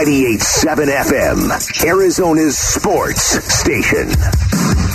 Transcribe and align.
98.7 0.00 0.88
FM, 0.88 1.84
Arizona's 1.84 2.56
sports 2.56 3.22
station. 3.52 4.08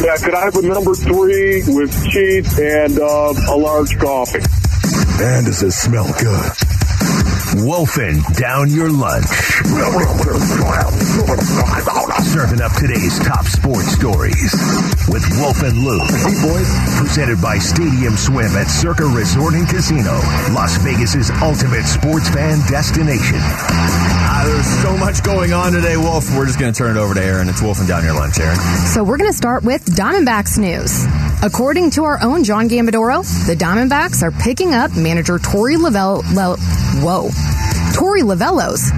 Yeah, 0.01 0.17
could 0.17 0.33
I 0.33 0.45
have 0.45 0.55
a 0.55 0.63
number 0.63 0.95
three 0.95 1.61
with 1.67 1.93
cheese 2.09 2.57
and 2.57 2.97
uh, 2.97 3.33
a 3.53 3.55
large 3.55 3.99
coffee? 3.99 4.41
Man, 5.21 5.43
does 5.43 5.59
this 5.59 5.77
smell 5.77 6.11
good. 6.17 6.51
Wolfing 7.61 8.19
down 8.33 8.71
your 8.71 8.89
lunch. 8.89 9.29
Serving 12.33 12.61
up 12.61 12.73
today's 12.73 13.19
top 13.19 13.45
sports 13.45 13.91
stories 13.93 14.51
with 15.07 15.23
Wolf 15.37 15.61
and 15.61 15.77
Lou. 15.85 15.99
Hey, 15.99 16.33
boys. 16.41 16.69
Presented 16.97 17.39
by 17.39 17.59
Stadium 17.59 18.17
Swim 18.17 18.57
at 18.57 18.65
Circa 18.65 19.05
Resort 19.05 19.53
and 19.53 19.69
Casino, 19.69 20.17
Las 20.51 20.77
Vegas's 20.77 21.29
ultimate 21.43 21.85
sports 21.85 22.27
fan 22.29 22.57
destination. 22.67 23.39
Ah, 24.27 24.43
there's 24.45 24.81
so 24.81 24.97
much 24.97 25.23
going 25.23 25.53
on 25.53 25.71
today, 25.71 25.97
Wolf. 25.97 26.25
We're 26.35 26.47
just 26.47 26.59
going 26.59 26.73
to 26.73 26.77
turn 26.77 26.97
it 26.97 26.99
over 26.99 27.13
to 27.13 27.23
Aaron. 27.23 27.47
It's 27.47 27.61
Wolfing 27.61 27.85
down 27.85 28.03
your 28.03 28.15
lunch, 28.15 28.39
Aaron. 28.39 28.57
So 28.87 29.03
we're 29.03 29.17
going 29.17 29.29
to 29.29 29.37
start 29.37 29.63
with 29.63 29.85
Diamondbacks 29.85 30.57
news. 30.57 31.05
According 31.43 31.91
to 31.91 32.05
our 32.05 32.17
own 32.23 32.43
John 32.43 32.67
Gambadoro, 32.67 33.23
the 33.45 33.53
Diamondbacks 33.55 34.23
are 34.23 34.31
picking 34.31 34.73
up 34.73 34.95
manager 34.97 35.37
Tori 35.37 35.75
Lovullo. 35.75 36.23
Le, 36.33 36.57
whoa, 37.05 37.29
Tori 37.93 38.21
Lovullo's 38.21 38.89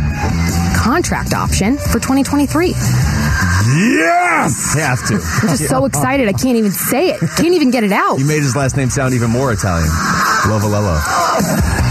contract 0.78 1.34
option 1.34 1.78
for 1.78 2.00
2023. 2.00 2.70
Yes! 2.70 4.74
Have 4.76 5.06
to. 5.08 5.16
I'm 5.42 5.50
just 5.50 5.68
so 5.68 5.84
excited. 5.84 6.30
I 6.30 6.34
can't 6.34 6.58
even 6.58 6.72
say 6.72 7.10
it. 7.10 7.20
Can't 7.20 7.54
even 7.54 7.70
get 7.70 7.84
it 7.84 7.92
out. 7.92 8.18
You 8.18 8.26
made 8.26 8.44
his 8.44 8.56
last 8.56 8.78
name 8.78 8.90
sound 8.90 9.14
even 9.14 9.30
more 9.30 9.52
Italian. 9.52 9.90
Lovalello. 10.48 10.98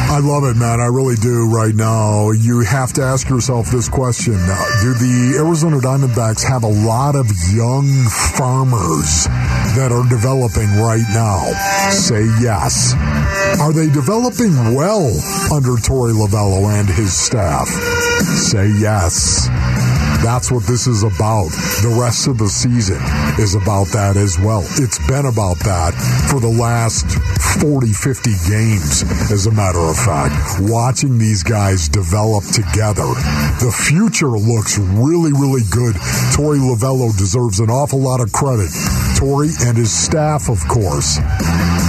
I 0.09 0.20
love 0.20 0.45
it, 0.45 0.56
man. 0.56 0.80
I 0.80 0.87
really 0.87 1.16
do 1.16 1.48
right 1.51 1.74
now. 1.74 2.30
You 2.30 2.60
have 2.60 2.92
to 2.95 3.02
ask 3.02 3.28
yourself 3.28 3.70
this 3.70 3.88
question. 3.88 4.34
Uh, 4.38 4.80
Do 4.80 4.95
the 4.95 5.34
Arizona 5.38 5.78
Diamondbacks 5.78 6.42
have 6.48 6.62
a 6.62 6.69
lot 6.69 7.16
of 7.16 7.27
young 7.52 7.88
farmers 8.39 9.27
that 9.77 9.91
are 9.92 10.08
developing 10.08 10.70
right 10.80 11.05
now? 11.12 11.42
Say 11.91 12.25
yes. 12.41 12.95
Are 13.61 13.72
they 13.72 13.91
developing 13.91 14.75
well 14.75 15.06
under 15.53 15.75
Torey 15.83 16.14
Lovullo 16.14 16.64
and 16.78 16.89
his 16.89 17.12
staff? 17.12 17.67
Say 17.69 18.69
yes. 18.78 19.48
That's 20.22 20.50
what 20.50 20.64
this 20.64 20.86
is 20.86 21.03
about. 21.03 21.48
The 21.83 21.97
rest 22.00 22.27
of 22.27 22.39
the 22.39 22.48
season 22.48 23.00
is 23.39 23.55
about 23.55 23.89
that 23.92 24.17
as 24.17 24.39
well. 24.39 24.64
It's 24.77 24.98
been 25.06 25.27
about 25.27 25.58
that 25.61 25.95
for 26.31 26.41
the 26.41 26.48
last 26.48 27.06
40, 27.61 27.92
50 27.92 28.31
games, 28.48 29.03
as 29.31 29.47
a 29.47 29.53
matter 29.53 29.81
of 29.81 29.97
fact. 29.97 30.61
Watching 30.61 31.19
these 31.19 31.42
guys 31.42 31.89
develop 31.89 32.45
together. 32.45 33.06
The 33.61 33.73
future 33.73 34.36
looks 34.36 34.78
really, 34.78 35.33
really 35.33 35.62
good. 35.70 35.97
Tori 36.34 36.58
Lovullo 36.58 37.17
deserves 37.17 37.61
an 37.61 37.70
awful 37.70 38.01
lot 38.01 38.20
of 38.20 38.33
credit. 38.33 38.70
Tori 39.17 39.51
and 39.64 39.77
his 39.77 39.92
staff, 39.92 40.48
of 40.48 40.61
course. 40.69 41.19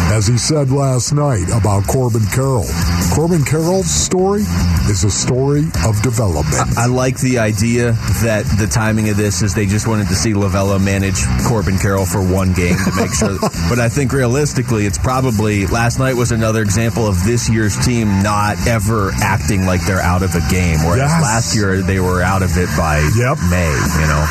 As 0.09 0.25
he 0.25 0.37
said 0.37 0.71
last 0.71 1.13
night 1.13 1.45
about 1.53 1.85
Corbin 1.85 2.25
Carroll. 2.33 2.65
Corbin 3.13 3.43
Carroll's 3.43 3.89
story 3.89 4.41
is 4.89 5.03
a 5.03 5.11
story 5.11 5.65
of 5.85 6.01
development. 6.01 6.75
I 6.77 6.87
like 6.87 7.19
the 7.19 7.37
idea 7.37 7.91
that 8.23 8.45
the 8.57 8.65
timing 8.67 9.09
of 9.09 9.17
this 9.17 9.41
is 9.43 9.53
they 9.53 9.65
just 9.67 9.85
wanted 9.87 10.07
to 10.07 10.15
see 10.15 10.33
Lovullo 10.33 10.83
manage 10.83 11.21
Corbin 11.47 11.77
Carroll 11.77 12.05
for 12.05 12.21
one 12.21 12.53
game 12.53 12.75
to 12.77 12.91
make 12.95 13.13
sure. 13.13 13.37
but 13.69 13.79
I 13.79 13.89
think 13.89 14.11
realistically, 14.11 14.85
it's 14.87 14.97
probably 14.97 15.67
last 15.67 15.99
night 15.99 16.15
was 16.15 16.31
another 16.31 16.61
example 16.63 17.05
of 17.05 17.23
this 17.23 17.47
year's 17.49 17.77
team 17.85 18.23
not 18.23 18.57
ever 18.65 19.11
acting 19.21 19.65
like 19.65 19.85
they're 19.85 19.99
out 20.01 20.23
of 20.23 20.33
a 20.35 20.41
game. 20.49 20.79
Whereas 20.79 20.97
Yes. 21.11 21.21
last 21.21 21.55
year 21.55 21.81
they 21.83 21.99
were 21.99 22.21
out 22.23 22.41
of 22.41 22.57
it 22.57 22.69
by 22.77 22.99
Yep. 23.15 23.37
May. 23.51 23.69
You 24.01 24.07
know, 24.07 24.25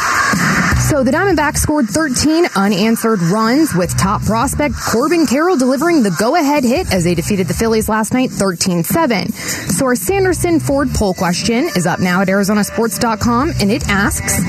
So 0.89 1.05
the 1.05 1.11
Diamondbacks 1.13 1.59
scored 1.59 1.89
13 1.89 2.47
unanswered 2.57 3.21
runs 3.23 3.73
with 3.75 3.97
top 3.97 4.23
prospect 4.25 4.75
Corbin 4.75 5.27
Carroll 5.27 5.57
delivering 5.57 5.76
the 5.77 6.17
go-ahead 6.19 6.65
hit 6.65 6.93
as 6.93 7.05
they 7.05 7.15
defeated 7.15 7.49
the 7.49 7.55
Phillies 7.55 7.89
last 7.89 8.15
night 8.15 8.31
13-7. 8.31 9.33
So 9.73 9.87
our 9.87 9.95
Sanderson 9.95 10.59
Ford 10.59 10.89
poll 10.95 11.13
question 11.13 11.69
is 11.77 11.87
up 11.87 12.01
now 12.01 12.23
at 12.23 12.29
arizonasports.com 12.29 13.53
and 13.61 13.71
it 13.71 13.87
asks, 13.89 14.41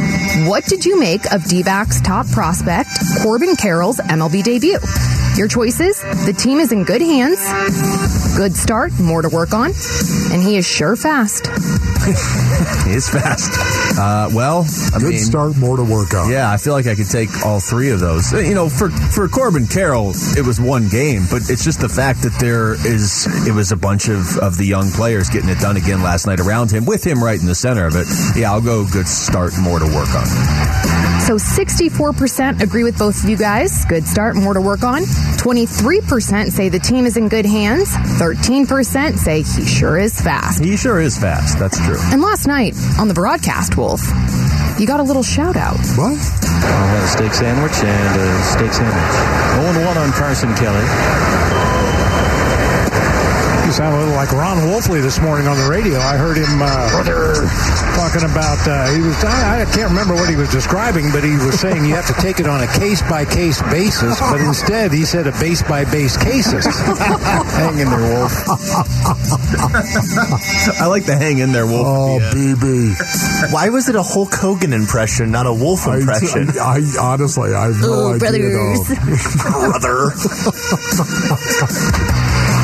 what 0.47 0.63
did 0.65 0.85
you 0.85 0.99
make 0.99 1.29
of 1.33 1.43
D-backs 1.45 1.99
top 2.01 2.27
prospect 2.27 2.89
Corbin 3.21 3.55
Carroll's 3.55 3.97
MLB 3.97 4.41
debut? 4.43 4.79
Your 5.37 5.47
choices, 5.47 6.01
the 6.25 6.33
team 6.35 6.57
is 6.57 6.71
in 6.71 6.83
good 6.83 7.01
hands, 7.01 7.37
good 8.35 8.55
start, 8.55 8.91
more 8.99 9.21
to 9.21 9.29
work 9.29 9.53
on, 9.53 9.71
and 10.31 10.41
he 10.41 10.57
is 10.57 10.67
sure 10.67 10.95
fast. 10.95 11.45
he 12.87 12.93
is 12.93 13.07
fast. 13.07 13.51
Uh, 13.99 14.29
well, 14.33 14.65
I 14.95 14.99
Good 14.99 15.09
mean, 15.09 15.19
start, 15.19 15.55
more 15.55 15.77
to 15.77 15.83
work 15.83 16.15
on. 16.15 16.31
Yeah, 16.31 16.51
I 16.51 16.57
feel 16.57 16.73
like 16.73 16.87
I 16.87 16.95
could 16.95 17.09
take 17.09 17.45
all 17.45 17.59
three 17.59 17.91
of 17.91 17.99
those. 17.99 18.31
You 18.33 18.55
know, 18.55 18.67
for 18.67 18.89
for 18.89 19.27
Corbin 19.27 19.67
Carroll, 19.67 20.13
it 20.35 20.43
was 20.43 20.59
one 20.59 20.89
game, 20.89 21.27
but 21.29 21.49
it's 21.49 21.63
just 21.63 21.81
the 21.81 21.89
fact 21.89 22.23
that 22.23 22.33
there 22.39 22.73
is 22.73 23.27
it 23.47 23.53
was 23.53 23.71
a 23.71 23.77
bunch 23.77 24.09
of 24.09 24.37
of 24.39 24.57
the 24.57 24.65
young 24.65 24.89
players 24.89 25.29
getting 25.29 25.49
it 25.49 25.59
done 25.59 25.77
again 25.77 26.01
last 26.01 26.25
night 26.25 26.39
around 26.39 26.71
him, 26.71 26.85
with 26.85 27.05
him 27.05 27.23
right 27.23 27.39
in 27.39 27.45
the 27.45 27.55
center 27.55 27.85
of 27.85 27.95
it. 27.95 28.07
Yeah, 28.35 28.51
I'll 28.51 28.61
go 28.61 28.87
good 28.91 29.07
start, 29.07 29.53
more 29.59 29.77
to 29.77 29.85
work 29.85 30.09
on. 30.15 31.06
So 31.27 31.35
64% 31.35 32.61
agree 32.61 32.85
with 32.85 32.97
both 32.97 33.21
of 33.21 33.29
you 33.29 33.35
guys. 33.35 33.83
Good 33.83 34.07
start, 34.07 34.38
more 34.38 34.53
to 34.53 34.61
work 34.61 34.83
on. 34.83 35.01
23% 35.01 36.51
say 36.51 36.69
the 36.69 36.79
team 36.79 37.05
is 37.05 37.17
in 37.17 37.27
good 37.27 37.45
hands. 37.45 37.89
13% 38.17 39.17
say 39.17 39.41
he 39.41 39.65
sure 39.65 39.97
is 39.97 40.21
fast. 40.21 40.63
He 40.63 40.77
sure 40.77 41.01
is 41.01 41.17
fast. 41.17 41.59
That's 41.59 41.77
true. 41.85 41.99
And 42.13 42.21
last 42.21 42.47
night 42.47 42.75
on 42.97 43.09
the 43.09 43.13
broadcast, 43.13 43.75
Wolf, 43.75 43.99
you 44.79 44.88
got 44.88 45.01
a 45.01 45.03
little 45.03 45.21
shout 45.21 45.57
out. 45.57 45.75
What? 45.97 46.15
I'll 46.15 46.88
have 46.95 47.03
a 47.03 47.07
steak 47.09 47.33
sandwich 47.33 47.75
and 47.83 48.21
a 48.21 48.44
steak 48.44 48.71
sandwich. 48.71 49.75
0 49.75 49.85
1 49.85 49.97
on 49.97 50.11
Carson 50.13 50.55
Kelly. 50.55 51.56
You 53.67 53.73
sound 53.73 53.95
a 53.95 54.00
little 54.00 54.16
like 54.16 54.31
Ron 54.31 54.59
Wolfley 54.72 55.01
this 55.01 55.19
morning 55.19 55.45
on 55.45 55.57
the 55.57 55.67
radio. 55.67 56.00
I 56.00 56.16
heard 56.16 56.38
him 56.38 56.47
uh, 56.63 56.88
talking 58.00 58.23
about 58.23 58.63
uh, 58.66 58.88
he 58.95 59.01
was. 59.01 59.22
I, 59.25 59.63
I 59.63 59.66
can't 59.75 59.89
remember 59.89 60.13
what 60.16 60.29
he 60.29 60.38
was 60.38 60.47
describing, 60.50 61.11
but 61.11 61.22
he 61.22 61.35
was 61.35 61.59
saying 61.59 61.83
you 61.83 61.94
have 61.94 62.07
to 62.07 62.13
take 62.22 62.39
it 62.39 62.47
on 62.47 62.63
a 62.63 62.67
case 62.79 63.01
by 63.01 63.25
case 63.25 63.61
basis. 63.63 64.17
But 64.22 64.39
instead, 64.39 64.94
he 64.94 65.03
said 65.03 65.27
a 65.27 65.33
base 65.33 65.61
by 65.63 65.83
base 65.83 66.16
cases. 66.16 66.63
Hang 67.59 67.77
in 67.77 67.89
there, 67.91 68.00
Wolf. 68.00 68.31
I 70.79 70.85
like 70.88 71.03
the 71.06 71.17
hang 71.19 71.39
in 71.39 71.51
there, 71.51 71.66
Wolf. 71.67 71.85
Oh, 71.85 72.19
at. 72.22 72.33
BB. 72.33 73.51
Why 73.51 73.67
was 73.67 73.89
it 73.89 73.95
a 73.95 74.03
Hulk 74.03 74.33
Hogan 74.33 74.72
impression, 74.72 75.29
not 75.31 75.45
a 75.45 75.53
Wolf 75.53 75.85
impression? 75.88 76.50
I, 76.57 76.79
I 77.01 77.01
honestly, 77.01 77.53
I 77.53 77.66
have 77.67 77.81
no 77.81 77.94
Oh, 77.94 78.13
idea. 78.16 78.19
brothers. 78.19 78.88
though. 78.88 79.59
Brother. 79.75 80.11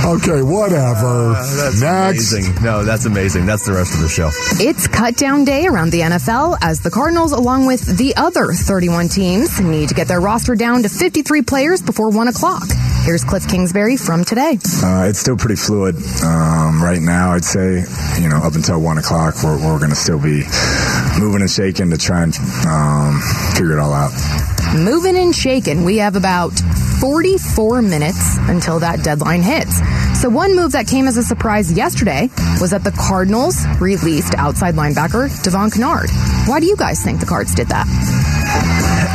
Okay, 0.04 0.42
whatever. 0.42 1.34
That's 1.34 1.82
Next. 1.82 2.34
amazing. 2.34 2.64
No, 2.64 2.84
that's 2.84 3.06
amazing. 3.06 3.46
That's 3.46 3.66
the 3.66 3.74
rest 3.74 3.94
of 3.96 4.02
the 4.02 4.10
show. 4.10 4.30
It's 4.64 4.88
cut 4.88 5.16
down 5.16 5.46
day 5.46 5.68
around 5.68 5.92
the 5.92 6.02
NFL 6.02 6.58
as 6.62 6.82
the 6.82 6.92
Cardinals, 6.92 7.32
along 7.32 7.66
with 7.66 7.98
the 7.98 8.16
other 8.16 8.54
31 8.54 9.10
teams, 9.10 9.60
need 9.60 9.90
to 9.90 9.96
get 9.96 10.08
their 10.08 10.22
roster 10.22 10.56
down 10.56 10.84
to 10.84 10.90
53 10.90 11.42
players 11.42 11.82
before 11.82 12.10
1 12.10 12.28
o'clock. 12.28 12.64
Here's 13.04 13.24
Cliff 13.24 13.48
Kingsbury 13.48 13.98
from 13.98 14.24
today. 14.24 14.58
Uh, 14.82 15.08
it's 15.10 15.20
still 15.20 15.36
pretty 15.36 15.56
fluid 15.56 15.96
um, 16.24 16.82
right 16.82 17.02
now. 17.02 17.32
I'd 17.34 17.44
say, 17.44 17.84
you 18.22 18.30
know, 18.30 18.38
up 18.38 18.56
until 18.56 18.80
one 18.82 18.98
o'clock, 18.98 19.36
we're, 19.44 19.58
we're 19.58 19.78
going 19.78 19.90
to 19.90 19.96
still 19.96 20.20
be 20.20 20.44
moving 21.20 21.42
and 21.42 21.50
shaking 21.50 21.90
to 21.90 21.98
try 21.98 22.24
and 22.24 22.34
um, 22.66 23.22
figure 23.56 23.74
it 23.74 23.80
all 23.80 23.94
out. 23.94 24.12
Moving 24.74 25.18
and 25.18 25.36
shaking, 25.36 25.84
we 25.84 25.98
have 25.98 26.16
about 26.16 26.52
44 27.00 27.84
minutes 27.84 28.38
until 28.40 28.80
that 28.80 29.04
deadline 29.04 29.44
hits. 29.44 29.80
So, 30.20 30.30
one 30.30 30.56
move 30.56 30.72
that 30.72 30.88
came 30.88 31.08
as 31.08 31.16
a 31.16 31.22
surprise 31.22 31.72
yesterday 31.72 32.30
was 32.60 32.72
that 32.72 32.84
the 32.84 32.92
Cardinals 32.92 33.68
released 33.80 34.34
outside 34.34 34.74
linebacker 34.74 35.30
Devon 35.44 35.70
Kennard. 35.70 36.10
Why 36.48 36.60
do 36.60 36.66
you 36.66 36.76
guys 36.76 37.04
think 37.04 37.20
the 37.20 37.28
Cards 37.28 37.54
did 37.54 37.68
that? 37.68 37.86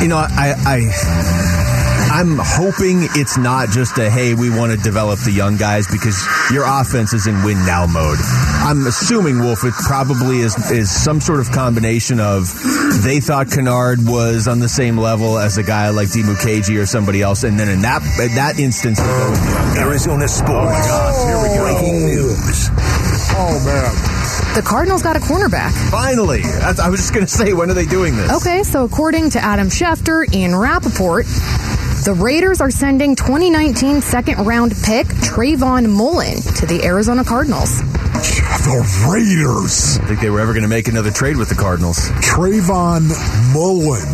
You 0.01 0.07
know, 0.07 0.17
I, 0.17 0.55
I, 0.65 1.58
I'm 2.19 2.37
hoping 2.37 3.07
it's 3.15 3.37
not 3.37 3.69
just 3.69 3.97
a 3.97 4.09
hey, 4.09 4.33
we 4.33 4.49
want 4.49 4.73
to 4.73 4.77
develop 4.77 5.19
the 5.19 5.31
young 5.31 5.55
guys 5.55 5.87
because 5.87 6.19
your 6.51 6.65
offense 6.67 7.13
is 7.13 7.27
in 7.27 7.43
win 7.45 7.65
now 7.65 7.85
mode. 7.85 8.17
I'm 8.59 8.85
assuming 8.87 9.39
Wolf, 9.39 9.63
it 9.63 9.73
probably 9.87 10.39
is 10.39 10.53
is 10.69 10.91
some 10.91 11.21
sort 11.21 11.39
of 11.39 11.49
combination 11.51 12.19
of 12.19 12.51
they 13.03 13.21
thought 13.21 13.49
Kennard 13.49 14.05
was 14.05 14.49
on 14.49 14.59
the 14.59 14.67
same 14.67 14.97
level 14.97 15.37
as 15.37 15.57
a 15.57 15.63
guy 15.63 15.91
like 15.91 16.11
D. 16.11 16.19
Dimukeje 16.21 16.77
or 16.77 16.85
somebody 16.85 17.21
else, 17.21 17.43
and 17.43 17.57
then 17.57 17.69
in 17.69 17.83
that 17.83 18.01
in 18.19 18.35
that 18.35 18.59
instance, 18.59 18.99
they 18.99 19.07
go 19.07 19.31
with 19.31 19.39
the 19.39 19.51
young. 19.51 19.87
Arizona 19.87 20.27
sports. 20.27 20.87
Oh 20.91 21.25
here 21.25 21.41
we 21.41 21.55
go. 21.55 21.63
Breaking 21.63 22.05
news. 22.05 22.67
Oh, 23.31 23.63
man. 23.65 24.55
The 24.55 24.61
Cardinals 24.61 25.01
got 25.03 25.15
a 25.15 25.19
cornerback. 25.19 25.71
Finally, 25.91 26.41
I 26.43 26.89
was 26.89 26.99
just 26.99 27.13
going 27.13 27.25
to 27.25 27.31
say, 27.31 27.53
when 27.53 27.69
are 27.69 27.73
they 27.73 27.85
doing 27.85 28.15
this? 28.15 28.31
Okay, 28.41 28.63
so 28.63 28.83
according 28.83 29.29
to 29.31 29.39
Adam 29.39 29.69
Schefter 29.69 30.25
and 30.35 30.59
Rapoport, 30.59 31.25
the 32.09 32.15
Raiders 32.15 32.59
are 32.59 32.71
sending 32.71 33.15
2019 33.15 34.01
second 34.01 34.43
round 34.43 34.73
pick 34.81 35.05
Trayvon 35.05 35.87
Mullen 35.87 36.41
to 36.55 36.65
the 36.65 36.83
Arizona 36.83 37.23
Cardinals. 37.23 37.81
The 37.81 39.07
Raiders. 39.07 39.99
I 39.99 40.07
think 40.07 40.19
they 40.19 40.31
were 40.31 40.39
ever 40.39 40.53
going 40.53 40.63
to 40.63 40.69
make 40.69 40.87
another 40.87 41.11
trade 41.11 41.37
with 41.37 41.49
the 41.49 41.55
Cardinals. 41.55 41.99
Trayvon 42.21 43.09
Mullen. 43.53 44.07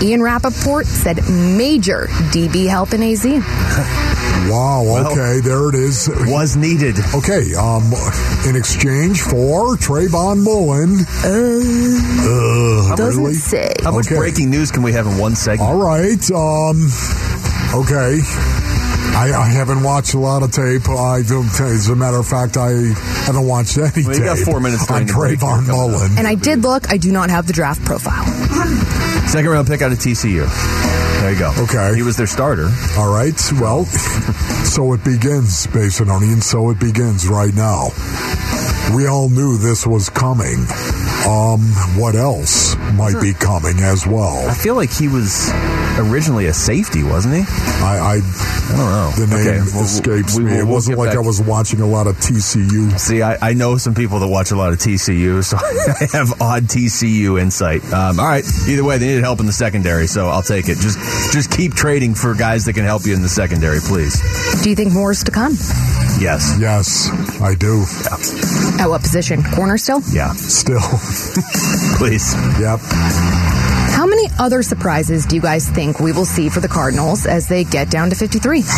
Ian 0.00 0.22
Rapoport 0.22 0.86
said 0.86 1.16
major 1.28 2.06
DB 2.30 2.68
help 2.68 2.92
in 2.92 3.02
AZ. 3.02 4.06
Wow, 4.48 5.06
okay, 5.12 5.40
there 5.40 5.68
it 5.68 5.74
is. 5.74 6.08
Was 6.26 6.56
needed. 6.56 6.96
Okay, 7.14 7.54
um, 7.54 7.92
in 8.48 8.56
exchange 8.56 9.20
for 9.22 9.76
Trayvon 9.76 10.42
Mullen. 10.42 11.00
Uh, 11.24 12.96
Doesn't 12.96 13.22
really? 13.22 13.34
say. 13.34 13.72
How 13.82 13.92
much 13.92 14.06
Okay. 14.06 14.16
breaking 14.16 14.50
news 14.50 14.70
can 14.70 14.82
we 14.82 14.92
have 14.92 15.06
in 15.06 15.18
one 15.18 15.36
segment? 15.36 15.68
All 15.70 15.76
right. 15.76 16.30
Um, 16.32 16.88
okay. 17.74 18.20
I, 19.12 19.32
I 19.32 19.48
haven't 19.48 19.82
watched 19.82 20.14
a 20.14 20.18
lot 20.18 20.42
of 20.42 20.52
tape. 20.52 20.88
I 20.88 21.22
don't. 21.22 21.46
As 21.60 21.88
a 21.88 21.96
matter 21.96 22.18
of 22.18 22.26
fact, 22.26 22.56
I 22.56 22.70
haven't 23.26 23.46
watched 23.46 23.76
any 23.76 24.06
Well, 24.06 24.16
you 24.16 24.24
got 24.24 24.38
four 24.38 24.60
minutes 24.60 24.90
on 24.90 25.06
during 25.06 25.06
the 25.06 25.12
break 25.12 25.40
here 25.40 25.48
Trayvon. 25.48 25.66
Mullen. 25.66 26.18
And 26.18 26.26
I 26.26 26.34
did 26.34 26.62
look. 26.62 26.90
I 26.90 26.96
do 26.96 27.12
not 27.12 27.30
have 27.30 27.46
the 27.46 27.52
draft 27.52 27.84
profile. 27.84 28.24
Second 29.28 29.50
round 29.50 29.68
pick 29.68 29.82
out 29.82 29.92
of 29.92 29.98
TCU. 29.98 30.46
There 31.20 31.32
you 31.32 31.38
go. 31.38 31.52
Okay. 31.58 31.94
He 31.96 32.02
was 32.02 32.16
their 32.16 32.26
starter. 32.26 32.70
All 32.96 33.12
right. 33.12 33.38
Well, 33.60 33.84
so 34.64 34.92
it 34.94 35.04
begins, 35.04 35.66
Basinonian. 35.66 36.42
So 36.42 36.70
it 36.70 36.80
begins 36.80 37.28
right 37.28 37.54
now. 37.54 37.90
We 38.94 39.06
all 39.06 39.28
knew 39.28 39.56
this 39.56 39.86
was 39.86 40.08
coming. 40.10 40.66
Um, 41.28 41.60
what 42.00 42.14
else 42.14 42.74
might 42.94 43.20
be 43.20 43.32
coming 43.34 43.78
as 43.80 44.06
well? 44.06 44.48
I 44.48 44.54
feel 44.54 44.74
like 44.74 44.90
he 44.90 45.06
was 45.06 45.50
originally 45.98 46.46
a 46.46 46.54
safety, 46.54 47.02
wasn't 47.02 47.34
he? 47.36 47.40
I, 47.42 47.98
I 47.98 48.14
I 48.14 48.76
don't 48.76 48.78
know. 48.78 49.10
the 49.16 49.26
name 49.26 49.46
Okay, 49.62 49.70
well, 49.74 49.84
escapes 49.84 50.36
we 50.38 50.44
me. 50.44 50.50
will- 50.52 50.58
it 50.60 50.64
we'll 50.64 50.74
wasn't 50.74 50.96
get 50.96 50.98
like 50.98 51.08
back- 51.10 51.18
I 51.18 51.20
was 51.26 51.40
watching 51.40 51.80
a 51.80 51.86
lot 51.86 52.06
of 52.06 52.16
TCU. 52.16 52.98
See, 52.98 53.22
I, 53.22 53.50
I 53.50 53.52
know 53.52 53.76
some 53.76 53.94
people 53.94 54.18
that 54.20 54.28
watch 54.28 54.50
a 54.50 54.56
lot 54.56 54.72
of 54.72 54.78
TCU, 54.78 55.44
so 55.44 55.56
I 55.60 56.16
have 56.16 56.40
odd 56.40 56.64
TCU 56.64 57.40
insight. 57.40 57.84
Um, 57.92 58.18
all 58.18 58.26
right. 58.26 58.44
Either 58.68 58.82
way, 58.84 58.98
they 58.98 59.08
needed 59.08 59.22
help 59.24 59.40
in 59.40 59.46
the 59.46 59.52
secondary, 59.52 60.06
so 60.06 60.28
I'll 60.28 60.42
take 60.42 60.68
it. 60.68 60.78
Just 60.78 60.98
just 61.32 61.50
keep 61.52 61.74
trading 61.74 62.14
for 62.14 62.34
guys 62.34 62.64
that 62.64 62.72
can 62.74 62.84
help 62.84 63.04
you 63.06 63.14
in 63.14 63.22
the 63.22 63.28
secondary, 63.28 63.80
please. 63.80 64.20
Do 64.62 64.70
you 64.70 64.76
think 64.76 64.92
more 64.92 65.10
is 65.10 65.22
to 65.24 65.30
come? 65.30 65.52
Yes. 66.20 66.56
Yes, 66.60 67.08
I 67.40 67.54
do. 67.54 67.84
At 68.80 68.88
what 68.88 69.02
position? 69.02 69.42
Corner 69.42 69.76
still? 69.76 70.00
Yeah. 70.10 70.32
Still, 70.32 70.80
Please. 71.98 72.32
yep. 72.58 72.80
How 73.92 74.06
many 74.06 74.28
other 74.38 74.62
surprises 74.62 75.26
do 75.26 75.36
you 75.36 75.42
guys 75.42 75.68
think 75.68 76.00
we 76.00 76.12
will 76.12 76.24
see 76.24 76.48
for 76.48 76.60
the 76.60 76.68
Cardinals 76.68 77.26
as 77.26 77.46
they 77.46 77.64
get 77.64 77.90
down 77.90 78.08
to 78.08 78.16
53? 78.16 78.62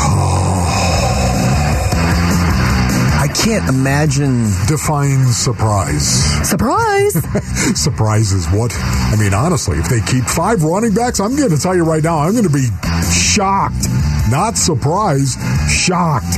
I 3.14 3.28
can't 3.32 3.68
imagine. 3.68 4.50
Define 4.66 5.26
surprise. 5.28 6.04
Surprise! 6.48 7.12
surprise 7.80 8.32
is 8.32 8.46
what? 8.48 8.74
I 8.76 9.14
mean, 9.16 9.32
honestly, 9.34 9.78
if 9.78 9.88
they 9.88 10.00
keep 10.00 10.24
five 10.24 10.64
running 10.64 10.94
backs, 10.94 11.20
I'm 11.20 11.36
going 11.36 11.50
to 11.50 11.58
tell 11.58 11.76
you 11.76 11.84
right 11.84 12.02
now, 12.02 12.18
I'm 12.18 12.32
going 12.32 12.42
to 12.42 12.50
be 12.50 12.66
shocked. 13.12 13.86
Not 14.30 14.56
surprised, 14.56 15.38
shocked. 15.70 16.36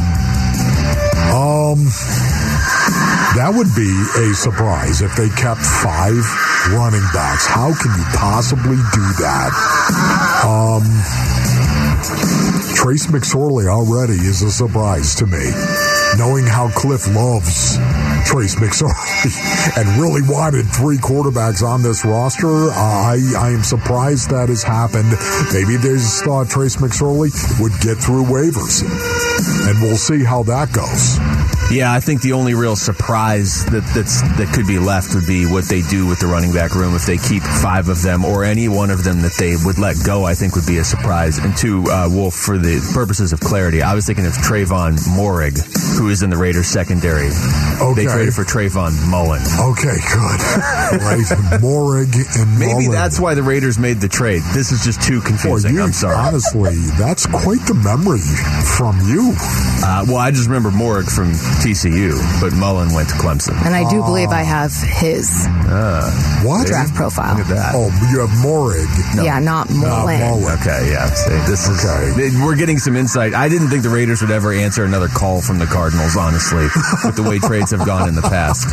Um, 1.34 1.88
that 3.34 3.50
would 3.50 3.74
be 3.74 3.90
a 3.90 4.34
surprise 4.34 5.02
if 5.02 5.10
they 5.16 5.28
kept 5.34 5.60
five 5.60 6.22
running 6.70 7.02
backs. 7.12 7.46
How 7.46 7.74
can 7.74 7.90
you 7.98 8.06
possibly 8.14 8.78
do 8.94 9.04
that? 9.26 9.50
Um, 10.46 10.86
Trace 12.78 13.06
McSorley 13.08 13.66
already 13.66 14.14
is 14.14 14.42
a 14.42 14.50
surprise 14.50 15.16
to 15.16 15.26
me. 15.26 15.50
Knowing 16.16 16.46
how 16.46 16.68
Cliff 16.70 17.08
loves 17.08 17.76
Trace 18.24 18.54
McSorley 18.54 19.34
and 19.78 20.00
really 20.00 20.22
wanted 20.22 20.66
three 20.70 20.98
quarterbacks 20.98 21.66
on 21.66 21.82
this 21.82 22.04
roster, 22.04 22.70
uh, 22.70 22.74
I, 22.74 23.18
I 23.36 23.50
am 23.50 23.64
surprised 23.64 24.30
that 24.30 24.48
has 24.48 24.62
happened. 24.62 25.10
Maybe 25.52 25.76
they 25.76 25.94
just 25.98 26.24
thought 26.24 26.48
Trace 26.48 26.76
McSorley 26.76 27.34
would 27.60 27.72
get 27.80 27.98
through 27.98 28.24
waivers. 28.24 28.82
And 29.66 29.82
we'll 29.82 29.96
see 29.96 30.22
how 30.22 30.44
that 30.44 30.72
goes. 30.72 31.18
Yeah, 31.70 31.92
I 31.92 31.98
think 31.98 32.20
the 32.20 32.34
only 32.34 32.54
real 32.54 32.76
surprise 32.76 33.64
that 33.66 33.82
that's 33.96 34.20
that 34.38 34.52
could 34.54 34.66
be 34.66 34.78
left 34.78 35.14
would 35.14 35.26
be 35.26 35.46
what 35.46 35.64
they 35.64 35.80
do 35.82 36.06
with 36.06 36.20
the 36.20 36.26
running 36.26 36.52
back 36.52 36.74
room 36.74 36.94
if 36.94 37.06
they 37.06 37.16
keep 37.16 37.42
five 37.42 37.88
of 37.88 38.02
them 38.02 38.24
or 38.24 38.44
any 38.44 38.68
one 38.68 38.90
of 38.90 39.02
them 39.02 39.22
that 39.22 39.32
they 39.38 39.56
would 39.64 39.78
let 39.78 39.96
go. 40.04 40.24
I 40.24 40.34
think 40.34 40.54
would 40.54 40.66
be 40.66 40.78
a 40.78 40.84
surprise. 40.84 41.38
And 41.38 41.56
two, 41.56 41.82
uh, 41.90 42.08
Wolf, 42.12 42.34
for 42.34 42.58
the 42.58 42.78
purposes 42.92 43.32
of 43.32 43.40
clarity, 43.40 43.82
I 43.82 43.94
was 43.94 44.06
thinking 44.06 44.26
of 44.26 44.34
Trayvon 44.34 44.98
Moehrig, 45.16 45.56
who 45.98 46.10
is 46.10 46.22
in 46.22 46.30
the 46.30 46.36
Raiders 46.36 46.68
secondary. 46.68 47.30
Okay. 47.80 48.04
They 48.04 48.12
traded 48.12 48.34
for 48.34 48.44
Trayvon 48.44 48.92
Mullen. 49.08 49.42
Okay, 49.72 49.98
good. 50.12 50.38
right. 51.00 51.26
Moehrig 51.64 52.12
and 52.38 52.58
Maybe 52.58 52.72
Mullen. 52.86 52.90
that's 52.92 53.18
why 53.18 53.34
the 53.34 53.42
Raiders 53.42 53.78
made 53.78 53.98
the 54.00 54.08
trade. 54.08 54.42
This 54.52 54.70
is 54.70 54.84
just 54.84 55.02
too 55.02 55.20
Boy, 55.20 55.26
confusing. 55.26 55.74
you, 55.74 55.82
I'm 55.82 55.92
sorry. 55.92 56.14
Honestly, 56.14 56.76
that's 57.00 57.26
quite 57.26 57.64
the 57.66 57.74
memory 57.74 58.22
from 58.76 59.00
you. 59.08 59.32
Uh, 59.82 60.04
well, 60.06 60.18
I 60.18 60.30
just 60.30 60.46
remember 60.46 60.70
Moehrig 60.70 61.10
from 61.10 61.32
TCU, 61.62 62.14
but 62.40 62.52
Mullen 62.52 62.92
went 62.92 63.08
to 63.10 63.14
Clemson. 63.16 63.54
And 63.64 63.74
I 63.74 63.88
do 63.88 64.02
believe 64.02 64.30
I 64.30 64.42
have 64.42 64.72
his 64.72 65.30
ah, 65.48 66.42
What? 66.44 66.66
draft 66.66 66.94
profile. 66.94 67.36
Look 67.38 67.46
at 67.46 67.54
that. 67.54 67.72
Oh, 67.74 67.88
you 68.10 68.20
have 68.20 68.30
Moehrig. 68.44 68.88
Yeah, 69.24 69.38
not 69.40 69.70
Mullen. 69.70 70.20
Mullen. 70.20 70.58
Okay, 70.60 70.90
yeah. 70.90 71.06
See, 71.06 71.30
this 71.50 71.68
is 71.68 71.84
Okay. 71.84 72.30
we're 72.44 72.56
getting 72.56 72.78
some 72.78 72.96
insight. 72.96 73.34
I 73.34 73.48
didn't 73.48 73.68
think 73.68 73.82
the 73.82 73.90
Raiders 73.90 74.20
would 74.22 74.30
ever 74.30 74.52
answer 74.52 74.84
another 74.84 75.08
call 75.08 75.40
from 75.42 75.58
the 75.58 75.66
Cardinals, 75.66 76.16
honestly, 76.16 76.66
with 77.04 77.16
the 77.16 77.22
way 77.22 77.38
trades 77.48 77.70
have 77.72 77.84
gone 77.86 78.08
in 78.08 78.14
the 78.14 78.22
past. 78.22 78.68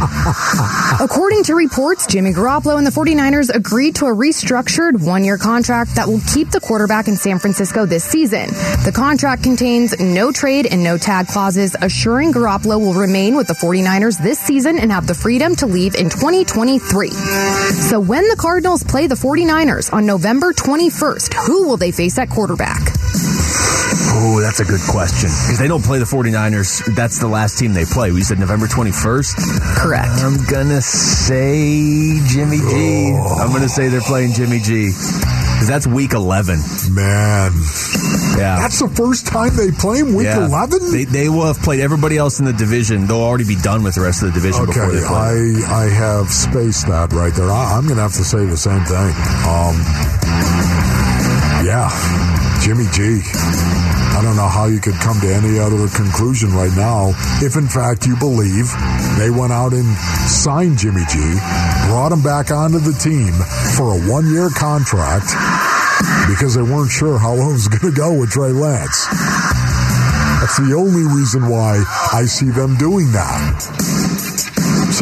According 1.02 1.44
to 1.46 1.56
reports, 1.56 2.06
Jimmy 2.08 2.32
Garoppolo 2.32 2.78
and 2.78 2.86
the 2.86 2.92
49ers 2.92 3.54
agreed 3.54 3.96
to 3.96 4.06
a 4.06 4.14
restructured 4.16 5.06
one 5.06 5.24
year 5.24 5.38
contract 5.38 5.96
that 5.96 6.08
will 6.08 6.22
keep 6.34 6.52
the 6.52 6.60
quarterback 6.60 7.08
in 7.08 7.16
San 7.16 7.40
Francisco 7.40 7.86
this 7.86 8.04
season. 8.04 8.48
The 8.86 8.92
contract 8.94 9.44
contains 9.44 10.00
no 10.00 10.32
trade 10.32 10.68
and 10.70 10.84
no 10.84 10.98
tag 10.98 11.28
clauses, 11.28 11.76
assuring 11.82 12.34
Garoppolo 12.34 12.51
will 12.60 12.94
remain 12.94 13.36
with 13.36 13.48
the 13.48 13.54
49ers 13.54 14.22
this 14.22 14.38
season 14.40 14.78
and 14.78 14.92
have 14.92 15.08
the 15.08 15.14
freedom 15.14 15.56
to 15.56 15.66
leave 15.66 15.96
in 15.96 16.10
2023. 16.10 17.10
So 17.10 18.00
when 18.00 18.28
the 18.28 18.36
Cardinals 18.38 18.84
play 18.84 19.08
the 19.08 19.16
49ers 19.16 19.94
on 19.94 20.06
November 20.06 20.52
21st, 20.52 21.34
who 21.46 21.68
will 21.68 21.78
they 21.78 21.92
face 21.92 22.18
at 22.18 22.30
quarterback? 22.30 22.82
Oh, 24.14 24.40
that's 24.42 24.60
a 24.60 24.66
good 24.66 24.82
question. 24.90 25.30
Because 25.30 25.60
they 25.60 25.68
don't 25.68 25.84
play 25.84 26.00
the 26.00 26.06
49ers. 26.06 26.94
That's 26.96 27.20
the 27.20 27.28
last 27.28 27.58
team 27.58 27.74
they 27.74 27.86
play. 27.86 28.12
We 28.12 28.22
said 28.22 28.40
November 28.40 28.68
21st. 28.68 29.78
Correct. 29.78 30.12
I'm 30.20 30.46
going 30.46 30.70
to 30.70 30.82
say 30.82 32.20
Jimmy 32.28 32.58
G. 32.58 33.14
Oh. 33.16 33.40
I'm 33.40 33.50
going 33.50 33.64
to 33.64 33.70
say 33.70 33.88
they're 33.88 34.02
playing 34.02 34.34
Jimmy 34.34 34.60
G. 34.60 34.92
Because 35.62 35.70
that's 35.70 35.86
week 35.86 36.14
11. 36.14 36.58
Man, 36.90 37.52
Yeah. 38.36 38.58
that's 38.58 38.80
the 38.80 38.90
first 38.90 39.28
time 39.28 39.56
they 39.56 39.70
play 39.70 40.00
him 40.00 40.16
week 40.16 40.26
yeah. 40.26 40.48
11? 40.48 40.92
They, 40.92 41.04
they 41.04 41.30
will 41.30 41.46
have 41.46 41.60
played 41.60 41.82
everybody 41.82 42.18
else 42.18 42.40
in 42.40 42.46
the 42.46 42.54
division. 42.54 43.06
They'll 43.06 43.22
already 43.22 43.44
be 43.46 43.58
done 43.58 43.84
with 43.84 43.94
the 43.94 44.02
rest 44.02 44.24
of 44.24 44.34
the 44.34 44.40
division 44.42 44.66
before 44.66 44.86
Okay, 44.86 44.96
they 45.00 45.06
play. 45.06 45.62
I 45.70 45.86
I 45.86 45.90
have 45.94 46.32
spaced 46.32 46.88
that 46.88 47.14
right 47.14 47.32
there. 47.36 47.52
I, 47.52 47.78
I'm 47.78 47.84
going 47.84 47.98
to 47.98 48.02
have 48.02 48.14
to 48.14 48.24
say 48.24 48.44
the 48.44 48.58
same 48.58 48.82
thing. 48.86 49.14
Um, 49.46 49.78
yeah, 51.62 51.94
Jimmy 52.66 52.86
G. 52.90 53.22
I 54.22 54.24
don't 54.24 54.36
know 54.36 54.48
how 54.48 54.68
you 54.68 54.80
could 54.80 54.94
come 55.02 55.20
to 55.22 55.34
any 55.34 55.58
other 55.58 55.90
conclusion 55.90 56.54
right 56.54 56.70
now. 56.78 57.10
If 57.42 57.56
in 57.58 57.66
fact 57.68 58.06
you 58.06 58.16
believe 58.18 58.70
they 59.18 59.32
went 59.32 59.52
out 59.52 59.74
and 59.74 59.98
signed 60.30 60.78
Jimmy 60.78 61.02
G, 61.10 61.18
brought 61.90 62.12
him 62.14 62.22
back 62.22 62.52
onto 62.52 62.78
the 62.78 62.94
team 62.94 63.34
for 63.74 63.98
a 63.98 64.00
one-year 64.06 64.52
contract 64.54 65.26
because 66.30 66.54
they 66.54 66.62
weren't 66.62 66.92
sure 66.92 67.18
how 67.18 67.34
it 67.34 67.52
was 67.52 67.68
going 67.68 67.92
to 67.92 67.98
go 67.98 68.14
with 68.14 68.30
Trey 68.30 68.52
Lance. 68.52 69.08
That's 70.38 70.58
the 70.58 70.76
only 70.78 71.02
reason 71.02 71.50
why 71.50 71.84
I 72.14 72.26
see 72.26 72.52
them 72.52 72.78
doing 72.78 73.12
that. 73.14 73.91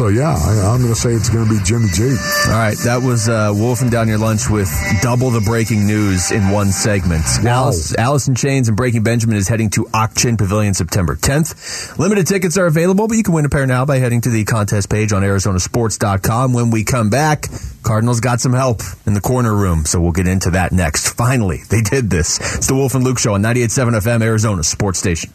So 0.00 0.08
yeah, 0.08 0.34
I, 0.34 0.72
I'm 0.72 0.80
going 0.80 0.94
to 0.94 0.98
say 0.98 1.12
it's 1.12 1.28
going 1.28 1.46
to 1.46 1.50
be 1.50 1.62
Jimmy 1.62 1.88
G. 1.92 2.04
All 2.04 2.56
right, 2.56 2.78
that 2.84 3.02
was 3.04 3.28
uh, 3.28 3.52
wolfing 3.54 3.90
down 3.90 4.08
your 4.08 4.16
lunch 4.16 4.48
with 4.48 4.72
double 5.02 5.28
the 5.28 5.42
breaking 5.42 5.86
news 5.86 6.30
in 6.30 6.48
one 6.48 6.72
segment. 6.72 7.22
Wow. 7.42 7.64
Alice, 7.64 7.94
Allison 7.98 8.34
Chains 8.34 8.68
and 8.68 8.78
Breaking 8.78 9.02
Benjamin 9.02 9.36
is 9.36 9.46
heading 9.46 9.68
to 9.68 9.86
Ak-Chin 9.92 10.38
Pavilion 10.38 10.72
September 10.72 11.16
10th. 11.16 11.98
Limited 11.98 12.26
tickets 12.26 12.56
are 12.56 12.64
available, 12.64 13.08
but 13.08 13.18
you 13.18 13.22
can 13.22 13.34
win 13.34 13.44
a 13.44 13.50
pair 13.50 13.66
now 13.66 13.84
by 13.84 13.98
heading 13.98 14.22
to 14.22 14.30
the 14.30 14.46
contest 14.46 14.88
page 14.88 15.12
on 15.12 15.20
ArizonaSports.com. 15.20 16.54
When 16.54 16.70
we 16.70 16.84
come 16.84 17.10
back, 17.10 17.48
Cardinals 17.82 18.20
got 18.20 18.40
some 18.40 18.54
help 18.54 18.80
in 19.04 19.12
the 19.12 19.20
corner 19.20 19.54
room, 19.54 19.84
so 19.84 20.00
we'll 20.00 20.12
get 20.12 20.26
into 20.26 20.52
that 20.52 20.72
next. 20.72 21.10
Finally, 21.10 21.60
they 21.68 21.82
did 21.82 22.08
this. 22.08 22.38
It's 22.56 22.68
the 22.68 22.74
Wolf 22.74 22.94
and 22.94 23.04
Luke 23.04 23.18
Show 23.18 23.34
on 23.34 23.42
98.7 23.42 24.00
FM, 24.00 24.22
Arizona 24.22 24.62
Sports 24.62 24.98
Station. 24.98 25.30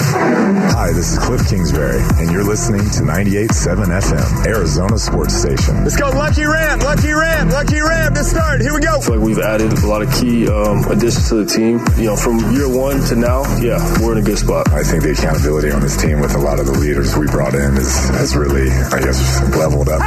Hi, 0.00 0.92
this 0.92 1.12
is 1.12 1.18
Cliff 1.18 1.46
Kingsbury, 1.48 2.00
and 2.16 2.32
you're 2.32 2.44
listening 2.44 2.80
to 2.80 3.00
98.7 3.04 4.00
FM, 4.00 4.46
Arizona 4.46 4.98
Sports 4.98 5.34
Station. 5.34 5.82
Let's 5.84 5.96
go, 5.96 6.08
Lucky 6.08 6.44
Ram, 6.44 6.78
Lucky 6.80 7.12
Ram, 7.12 7.50
Lucky 7.50 7.80
Ram 7.80 8.14
to 8.14 8.24
start. 8.24 8.62
Here 8.62 8.72
we 8.72 8.80
go. 8.80 8.96
I 8.96 9.00
feel 9.00 9.16
like 9.16 9.24
we've 9.26 9.38
added 9.38 9.72
a 9.72 9.86
lot 9.86 10.00
of 10.00 10.10
key 10.14 10.48
um, 10.48 10.84
additions 10.90 11.28
to 11.28 11.44
the 11.44 11.46
team. 11.46 11.84
You 11.98 12.10
know, 12.10 12.16
from 12.16 12.38
year 12.52 12.68
one 12.68 13.02
to 13.08 13.16
now, 13.16 13.42
yeah, 13.60 13.78
we're 14.00 14.12
in 14.12 14.18
a 14.18 14.26
good 14.26 14.38
spot. 14.38 14.72
I 14.72 14.82
think 14.82 15.02
the 15.02 15.12
accountability 15.12 15.70
on 15.70 15.82
this 15.82 16.00
team 16.00 16.20
with 16.20 16.34
a 16.34 16.38
lot 16.38 16.58
of 16.58 16.66
the 16.66 16.72
leaders 16.78 17.14
we 17.16 17.26
brought 17.26 17.54
in 17.54 17.76
is, 17.76 18.08
has 18.16 18.34
really, 18.36 18.70
I 18.70 19.00
guess, 19.04 19.20
leveled 19.54 19.88
up. 19.90 20.00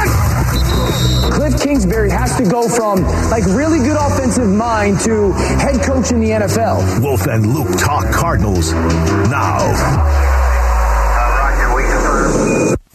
Cliff 1.34 1.60
Kingsbury 1.62 2.10
has 2.10 2.36
to 2.36 2.44
go 2.44 2.68
from 2.68 3.02
like 3.30 3.44
really 3.46 3.78
good 3.78 3.96
offensive 3.96 4.48
mind 4.48 5.00
to 5.00 5.32
head 5.32 5.80
coach 5.82 6.10
in 6.10 6.20
the 6.20 6.30
NFL. 6.30 7.00
Wolf 7.02 7.26
and 7.26 7.46
Luke 7.46 7.78
talk 7.78 8.10
Cardinals 8.12 8.72
now. 8.72 9.83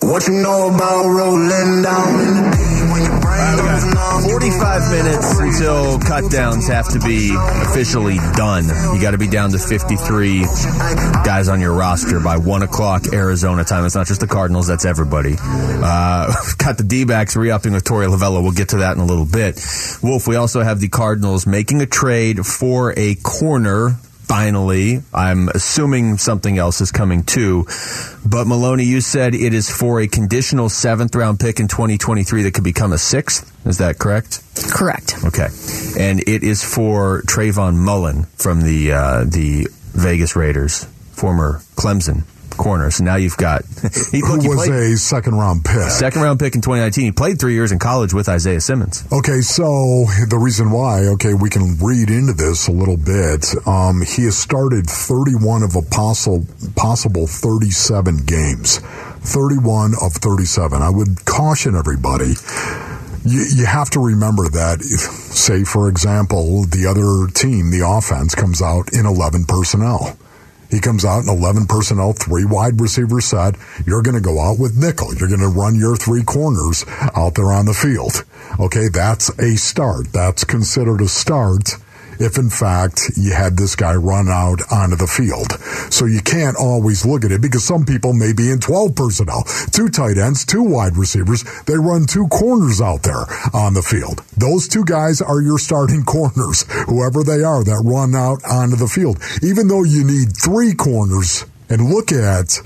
What 0.10 0.28
you 0.28 0.42
know 0.42 0.74
about 0.74 1.06
rolling 1.06 1.84
down 1.84 2.20
in 2.20 2.34
the 2.34 2.52
deep 2.52 2.92
when 2.92 3.02
your 3.04 3.22
brain 3.22 3.94
numb? 3.94 4.24
45 4.24 4.92
minutes 4.92 5.40
until 5.40 6.00
cutdowns 6.00 6.68
have 6.68 6.90
to 6.90 7.00
be 7.00 7.34
officially 7.70 8.18
done. 8.36 8.66
You 8.94 9.02
got 9.02 9.12
to 9.12 9.18
be 9.18 9.28
down 9.28 9.52
to 9.52 9.60
53 9.60 10.42
guys 11.24 11.48
on 11.48 11.62
your 11.62 11.74
roster 11.74 12.20
by 12.20 12.38
1 12.38 12.64
o'clock 12.64 13.14
Arizona 13.14 13.64
time. 13.64 13.86
It's 13.86 13.96
not 13.96 14.08
just 14.08 14.20
the 14.20 14.28
Cardinals, 14.28 14.68
that's 14.68 14.84
everybody. 14.84 15.36
Uh, 15.40 16.34
got 16.58 16.78
the 16.78 16.84
D 16.84 17.06
backs 17.06 17.36
re 17.36 17.52
upping 17.52 17.74
with 17.74 17.84
Torey 17.84 18.08
Lovullo. 18.08 18.42
We'll 18.42 18.52
get 18.52 18.70
to 18.70 18.78
that 18.80 18.98
in 18.98 19.02
a 19.02 19.06
little 19.06 19.28
bit. 19.28 19.64
Wolf, 20.02 20.28
we 20.28 20.36
also 20.36 20.64
have 20.64 20.82
the 20.82 20.90
Cardinals 20.90 21.48
making 21.48 21.82
a 21.82 21.86
trade 21.86 22.46
for 22.46 22.94
a 22.98 23.16
corner 23.16 23.96
finally. 24.30 25.02
I'm 25.12 25.50
assuming 25.50 26.20
something 26.20 26.58
else 26.60 26.82
is 26.82 26.92
coming 26.92 27.24
too. 27.24 27.66
But 28.24 28.46
Maloney, 28.46 28.84
you 28.84 29.02
said 29.02 29.34
it 29.34 29.56
is 29.56 29.72
for 29.72 30.00
a 30.00 30.08
conditional 30.08 30.70
seventh 30.70 31.16
round 31.16 31.40
pick 31.40 31.60
in 31.60 31.68
2023 31.68 32.44
that 32.44 32.54
could 32.54 32.64
become 32.64 32.94
a 32.94 33.00
sixth. 33.00 33.52
Is 33.66 33.80
that 33.80 33.98
correct? 33.98 34.44
Correct. 34.72 35.16
Okay. 35.26 35.48
And 35.98 36.22
it 36.30 36.44
is 36.44 36.64
for 36.64 37.24
Trayvon 37.24 37.76
Mullen 37.76 38.26
from 38.38 38.62
the 38.62 38.94
uh, 38.94 39.24
the 39.26 39.68
Vegas 39.94 40.36
Raiders, 40.36 40.86
former 41.12 41.62
Clemson 41.76 42.24
corner. 42.60 42.92
So 42.92 43.04
now 43.04 43.16
you've 43.16 43.38
got 43.38 43.64
he, 44.12 44.22
look, 44.22 44.44
who 44.44 44.50
was 44.50 44.68
played, 44.68 44.94
a 44.94 44.98
second 44.98 45.36
round 45.36 45.66
pick. 45.66 45.90
Second 45.90 46.22
round 46.22 46.40
pick 46.40 46.54
in 46.54 46.62
2019. 46.62 47.06
He 47.06 47.12
played 47.12 47.40
three 47.40 47.54
years 47.54 47.72
in 47.72 47.80
college 47.80 48.14
with 48.14 48.30
Isaiah 48.30 48.62
Simmons. 48.62 49.04
Okay, 49.12 49.42
so 49.42 49.64
the 50.28 50.38
reason 50.38 50.70
why, 50.70 51.08
okay, 51.16 51.34
we 51.34 51.50
can 51.50 51.78
read 51.80 52.10
into 52.12 52.34
this 52.34 52.68
a 52.68 52.72
little 52.72 52.98
bit. 52.98 53.48
Um, 53.66 54.02
he 54.02 54.26
has 54.26 54.38
started 54.38 54.86
31 54.86 55.64
of 55.64 55.76
a 55.76 55.82
possible 55.82 56.46
possible 56.76 57.26
37 57.26 58.26
games. 58.26 58.78
31 58.78 59.94
of 60.02 60.14
37. 60.14 60.82
I 60.82 60.90
would 60.90 61.26
caution 61.26 61.76
everybody 61.76 62.36
you, 63.26 63.44
you, 63.54 63.66
have 63.66 63.90
to 63.92 64.00
remember 64.00 64.48
that 64.50 64.80
if, 64.80 65.00
say 65.00 65.64
for 65.64 65.90
example 65.90 66.64
the 66.64 66.88
other 66.88 67.32
team 67.34 67.70
the 67.70 67.86
offense 67.86 68.34
comes 68.34 68.62
out 68.62 68.94
in 68.94 69.06
11 69.06 69.46
personnel 69.46 70.18
he 70.70 70.80
comes 70.80 71.04
out 71.04 71.24
in 71.24 71.30
11 71.30 71.66
personnel, 71.66 72.14
three 72.14 72.46
wide 72.46 72.80
receiver 72.80 73.22
set. 73.22 73.56
You're 73.86 74.04
going 74.04 74.16
to 74.16 74.22
go 74.22 74.40
out 74.40 74.60
with 74.60 74.78
nickel. 74.78 75.14
You're 75.16 75.28
going 75.30 75.40
to 75.40 75.48
run 75.48 75.76
your 75.76 75.96
three 75.96 76.24
corners 76.24 76.86
out 77.16 77.36
there 77.36 77.52
on 77.52 77.66
the 77.66 77.74
field. 77.74 78.24
Okay, 78.60 78.88
that's 78.88 79.30
a 79.40 79.56
start. 79.56 80.12
That's 80.14 80.44
considered 80.44 81.02
a 81.02 81.08
start 81.08 81.76
if 82.20 82.38
in 82.38 82.50
fact 82.50 83.02
you 83.16 83.34
had 83.34 83.58
this 83.58 83.76
guy 83.76 83.96
run 83.96 84.28
out 84.28 84.60
onto 84.72 84.96
the 84.96 85.08
field. 85.08 85.54
So 85.92 86.06
you 86.06 86.22
can't 86.22 86.58
always 86.58 87.06
look 87.06 87.26
at 87.26 87.32
it 87.32 87.42
because 87.42 87.64
some 87.64 87.86
people 87.86 88.14
may 88.14 88.34
be 88.34 88.52
in 88.52 88.60
12 88.60 88.96
personnel, 88.96 89.44
two 89.72 89.90
tight 89.90 90.18
ends, 90.18 90.46
two 90.46 90.64
wide 90.64 90.98
receivers. 90.98 91.44
They 91.64 91.78
run 91.78 92.06
two 92.06 92.28
corners 92.28 92.82
out 92.82 93.04
there 93.04 93.26
on 93.54 93.74
the 93.74 93.82
field. 93.82 94.24
Those 94.38 94.68
two 94.68 94.86
guys 94.86 95.22
are 95.22 95.42
your 95.42 95.58
starting 95.58 96.04
corners, 96.06 96.66
whoever 96.88 97.24
they 97.24 97.44
are 97.44 97.64
that 97.64 97.82
run 97.86 98.16
out 98.16 98.44
onto 98.44 98.76
the 98.76 98.88
field. 98.88 99.18
Even 99.42 99.68
though 99.68 99.84
you 99.84 100.04
need 100.04 100.36
three 100.36 100.74
corners 100.74 101.46
and 101.70 101.90
look 101.90 102.12
at 102.12 102.60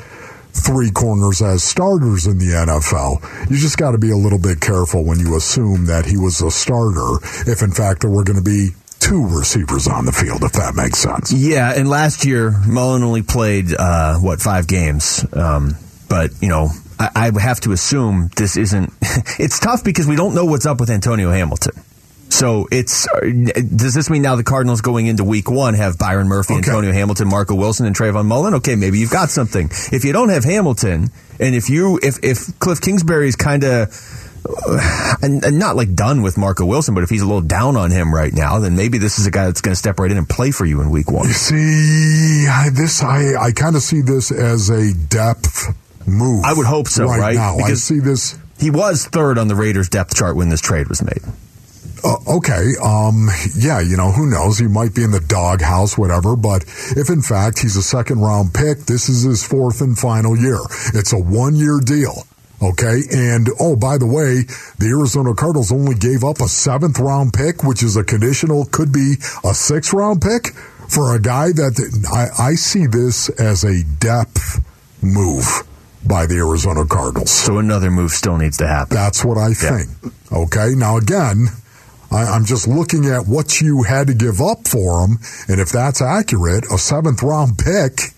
three 0.53 0.91
corners 0.91 1.41
as 1.41 1.63
starters 1.63 2.27
in 2.27 2.37
the 2.37 2.53
NFL. 2.53 3.49
You 3.49 3.57
just 3.57 3.77
got 3.77 3.91
to 3.91 3.97
be 3.97 4.11
a 4.11 4.15
little 4.15 4.39
bit 4.39 4.61
careful 4.61 5.03
when 5.03 5.19
you 5.19 5.35
assume 5.35 5.85
that 5.87 6.05
he 6.05 6.15
was 6.15 6.41
a 6.41 6.51
starter 6.51 7.17
if 7.49 7.63
in 7.63 7.71
fact 7.71 8.01
there 8.01 8.11
were 8.11 8.23
going 8.23 8.37
to 8.37 8.43
be 8.43 8.69
two 9.03 9.27
receivers 9.27 9.87
on 9.87 10.05
the 10.05 10.11
field, 10.11 10.43
if 10.43 10.53
that 10.53 10.75
makes 10.75 10.99
sense. 10.99 11.31
Yeah, 11.33 11.73
and 11.75 11.89
last 11.89 12.25
year 12.25 12.51
Mullen 12.65 13.03
only 13.03 13.21
played 13.21 13.73
uh, 13.77 14.15
what 14.17 14.41
five 14.41 14.67
games, 14.67 15.25
um, 15.33 15.75
but 16.09 16.31
you 16.41 16.49
know. 16.49 16.69
I, 16.99 17.31
I 17.35 17.39
have 17.41 17.59
to 17.61 17.71
assume 17.71 18.29
this 18.35 18.55
isn't. 18.55 18.93
it's 19.39 19.59
tough 19.59 19.83
because 19.83 20.05
we 20.05 20.15
don't 20.15 20.35
know 20.35 20.45
what's 20.45 20.67
up 20.67 20.79
with 20.79 20.91
Antonio 20.91 21.31
Hamilton. 21.31 21.73
So 22.33 22.67
it's 22.71 23.07
does 23.21 23.93
this 23.93 24.09
mean 24.09 24.23
now 24.23 24.35
the 24.35 24.43
Cardinals 24.43 24.81
going 24.81 25.05
into 25.05 25.23
Week 25.23 25.49
One 25.51 25.75
have 25.75 25.99
Byron 25.99 26.27
Murphy, 26.27 26.55
okay. 26.55 26.67
Antonio 26.67 26.91
Hamilton, 26.91 27.29
Marco 27.29 27.53
Wilson, 27.53 27.85
and 27.85 27.95
Trayvon 27.95 28.25
Mullen? 28.25 28.55
Okay, 28.55 28.75
maybe 28.75 28.99
you've 28.99 29.11
got 29.11 29.29
something. 29.29 29.69
If 29.91 30.03
you 30.03 30.13
don't 30.13 30.29
have 30.29 30.43
Hamilton, 30.43 31.09
and 31.39 31.55
if 31.55 31.69
you 31.69 31.99
if 32.01 32.23
if 32.23 32.59
Cliff 32.59 32.81
Kingsbury 32.81 33.27
is 33.27 33.35
kind 33.35 33.63
of 33.63 33.89
and, 35.21 35.43
and, 35.43 35.59
not 35.59 35.75
like 35.75 35.93
done 35.95 36.21
with 36.21 36.37
Marco 36.37 36.65
Wilson, 36.65 36.93
but 36.93 37.03
if 37.03 37.09
he's 37.09 37.21
a 37.21 37.25
little 37.25 37.41
down 37.41 37.77
on 37.77 37.91
him 37.91 38.13
right 38.13 38.33
now, 38.33 38.59
then 38.59 38.75
maybe 38.75 38.97
this 38.97 39.19
is 39.19 39.25
a 39.25 39.31
guy 39.31 39.45
that's 39.45 39.61
going 39.61 39.71
to 39.71 39.77
step 39.77 39.99
right 39.99 40.11
in 40.11 40.17
and 40.17 40.27
play 40.27 40.51
for 40.51 40.65
you 40.65 40.81
in 40.81 40.89
week 40.89 41.09
one. 41.09 41.27
You 41.27 41.33
see, 41.33 42.47
I, 42.47 42.69
this 42.69 43.01
I, 43.01 43.35
I 43.35 43.51
kind 43.51 43.75
of 43.75 43.81
see 43.81 44.01
this 44.01 44.31
as 44.31 44.69
a 44.69 44.93
depth 44.93 45.73
move. 46.07 46.43
I 46.43 46.53
would 46.53 46.65
hope 46.65 46.87
so, 46.87 47.05
right? 47.05 47.19
right? 47.19 47.35
Now. 47.35 47.57
Because 47.57 47.71
I 47.71 47.95
see 47.95 47.99
this. 47.99 48.37
He 48.59 48.69
was 48.69 49.05
third 49.05 49.37
on 49.37 49.47
the 49.47 49.55
Raiders 49.55 49.89
depth 49.89 50.15
chart 50.15 50.35
when 50.35 50.49
this 50.49 50.61
trade 50.61 50.87
was 50.89 51.01
made. 51.01 51.21
Uh, 52.05 52.17
okay, 52.35 52.71
um, 52.83 53.29
yeah, 53.57 53.79
you 53.79 53.95
know, 53.95 54.11
who 54.11 54.29
knows? 54.29 54.57
He 54.57 54.67
might 54.67 54.93
be 54.93 55.03
in 55.03 55.11
the 55.11 55.21
doghouse, 55.21 55.97
whatever. 55.97 56.35
But 56.35 56.63
if 56.97 57.09
in 57.09 57.21
fact 57.21 57.59
he's 57.59 57.77
a 57.77 57.83
second 57.83 58.19
round 58.19 58.53
pick, 58.53 58.79
this 58.79 59.07
is 59.07 59.23
his 59.23 59.45
fourth 59.45 59.79
and 59.79 59.97
final 59.97 60.37
year. 60.37 60.59
It's 60.93 61.13
a 61.13 61.17
one 61.17 61.55
year 61.55 61.79
deal. 61.79 62.27
Okay. 62.63 63.01
And 63.11 63.49
oh, 63.59 63.75
by 63.75 63.97
the 63.97 64.07
way, 64.07 64.43
the 64.79 64.87
Arizona 64.87 65.33
Cardinals 65.33 65.71
only 65.71 65.95
gave 65.95 66.23
up 66.23 66.39
a 66.39 66.47
seventh 66.47 66.99
round 66.99 67.33
pick, 67.33 67.63
which 67.63 67.83
is 67.83 67.97
a 67.97 68.03
conditional, 68.03 68.65
could 68.65 68.91
be 68.93 69.15
a 69.43 69.53
sixth 69.53 69.93
round 69.93 70.21
pick 70.21 70.55
for 70.87 71.15
a 71.15 71.19
guy 71.19 71.51
that 71.51 71.75
I, 72.11 72.51
I 72.51 72.53
see 72.55 72.87
this 72.87 73.29
as 73.29 73.63
a 73.63 73.83
depth 73.99 74.63
move 75.01 75.45
by 76.05 76.25
the 76.25 76.35
Arizona 76.35 76.85
Cardinals. 76.85 77.31
So 77.31 77.57
another 77.57 77.91
move 77.91 78.11
still 78.11 78.37
needs 78.37 78.57
to 78.57 78.67
happen. 78.67 78.95
That's 78.95 79.23
what 79.25 79.37
I 79.37 79.53
think. 79.53 79.89
Yeah. 80.03 80.37
Okay. 80.39 80.73
Now 80.75 80.97
again, 80.97 81.47
I, 82.11 82.35
am 82.35 82.45
just 82.45 82.67
looking 82.67 83.05
at 83.05 83.27
what 83.27 83.59
you 83.59 83.83
had 83.83 84.07
to 84.07 84.13
give 84.13 84.39
up 84.39 84.67
for 84.67 85.05
him. 85.05 85.17
And 85.47 85.59
if 85.59 85.69
that's 85.69 86.01
accurate, 86.01 86.65
a 86.71 86.77
seventh 86.77 87.23
round 87.23 87.57
pick 87.57 88.13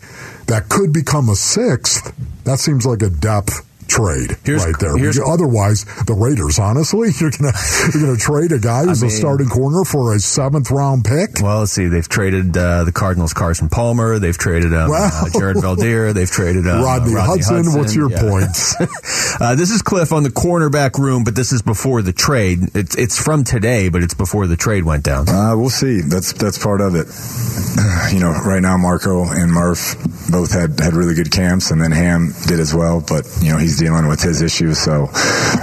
that 0.48 0.70
could 0.70 0.94
become 0.94 1.30
a 1.30 1.36
sixth, 1.36 2.14
that 2.44 2.60
seems 2.60 2.86
like 2.86 3.02
a 3.02 3.10
depth 3.10 3.66
trade 3.88 4.38
here's, 4.44 4.66
right 4.66 4.76
there. 4.80 4.96
Otherwise, 5.28 5.86
the 6.06 6.14
Raiders, 6.14 6.60
honestly, 6.60 7.10
you're 7.20 7.32
gonna 7.32 7.54
you're 7.94 8.04
gonna 8.06 8.18
trade 8.18 8.52
a 8.52 8.60
guy 8.60 8.86
who's 8.86 9.04
I 9.04 9.08
mean, 9.08 9.16
a 9.16 9.18
starting 9.18 9.48
corner 9.48 9.84
for 9.84 10.14
a 10.14 10.20
seventh 10.20 10.72
round 10.72 11.06
pick. 11.06 11.42
Well, 11.42 11.60
let's 11.60 11.72
see. 11.72 11.88
They've 11.88 12.08
traded 12.08 12.58
uh, 12.58 12.84
the 12.84 12.92
Cardinals 12.92 13.34
Carson 13.34 13.70
Palmer. 13.70 14.20
They've 14.20 14.38
traded 14.38 14.74
um, 14.74 14.90
well, 14.90 15.12
uh, 15.14 15.30
Jared 15.30 15.58
Veldheer. 15.58 16.14
They've 16.14 16.30
traded 16.30 16.68
uh, 16.68 16.82
Rodney, 16.84 17.14
Rodney 17.14 17.42
Hudson. 17.44 17.56
Hudson. 17.58 17.80
What's 17.80 17.96
your 17.96 18.12
yeah. 18.12 18.22
point? 18.22 18.58
Uh, 19.38 19.54
this 19.54 19.70
is 19.70 19.82
Cliff 19.82 20.14
on 20.14 20.24
the 20.24 20.30
cornerback 20.30 20.98
room, 20.98 21.26
but 21.26 21.36
this 21.36 21.52
is 21.52 21.62
before 21.62 22.02
the 22.02 22.14
trade. 22.14 22.60
It's 22.74 22.96
it's 22.96 23.22
from 23.22 23.44
today, 23.44 23.90
but 23.90 24.02
it's 24.02 24.14
before 24.14 24.48
the 24.48 24.56
trade 24.56 24.86
went 24.86 25.04
down. 25.04 25.28
Uh, 25.28 25.58
we'll 25.58 25.70
see. 25.70 26.00
That's 26.00 26.32
that's 26.32 26.58
part 26.58 26.82
of 26.82 26.96
it. 26.96 27.08
You 28.12 28.20
know, 28.20 28.32
right 28.32 28.62
now 28.62 28.78
Marco 28.78 29.24
and 29.24 29.52
Murph 29.52 29.96
both 30.30 30.52
had 30.52 30.80
had 30.80 30.94
really 30.94 31.16
good 31.16 31.32
camps, 31.32 31.72
and 31.72 31.82
then 31.82 31.92
Ham 31.92 32.34
did 32.48 32.60
as 32.60 32.74
well. 32.74 33.02
But 33.02 33.26
you 33.42 33.52
know, 33.52 33.58
he's 33.58 33.75
dealing 33.78 34.08
with 34.08 34.22
his 34.22 34.42
issues. 34.42 34.80
So 34.80 35.10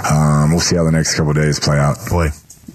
um, 0.09 0.51
we'll 0.51 0.59
see 0.59 0.75
how 0.75 0.83
the 0.83 0.91
next 0.91 1.15
couple 1.15 1.33
days 1.33 1.59
play 1.59 1.77
out. 1.77 1.97
Boy, 2.09 2.29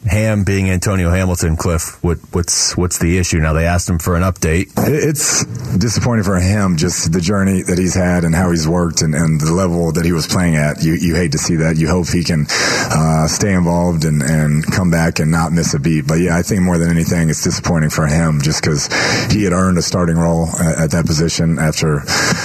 Ham 0.07 0.45
being 0.45 0.71
Antonio 0.71 1.11
Hamilton, 1.11 1.57
Cliff, 1.57 2.03
what, 2.03 2.19
what's 2.33 2.77
what's 2.77 2.99
the 2.99 3.19
issue 3.19 3.39
now? 3.39 3.53
They 3.53 3.67
asked 3.67 3.89
him 3.89 3.99
for 3.99 4.17
an 4.17 4.23
update. 4.23 4.73
It's 4.77 5.45
disappointing 5.77 6.25
for 6.25 6.39
him, 6.39 6.77
just 6.77 7.13
the 7.13 7.21
journey 7.21 7.63
that 7.63 7.79
he's 7.79 7.95
had 7.95 8.25
and 8.25 8.35
how 8.35 8.51
he's 8.51 8.67
worked 8.67 9.03
and, 9.03 9.15
and 9.15 9.41
the 9.41 9.53
level 9.53 9.93
that 9.93 10.05
he 10.05 10.13
was 10.13 10.27
playing 10.27 10.57
at. 10.57 10.83
You 10.83 10.95
you 10.95 11.15
hate 11.15 11.33
to 11.33 11.39
see 11.39 11.57
that. 11.57 11.77
You 11.77 11.89
hope 11.89 12.09
he 12.09 12.23
can 12.23 12.47
uh, 12.49 13.27
stay 13.27 13.53
involved 13.53 14.05
and, 14.05 14.23
and 14.23 14.65
come 14.65 14.91
back 14.91 15.19
and 15.19 15.31
not 15.31 15.53
miss 15.53 15.75
a 15.75 15.81
beat. 15.81 16.07
But 16.07 16.21
yeah, 16.21 16.37
I 16.37 16.43
think 16.43 16.63
more 16.63 16.79
than 16.79 16.91
anything, 16.91 17.29
it's 17.29 17.43
disappointing 17.43 17.91
for 17.91 18.07
him 18.07 18.41
just 18.41 18.63
because 18.63 18.87
he 19.33 19.45
had 19.45 19.53
earned 19.53 19.79
a 19.79 19.83
starting 19.83 20.17
role 20.17 20.49
at, 20.61 20.79
at 20.79 20.91
that 20.93 21.07
position 21.07 21.59
after 21.59 22.03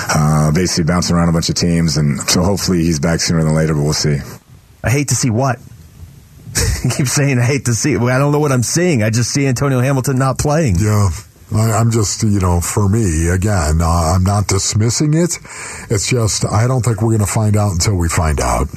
uh, 0.10 0.52
basically 0.52 0.86
bouncing 0.86 1.16
around 1.16 1.30
a 1.30 1.34
bunch 1.34 1.50
of 1.50 1.56
teams. 1.56 1.98
And 1.98 2.20
so 2.22 2.42
hopefully 2.42 2.80
he's 2.80 3.00
back 3.00 3.20
sooner 3.20 3.44
than 3.44 3.54
later, 3.54 3.74
but 3.74 3.84
we'll 3.84 3.94
see. 3.94 4.18
I 4.84 4.90
hate 4.90 5.10
to 5.10 5.16
see 5.16 5.30
what 5.30 5.60
keep 6.98 7.08
saying 7.08 7.40
I 7.40 7.44
hate 7.44 7.66
to 7.66 7.74
see 7.74 7.94
it. 7.94 8.02
I 8.02 8.18
don't 8.18 8.32
know 8.32 8.40
what 8.40 8.52
I'm 8.52 8.64
seeing. 8.64 9.04
I 9.04 9.10
just 9.10 9.32
see 9.32 9.46
Antonio 9.48 9.80
Hamilton 9.80 10.18
not 10.18 10.38
playing. 10.38 10.76
Yeah. 10.80 11.10
I, 11.54 11.72
I'm 11.74 11.92
just, 11.92 12.24
you 12.24 12.40
know, 12.40 12.62
for 12.62 12.90
me, 12.90 13.28
again, 13.30 13.82
uh, 13.82 14.14
I'm 14.16 14.24
not 14.24 14.48
dismissing 14.48 15.14
it. 15.14 15.38
It's 15.90 16.08
just, 16.08 16.46
I 16.46 16.68
don't 16.68 16.82
think 16.82 17.02
we're 17.02 17.10
going 17.10 17.20
to 17.20 17.26
find 17.26 17.56
out 17.56 17.74
until 17.74 17.96
we 17.96 18.10
find 18.10 18.40
out. 18.40 18.68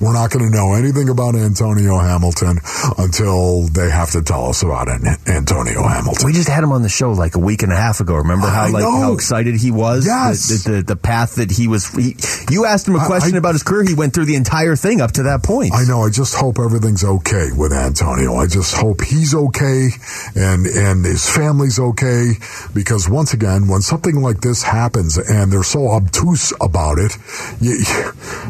We're 0.00 0.12
not 0.12 0.30
going 0.30 0.48
to 0.48 0.56
know 0.56 0.74
anything 0.74 1.08
about 1.08 1.34
Antonio 1.34 1.98
Hamilton 1.98 2.58
until 2.98 3.66
they 3.66 3.90
have 3.90 4.12
to 4.12 4.22
tell 4.22 4.46
us 4.46 4.62
about 4.62 4.86
it, 4.86 5.02
Antonio 5.26 5.82
Hamilton. 5.82 6.24
We 6.24 6.32
just 6.32 6.48
had 6.48 6.62
him 6.62 6.70
on 6.70 6.82
the 6.82 6.88
show 6.88 7.10
like 7.12 7.34
a 7.34 7.40
week 7.40 7.64
and 7.64 7.72
a 7.72 7.76
half 7.76 7.98
ago. 7.98 8.14
Remember 8.14 8.46
how 8.46 8.66
I 8.66 8.68
like 8.68 8.82
know. 8.84 9.00
how 9.00 9.12
excited 9.12 9.56
he 9.56 9.72
was? 9.72 10.06
Yes. 10.06 10.64
The, 10.64 10.70
the, 10.70 10.82
the, 10.82 10.96
path 10.96 11.36
that 11.36 11.50
he 11.50 11.66
was. 11.66 11.88
He, 11.94 12.16
you 12.48 12.64
asked 12.64 12.86
him 12.86 12.94
a 12.94 13.04
question 13.06 13.36
about 13.36 13.54
his 13.54 13.64
career. 13.64 13.82
He 13.84 13.94
went 13.94 14.14
through 14.14 14.26
the 14.26 14.36
entire 14.36 14.76
thing 14.76 15.00
up 15.00 15.12
to 15.12 15.24
that 15.24 15.42
point. 15.42 15.72
I 15.74 15.84
know. 15.84 16.02
I 16.02 16.10
just 16.10 16.34
hope 16.34 16.58
everything's 16.60 17.02
okay 17.02 17.48
with 17.56 17.72
Antonio. 17.72 18.36
I 18.36 18.46
just 18.46 18.76
hope 18.76 19.02
he's 19.02 19.34
okay 19.34 19.88
and 20.36 20.66
and 20.66 21.04
his 21.04 21.28
family's 21.28 21.80
okay. 21.80 22.34
Because 22.72 23.08
once 23.08 23.34
again, 23.34 23.66
when 23.66 23.80
something 23.80 24.22
like 24.22 24.42
this 24.42 24.62
happens 24.62 25.18
and 25.18 25.52
they're 25.52 25.64
so 25.64 25.88
obtuse 25.88 26.52
about 26.60 26.98
it, 26.98 27.16
you, 27.60 27.82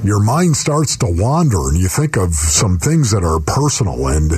your 0.05 0.23
mind 0.23 0.57
starts 0.57 0.99
to 0.99 1.07
wander 1.09 1.38
and 1.40 1.78
you 1.78 1.88
think 1.88 2.16
of 2.16 2.35
some 2.35 2.78
things 2.78 3.11
that 3.12 3.23
are 3.23 3.38
personal 3.40 4.09
and 4.09 4.33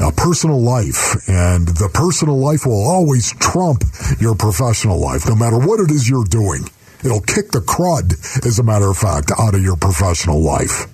a 0.00 0.12
personal 0.12 0.60
life. 0.60 1.16
And 1.28 1.68
the 1.68 1.90
personal 1.92 2.38
life 2.38 2.64
will 2.64 2.88
always 2.88 3.32
trump 3.34 3.84
your 4.18 4.34
professional 4.34 5.00
life, 5.00 5.28
no 5.28 5.36
matter 5.36 5.58
what 5.58 5.80
it 5.80 5.90
is 5.90 6.08
you're 6.08 6.24
doing. 6.24 6.64
It'll 7.04 7.20
kick 7.20 7.50
the 7.50 7.60
crud, 7.60 8.46
as 8.46 8.58
a 8.58 8.62
matter 8.62 8.88
of 8.88 8.96
fact, 8.96 9.32
out 9.38 9.54
of 9.54 9.62
your 9.62 9.76
professional 9.76 10.40
life 10.40 10.86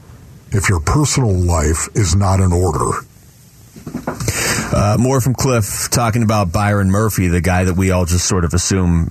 if 0.50 0.68
your 0.68 0.80
personal 0.80 1.32
life 1.32 1.88
is 1.94 2.14
not 2.16 2.40
in 2.40 2.52
order. 2.52 3.04
Uh, 4.72 4.96
more 4.98 5.20
from 5.20 5.34
Cliff 5.34 5.88
talking 5.90 6.22
about 6.22 6.52
Byron 6.52 6.90
Murphy, 6.90 7.28
the 7.28 7.40
guy 7.40 7.64
that 7.64 7.74
we 7.74 7.90
all 7.90 8.04
just 8.04 8.26
sort 8.26 8.44
of 8.44 8.54
assume 8.54 9.10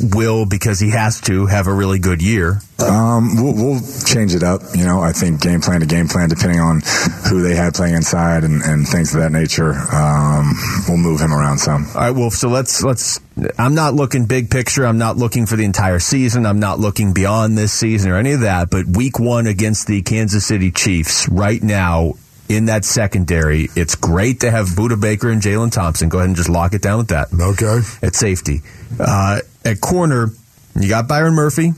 will, 0.00 0.46
because 0.46 0.80
he 0.80 0.90
has 0.90 1.20
to, 1.22 1.46
have 1.46 1.66
a 1.66 1.72
really 1.72 1.98
good 1.98 2.22
year. 2.22 2.60
Um, 2.78 3.36
we'll, 3.36 3.54
we'll 3.54 3.80
change 4.04 4.34
it 4.34 4.42
up. 4.42 4.62
You 4.74 4.84
know, 4.84 5.00
I 5.00 5.12
think 5.12 5.40
game 5.40 5.60
plan 5.60 5.80
to 5.80 5.86
game 5.86 6.08
plan, 6.08 6.28
depending 6.28 6.60
on 6.60 6.82
who 7.28 7.42
they 7.42 7.54
had 7.54 7.74
playing 7.74 7.94
inside 7.94 8.44
and, 8.44 8.62
and 8.62 8.86
things 8.86 9.14
of 9.14 9.20
that 9.20 9.32
nature. 9.32 9.72
Um, 9.72 10.54
we'll 10.88 10.98
move 10.98 11.20
him 11.20 11.32
around 11.32 11.58
some. 11.58 11.86
All 11.94 12.00
right, 12.00 12.10
Wolf. 12.10 12.34
So 12.34 12.48
let's 12.48 12.82
let's. 12.82 13.20
I'm 13.58 13.74
not 13.74 13.94
looking 13.94 14.26
big 14.26 14.50
picture. 14.50 14.84
I'm 14.84 14.98
not 14.98 15.16
looking 15.16 15.46
for 15.46 15.56
the 15.56 15.64
entire 15.64 16.00
season. 16.00 16.44
I'm 16.44 16.60
not 16.60 16.80
looking 16.80 17.12
beyond 17.12 17.56
this 17.56 17.72
season 17.72 18.10
or 18.10 18.16
any 18.16 18.32
of 18.32 18.40
that. 18.40 18.70
But 18.70 18.86
Week 18.86 19.18
One 19.18 19.46
against 19.46 19.86
the 19.86 20.02
Kansas 20.02 20.44
City 20.44 20.70
Chiefs 20.70 21.28
right 21.28 21.62
now 21.62 22.14
in 22.54 22.66
that 22.66 22.84
secondary, 22.84 23.68
it's 23.76 23.94
great 23.94 24.40
to 24.40 24.50
have 24.50 24.68
Budda 24.68 25.00
Baker 25.00 25.30
and 25.30 25.40
Jalen 25.42 25.72
Thompson. 25.72 26.08
Go 26.08 26.18
ahead 26.18 26.28
and 26.28 26.36
just 26.36 26.48
lock 26.48 26.74
it 26.74 26.82
down 26.82 26.98
with 26.98 27.08
that. 27.08 27.28
Okay. 27.32 27.80
At 28.06 28.14
safety, 28.14 28.62
uh, 29.00 29.40
at 29.64 29.80
corner, 29.80 30.28
you 30.78 30.88
got 30.88 31.08
Byron 31.08 31.34
Murphy. 31.34 31.72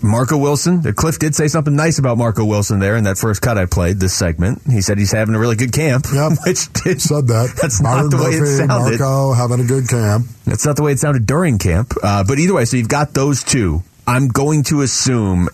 Marco 0.00 0.36
Wilson. 0.38 0.86
Uh, 0.86 0.92
Cliff 0.92 1.18
did 1.18 1.34
say 1.34 1.48
something 1.48 1.74
nice 1.74 1.98
about 1.98 2.18
Marco 2.18 2.44
Wilson 2.44 2.78
there 2.78 2.96
in 2.96 3.04
that 3.04 3.18
first 3.18 3.42
cut 3.42 3.58
I 3.58 3.66
played 3.66 3.98
this 3.98 4.14
segment. 4.14 4.62
He 4.70 4.80
said 4.80 4.96
he's 4.96 5.10
having 5.10 5.34
a 5.34 5.38
really 5.40 5.56
good 5.56 5.72
camp. 5.72 6.06
Yep. 6.14 6.32
Which 6.46 6.72
did, 6.72 7.00
Said 7.02 7.26
that. 7.28 7.54
That's 7.60 7.80
Byron 7.82 8.08
not 8.08 8.16
the 8.16 8.22
way 8.22 8.30
it 8.34 8.40
Murphy, 8.40 8.66
sounded. 8.68 9.00
Marco 9.00 9.32
having 9.32 9.60
a 9.60 9.64
good 9.64 9.88
camp. 9.88 10.26
That's 10.44 10.64
not 10.64 10.76
the 10.76 10.82
way 10.84 10.92
it 10.92 10.98
sounded 11.00 11.26
during 11.26 11.58
camp. 11.58 11.94
Uh, 12.02 12.22
but 12.24 12.38
either 12.38 12.54
way, 12.54 12.64
so 12.64 12.76
you've 12.76 12.88
got 12.88 13.12
those 13.14 13.42
two. 13.42 13.82
I'm 14.06 14.28
going 14.28 14.62
to 14.64 14.82
assume, 14.82 15.48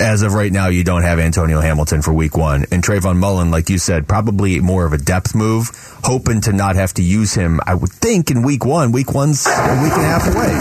as 0.00 0.22
of 0.22 0.32
right 0.32 0.50
now, 0.50 0.68
you 0.68 0.84
don't 0.84 1.02
have 1.02 1.18
Antonio 1.18 1.60
Hamilton 1.60 2.02
for 2.02 2.12
week 2.12 2.36
one. 2.36 2.64
And 2.70 2.82
Trayvon 2.82 3.16
Mullen, 3.18 3.50
like 3.50 3.68
you 3.70 3.78
said, 3.78 4.08
probably 4.08 4.60
more 4.60 4.84
of 4.86 4.92
a 4.92 4.98
depth 4.98 5.34
move, 5.34 5.70
hoping 6.02 6.40
to 6.42 6.52
not 6.52 6.76
have 6.76 6.94
to 6.94 7.02
use 7.02 7.34
him, 7.34 7.60
I 7.66 7.74
would 7.74 7.92
think, 7.92 8.30
in 8.30 8.42
week 8.42 8.64
one. 8.64 8.92
Week 8.92 9.12
one's 9.12 9.46
a 9.46 9.50
week 9.82 9.92
and 9.92 10.02
a 10.02 10.08
half 10.08 10.26
away. 10.26 10.52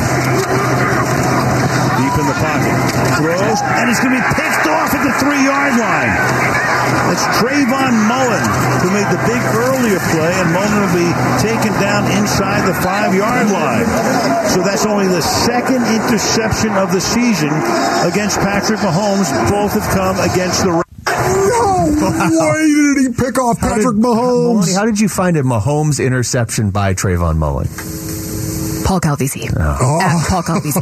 Deep 2.01 2.19
in 2.19 2.27
the 2.27 2.33
pocket. 2.33 2.75
Throws, 3.17 3.61
and 3.61 3.89
it's 3.89 3.99
going 3.99 4.15
to 4.15 4.21
be 4.21 4.27
picked 4.35 4.67
off 4.67 4.93
at 4.93 5.03
the 5.03 5.13
three 5.19 5.43
yard 5.45 5.79
line. 5.79 6.70
It's 7.11 7.25
Trayvon 7.39 7.93
Mullen 8.07 8.45
who 8.81 8.89
made 8.95 9.07
the 9.11 9.21
big 9.27 9.41
earlier 9.55 9.99
play, 10.15 10.31
and 10.39 10.49
Mullen 10.53 10.73
will 10.81 10.95
be 10.95 11.09
taken 11.43 11.73
down 11.79 12.07
inside 12.17 12.65
the 12.67 12.73
five 12.81 13.13
yard 13.13 13.47
line. 13.51 13.85
So 14.49 14.61
that's 14.63 14.85
only 14.85 15.07
the 15.07 15.21
second 15.21 15.83
interception 15.87 16.71
of 16.77 16.91
the 16.91 17.01
season 17.01 17.49
against 18.07 18.39
Patrick 18.39 18.79
Mahomes. 18.79 19.29
Both 19.49 19.73
have 19.73 19.87
come 19.93 20.17
against 20.19 20.63
the. 20.63 20.81
No 21.05 21.91
way 22.51 22.67
did 22.67 22.97
he 23.03 23.13
pick 23.13 23.37
off 23.37 23.59
Patrick 23.59 23.95
did- 23.95 24.03
Mahomes. 24.03 24.55
Maloney, 24.55 24.73
how 24.73 24.85
did 24.85 24.99
you 24.99 25.09
find 25.09 25.37
a 25.37 25.43
Mahomes 25.43 26.03
interception 26.03 26.71
by 26.71 26.93
Trayvon 26.93 27.37
Mullen? 27.37 27.67
Paul 28.85 28.99
Calvisi. 28.99 29.47
Oh. 29.57 29.99
At 30.01 30.27
Paul 30.27 30.43
Calvisi. 30.43 30.81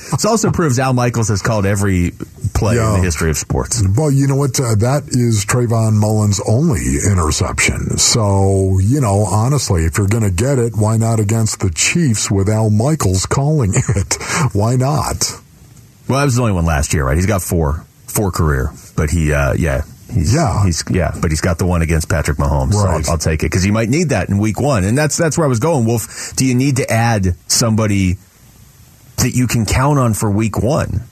This 0.10 0.24
also 0.24 0.50
proves 0.50 0.78
Al 0.78 0.92
Michaels 0.94 1.28
has 1.28 1.42
called 1.42 1.64
every 1.66 2.12
play 2.60 2.76
in 2.76 2.82
Yeah. 2.82 2.92
the 2.96 3.02
history 3.02 3.30
of 3.30 3.36
sports. 3.38 3.82
Well, 3.96 4.10
you 4.10 4.26
know 4.28 4.36
what? 4.36 4.60
Uh, 4.60 4.76
that 4.76 5.08
is 5.08 5.44
Trayvon 5.44 5.94
Mullen's 5.94 6.40
only 6.46 6.98
interception. 7.04 7.98
So, 7.98 8.78
you 8.78 9.00
know, 9.00 9.24
honestly, 9.24 9.84
if 9.84 9.98
you're 9.98 10.06
going 10.08 10.22
to 10.22 10.30
get 10.30 10.58
it, 10.60 10.76
why 10.76 10.96
not 10.96 11.18
against 11.18 11.60
the 11.60 11.70
Chiefs 11.70 12.30
with 12.30 12.48
Al 12.48 12.70
Michaels 12.70 13.26
calling 13.26 13.72
it? 13.96 14.16
Why 14.52 14.76
not? 14.76 15.32
Well, 16.08 16.18
that 16.20 16.24
was 16.26 16.36
the 16.36 16.42
only 16.42 16.52
one 16.54 16.64
last 16.66 16.92
year, 16.94 17.04
right? 17.06 17.16
He's 17.16 17.26
got 17.26 17.42
four, 17.42 17.84
four 18.06 18.30
career, 18.30 18.70
but 18.96 19.10
he, 19.10 19.32
uh, 19.32 19.54
yeah, 19.54 19.82
he's, 20.12 20.34
Yeah. 20.34 20.64
he's, 20.64 20.82
yeah, 20.90 21.12
but 21.20 21.30
he's 21.30 21.40
got 21.40 21.58
the 21.58 21.66
one 21.66 21.82
against 21.82 22.08
Patrick 22.08 22.36
Mahomes. 22.38 22.72
So 22.74 22.80
I'll, 22.80 23.10
I'll 23.12 23.18
take 23.18 23.42
it 23.42 23.46
because 23.46 23.64
you 23.64 23.72
might 23.72 23.88
need 23.88 24.08
that 24.10 24.28
in 24.28 24.38
week 24.38 24.60
one, 24.60 24.84
and 24.84 24.98
that's 24.98 25.16
that's 25.16 25.38
where 25.38 25.44
I 25.46 25.48
was 25.48 25.60
going. 25.60 25.84
Wolf, 25.86 26.32
do 26.36 26.44
you 26.44 26.54
need 26.54 26.76
to 26.76 26.90
add 26.90 27.36
somebody 27.46 28.16
that 29.18 29.34
you 29.36 29.46
can 29.46 29.66
count 29.66 29.98
on 30.00 30.14
for 30.14 30.30
week 30.30 30.58
one? 30.60 31.02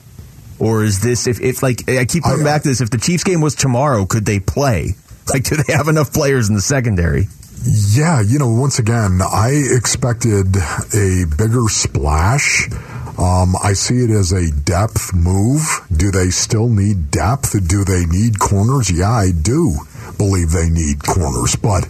Or 0.59 0.83
is 0.83 1.01
this 1.01 1.27
if, 1.27 1.39
if 1.41 1.63
like 1.63 1.89
I 1.89 2.05
keep 2.05 2.23
coming 2.23 2.43
back 2.43 2.63
to 2.63 2.69
this? 2.69 2.81
If 2.81 2.89
the 2.89 2.97
Chiefs 2.97 3.23
game 3.23 3.41
was 3.41 3.55
tomorrow, 3.55 4.05
could 4.05 4.25
they 4.25 4.39
play? 4.39 4.95
Like, 5.29 5.43
do 5.43 5.55
they 5.57 5.73
have 5.73 5.87
enough 5.87 6.11
players 6.11 6.49
in 6.49 6.55
the 6.55 6.61
secondary? 6.61 7.27
Yeah, 7.63 8.21
you 8.21 8.39
know, 8.39 8.49
once 8.49 8.79
again, 8.79 9.19
I 9.21 9.51
expected 9.51 10.55
a 10.93 11.25
bigger 11.37 11.67
splash. 11.67 12.69
Um, 13.17 13.53
I 13.61 13.73
see 13.73 13.97
it 13.97 14.09
as 14.11 14.31
a 14.31 14.49
depth 14.49 15.13
move. 15.13 15.61
Do 15.95 16.09
they 16.09 16.29
still 16.29 16.69
need 16.69 17.11
depth? 17.11 17.51
Do 17.67 17.83
they 17.83 18.05
need 18.05 18.39
corners? 18.39 18.89
Yeah, 18.89 19.11
I 19.11 19.31
do 19.31 19.75
believe 20.19 20.51
they 20.51 20.69
need 20.69 21.03
corners. 21.03 21.55
But 21.55 21.87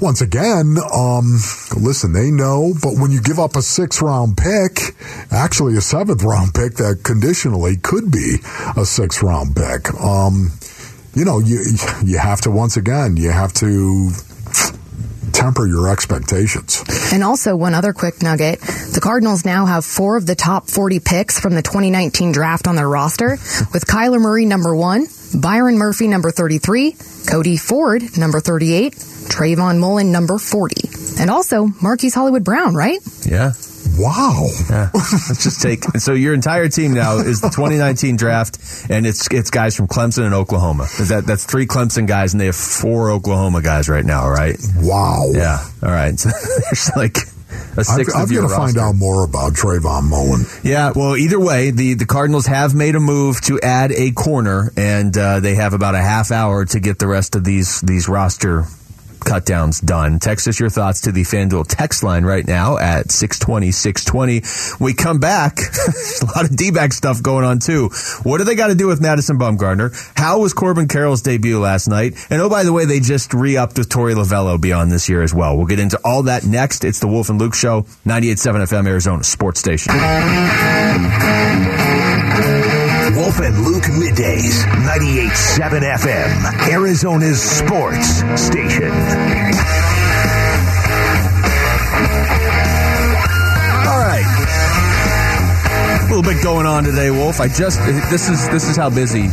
once 0.00 0.20
again, 0.20 0.76
um, 0.94 1.40
listen, 1.76 2.12
they 2.12 2.30
know, 2.30 2.72
but 2.80 2.94
when 2.94 3.10
you 3.10 3.20
give 3.20 3.40
up 3.40 3.56
a 3.56 3.62
six 3.62 4.00
round 4.00 4.36
pick, 4.36 4.94
actually 5.32 5.76
a 5.76 5.80
seventh 5.80 6.22
round 6.22 6.54
pick 6.54 6.74
that 6.74 7.00
conditionally 7.02 7.76
could 7.76 8.12
be 8.12 8.36
a 8.76 8.84
six 8.84 9.20
round 9.20 9.56
pick, 9.56 9.92
um, 9.94 10.52
you 11.14 11.24
know, 11.24 11.40
you, 11.40 11.64
you 12.04 12.18
have 12.18 12.40
to, 12.42 12.52
once 12.52 12.76
again, 12.76 13.16
you 13.16 13.32
have 13.32 13.52
to 13.54 14.12
temper 15.32 15.66
your 15.66 15.90
expectations. 15.90 16.84
And 17.12 17.24
also, 17.24 17.56
one 17.56 17.74
other 17.74 17.92
quick 17.92 18.22
nugget 18.22 18.60
the 18.60 19.00
Cardinals 19.02 19.44
now 19.44 19.66
have 19.66 19.84
four 19.84 20.16
of 20.16 20.26
the 20.26 20.34
top 20.34 20.68
40 20.68 21.00
picks 21.00 21.40
from 21.40 21.54
the 21.54 21.62
2019 21.62 22.32
draft 22.32 22.68
on 22.68 22.76
their 22.76 22.88
roster, 22.88 23.30
with 23.72 23.86
Kyler 23.86 24.20
Murray 24.20 24.44
number 24.44 24.74
one, 24.76 25.06
Byron 25.34 25.78
Murphy 25.78 26.08
number 26.08 26.30
33, 26.30 26.96
Cody 27.28 27.56
Ford 27.56 28.02
number 28.18 28.40
38, 28.40 28.94
Trayvon 28.94 29.78
Mullen 29.78 30.12
number 30.12 30.38
40, 30.38 31.20
and 31.20 31.30
also 31.30 31.66
Marquise 31.80 32.14
Hollywood 32.14 32.44
Brown, 32.44 32.74
right? 32.74 32.98
Yeah. 33.24 33.52
Wow. 33.98 34.46
Yeah. 34.68 34.90
Let's 34.94 35.42
just 35.42 35.62
take. 35.62 35.84
So 35.98 36.12
your 36.12 36.34
entire 36.34 36.68
team 36.68 36.94
now 36.94 37.18
is 37.18 37.40
the 37.40 37.48
2019 37.48 38.16
draft, 38.16 38.58
and 38.90 39.06
it's 39.06 39.26
it's 39.30 39.50
guys 39.50 39.76
from 39.76 39.88
Clemson 39.88 40.24
and 40.24 40.34
Oklahoma. 40.34 40.84
Is 40.98 41.08
that 41.08 41.26
that's 41.26 41.44
three 41.44 41.66
Clemson 41.66 42.06
guys, 42.06 42.32
and 42.32 42.40
they 42.40 42.46
have 42.46 42.56
four 42.56 43.10
Oklahoma 43.10 43.62
guys 43.62 43.88
right 43.88 44.04
now, 44.04 44.28
right? 44.28 44.56
Wow. 44.76 45.30
Yeah. 45.32 45.58
All 45.82 45.90
right. 45.90 46.14
So 46.20 46.28
there's 46.30 46.90
like 46.96 47.16
a 47.76 47.80
I've, 47.80 47.86
sixth 47.86 48.16
I've 48.16 48.24
of 48.24 48.32
your 48.32 48.42
got 48.42 48.48
to 48.48 48.56
find 48.56 48.78
out 48.78 48.94
more 48.94 49.24
about 49.24 49.52
Trayvon 49.52 50.04
Mullen. 50.04 50.44
Yeah, 50.62 50.92
well, 50.94 51.16
either 51.16 51.40
way, 51.40 51.70
the, 51.70 51.94
the 51.94 52.06
Cardinals 52.06 52.46
have 52.46 52.74
made 52.74 52.94
a 52.96 53.00
move 53.00 53.40
to 53.42 53.60
add 53.60 53.92
a 53.92 54.12
corner, 54.12 54.72
and 54.76 55.16
uh, 55.16 55.40
they 55.40 55.54
have 55.54 55.72
about 55.72 55.94
a 55.94 56.00
half 56.00 56.30
hour 56.30 56.64
to 56.66 56.80
get 56.80 56.98
the 56.98 57.06
rest 57.06 57.36
of 57.36 57.44
these 57.44 57.80
these 57.80 58.08
roster 58.08 58.64
cut 59.24 59.44
downs 59.44 59.80
done. 59.80 60.18
Text 60.18 60.48
us 60.48 60.58
your 60.58 60.70
thoughts 60.70 61.02
to 61.02 61.12
the 61.12 61.22
FanDuel 61.22 61.66
text 61.68 62.02
line 62.02 62.24
right 62.24 62.46
now 62.46 62.78
at 62.78 63.10
620 63.10 63.70
620. 63.70 64.84
We 64.84 64.94
come 64.94 65.18
back. 65.18 65.58
A 66.22 66.24
lot 66.24 66.44
of 66.44 66.56
D 66.56 66.70
back 66.70 66.92
stuff 66.92 67.22
going 67.22 67.44
on, 67.44 67.58
too. 67.58 67.90
What 68.22 68.38
do 68.38 68.44
they 68.44 68.54
got 68.54 68.68
to 68.68 68.74
do 68.74 68.86
with 68.86 69.00
Madison 69.00 69.38
Bumgarner? 69.38 69.90
How 70.16 70.40
was 70.40 70.52
Corbin 70.52 70.88
Carroll's 70.88 71.22
debut 71.22 71.58
last 71.58 71.88
night? 71.88 72.14
And 72.30 72.40
oh, 72.40 72.48
by 72.48 72.64
the 72.64 72.72
way, 72.72 72.84
they 72.84 73.00
just 73.00 73.34
re 73.34 73.56
upped 73.56 73.78
with 73.78 73.88
Tori 73.88 74.14
Lovullo 74.14 74.60
beyond 74.60 74.90
this 74.90 75.08
year 75.08 75.22
as 75.22 75.34
well. 75.34 75.56
We'll 75.56 75.66
get 75.66 75.80
into 75.80 75.98
all 76.04 76.24
that 76.24 76.44
next. 76.44 76.84
It's 76.84 77.00
the 77.00 77.08
Wolf 77.08 77.28
and 77.30 77.38
Luke 77.38 77.54
Show, 77.54 77.82
98.7 78.06 78.66
FM 78.66 78.86
Arizona 78.88 79.24
Sports 79.24 79.60
Station. 79.60 79.92
Wolf 83.30 83.42
and 83.42 83.64
Luke 83.64 83.84
Middays, 83.84 84.64
98.7 84.82 85.82
FM, 85.98 86.68
Arizona's 86.68 87.40
sports 87.40 88.16
station. 88.40 88.90
All 93.86 94.00
right. 94.00 94.26
A 96.00 96.06
little 96.08 96.22
bit 96.24 96.42
going 96.42 96.66
on 96.66 96.82
today, 96.82 97.12
Wolf. 97.12 97.40
I 97.40 97.46
just 97.46 97.78
this 98.10 98.28
is 98.28 98.48
this 98.48 98.68
is 98.68 98.76
how 98.76 98.90
busy 98.90 99.28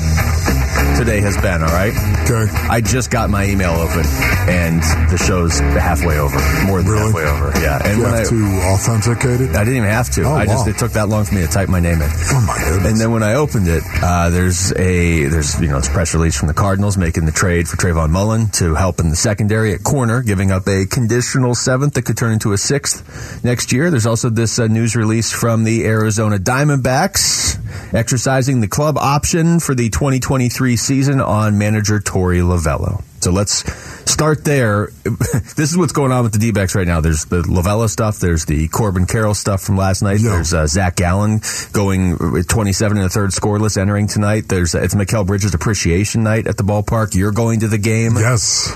today 0.97 1.21
has 1.21 1.38
been. 1.38 1.62
All 1.62 1.69
right. 1.69 1.93
Okay. 2.25 2.51
I 2.69 2.81
just 2.81 3.12
got 3.12 3.29
my 3.29 3.45
email 3.45 3.71
open, 3.71 4.05
and 4.49 4.81
the 5.12 5.17
show's 5.17 5.60
halfway 5.60 6.17
over, 6.17 6.38
more 6.65 6.81
than 6.81 6.97
halfway 6.97 7.23
over. 7.23 7.51
Yeah. 7.60 7.79
And 7.83 7.97
you 7.97 8.03
when 8.03 8.13
have 8.13 8.25
I, 8.25 8.29
to 8.29 8.45
authenticate 8.73 9.41
it. 9.41 9.55
I 9.55 9.63
didn't 9.63 9.77
even 9.77 9.89
have 9.89 10.10
to. 10.12 10.23
Oh, 10.23 10.33
I 10.33 10.45
just 10.45 10.67
it 10.67 10.77
took 10.77 10.93
that 10.93 11.07
long 11.07 11.25
for 11.25 11.36
me 11.36 11.41
to 11.41 11.47
type 11.47 11.69
my 11.69 11.79
name 11.79 12.01
in. 12.01 12.10
Oh 12.10 12.43
my 12.47 12.57
goodness. 12.57 12.91
And 12.91 12.99
then 12.99 13.12
when 13.12 13.23
I 13.23 13.36
opened 13.36 13.67
it, 13.67 13.83
uh, 14.01 14.29
there's 14.29 14.71
a 14.73 15.25
there's 15.25 15.60
you 15.62 15.67
know 15.67 15.79
this 15.79 15.89
press 15.89 16.13
release 16.13 16.36
from 16.38 16.47
the 16.47 16.53
Cardinals 16.53 16.97
making 16.97 17.25
the 17.25 17.31
trade 17.31 17.67
for 17.67 17.77
Trayvon 17.77 18.10
Mullen 18.10 18.49
to 18.53 18.73
help 18.73 18.99
in 18.99 19.10
the 19.10 19.15
secondary 19.15 19.73
at 19.73 19.83
corner, 19.83 20.23
giving 20.23 20.51
up 20.51 20.67
a 20.67 20.86
conditional 20.86 21.53
seventh 21.53 21.93
that 21.93 22.03
could 22.05 22.17
turn 22.17 22.33
into 22.33 22.53
a 22.53 22.57
sixth 22.57 23.43
next 23.43 23.71
year. 23.71 23.91
There's 23.91 24.07
also 24.07 24.29
this 24.29 24.57
uh, 24.57 24.67
news 24.67 24.95
release 24.95 25.31
from 25.31 25.63
the 25.63 25.86
Arizona 25.86 26.38
Diamondbacks 26.38 27.57
exercising 27.93 28.61
the 28.61 28.67
club 28.67 28.97
option 28.97 29.59
for 29.59 29.73
the 29.75 29.89
2023 29.89 30.75
season 30.75 31.21
on 31.21 31.57
manager 31.57 31.99
Tori 31.99 32.39
Lovullo. 32.39 33.03
So 33.19 33.32
let's 33.32 33.63
start 34.10 34.43
there. 34.45 34.89
this 35.03 35.71
is 35.71 35.77
what's 35.77 35.91
going 35.93 36.12
on 36.12 36.23
with 36.23 36.34
the 36.34 36.39
D-backs 36.39 36.75
right 36.75 36.88
now. 36.88 37.01
There's 37.01 37.25
the 37.25 37.41
Lovullo 37.41 37.89
stuff. 37.89 38.19
There's 38.19 38.45
the 38.45 38.67
Corbin 38.67 39.06
Carroll 39.06 39.34
stuff 39.34 39.62
from 39.62 39.75
last 39.75 40.01
night. 40.01 40.19
There's 40.21 40.53
uh, 40.53 40.67
Zach 40.67 40.95
Gallen 40.95 41.41
going 41.73 42.17
27 42.43 42.97
and 42.97 43.06
a 43.06 43.10
third 43.10 43.32
scoreless 43.32 43.77
entering 43.77 44.08
tonight. 44.08 44.47
There's 44.47 44.75
it's 44.75 44.95
Mikal 44.95 45.25
Bridges 45.25 45.53
appreciation 45.53 46.23
night 46.23 46.47
at 46.47 46.58
the 46.58 46.63
ballpark. 46.63 47.15
You're 47.15 47.32
going 47.32 47.62
to 47.62 47.67
the 47.67 47.77
game. 47.80 48.13
Yes. 48.15 48.71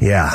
Yeah. 0.00 0.30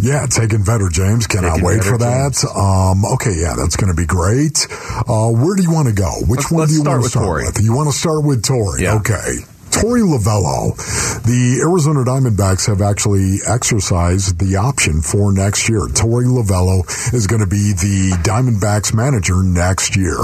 Yeah, 0.00 0.26
taking 0.26 0.60
Vetter 0.60 0.90
James. 0.90 1.26
Cannot 1.26 1.50
Taking 1.56 1.64
wait 1.66 1.80
Vetter 1.80 1.90
for 1.90 1.98
that. 1.98 2.44
Um, 2.56 3.04
okay, 3.14 3.34
yeah, 3.36 3.54
that's 3.56 3.76
going 3.76 3.90
to 3.90 3.96
be 3.96 4.06
great. 4.06 4.66
Uh, 4.70 5.28
where 5.30 5.56
do 5.56 5.62
you 5.62 5.70
want 5.72 5.88
to 5.88 5.94
go? 5.94 6.10
Which 6.26 6.38
Let's- 6.38 6.50
one 6.52 6.60
let's 6.60 6.72
do 6.72 6.78
you 6.78 6.84
want 6.84 7.02
to 7.02 7.08
start 7.10 7.44
with? 7.44 7.62
You 7.62 7.74
want 7.74 7.90
to 7.90 7.96
start 7.96 8.24
with 8.24 8.44
Tori? 8.44 8.82
Yeah. 8.82 8.94
Okay. 8.96 9.38
Tory 9.70 10.00
Lovullo, 10.02 10.76
the 11.22 11.60
Arizona 11.62 12.00
Diamondbacks 12.00 12.66
have 12.66 12.82
actually 12.82 13.38
exercised 13.46 14.38
the 14.38 14.56
option 14.56 15.00
for 15.00 15.32
next 15.32 15.68
year. 15.68 15.86
Tory 15.94 16.26
Lovullo 16.26 16.84
is 17.14 17.26
going 17.26 17.40
to 17.40 17.46
be 17.46 17.72
the 17.72 18.18
Diamondbacks 18.22 18.92
manager 18.92 19.42
next 19.42 19.96
year. 19.96 20.18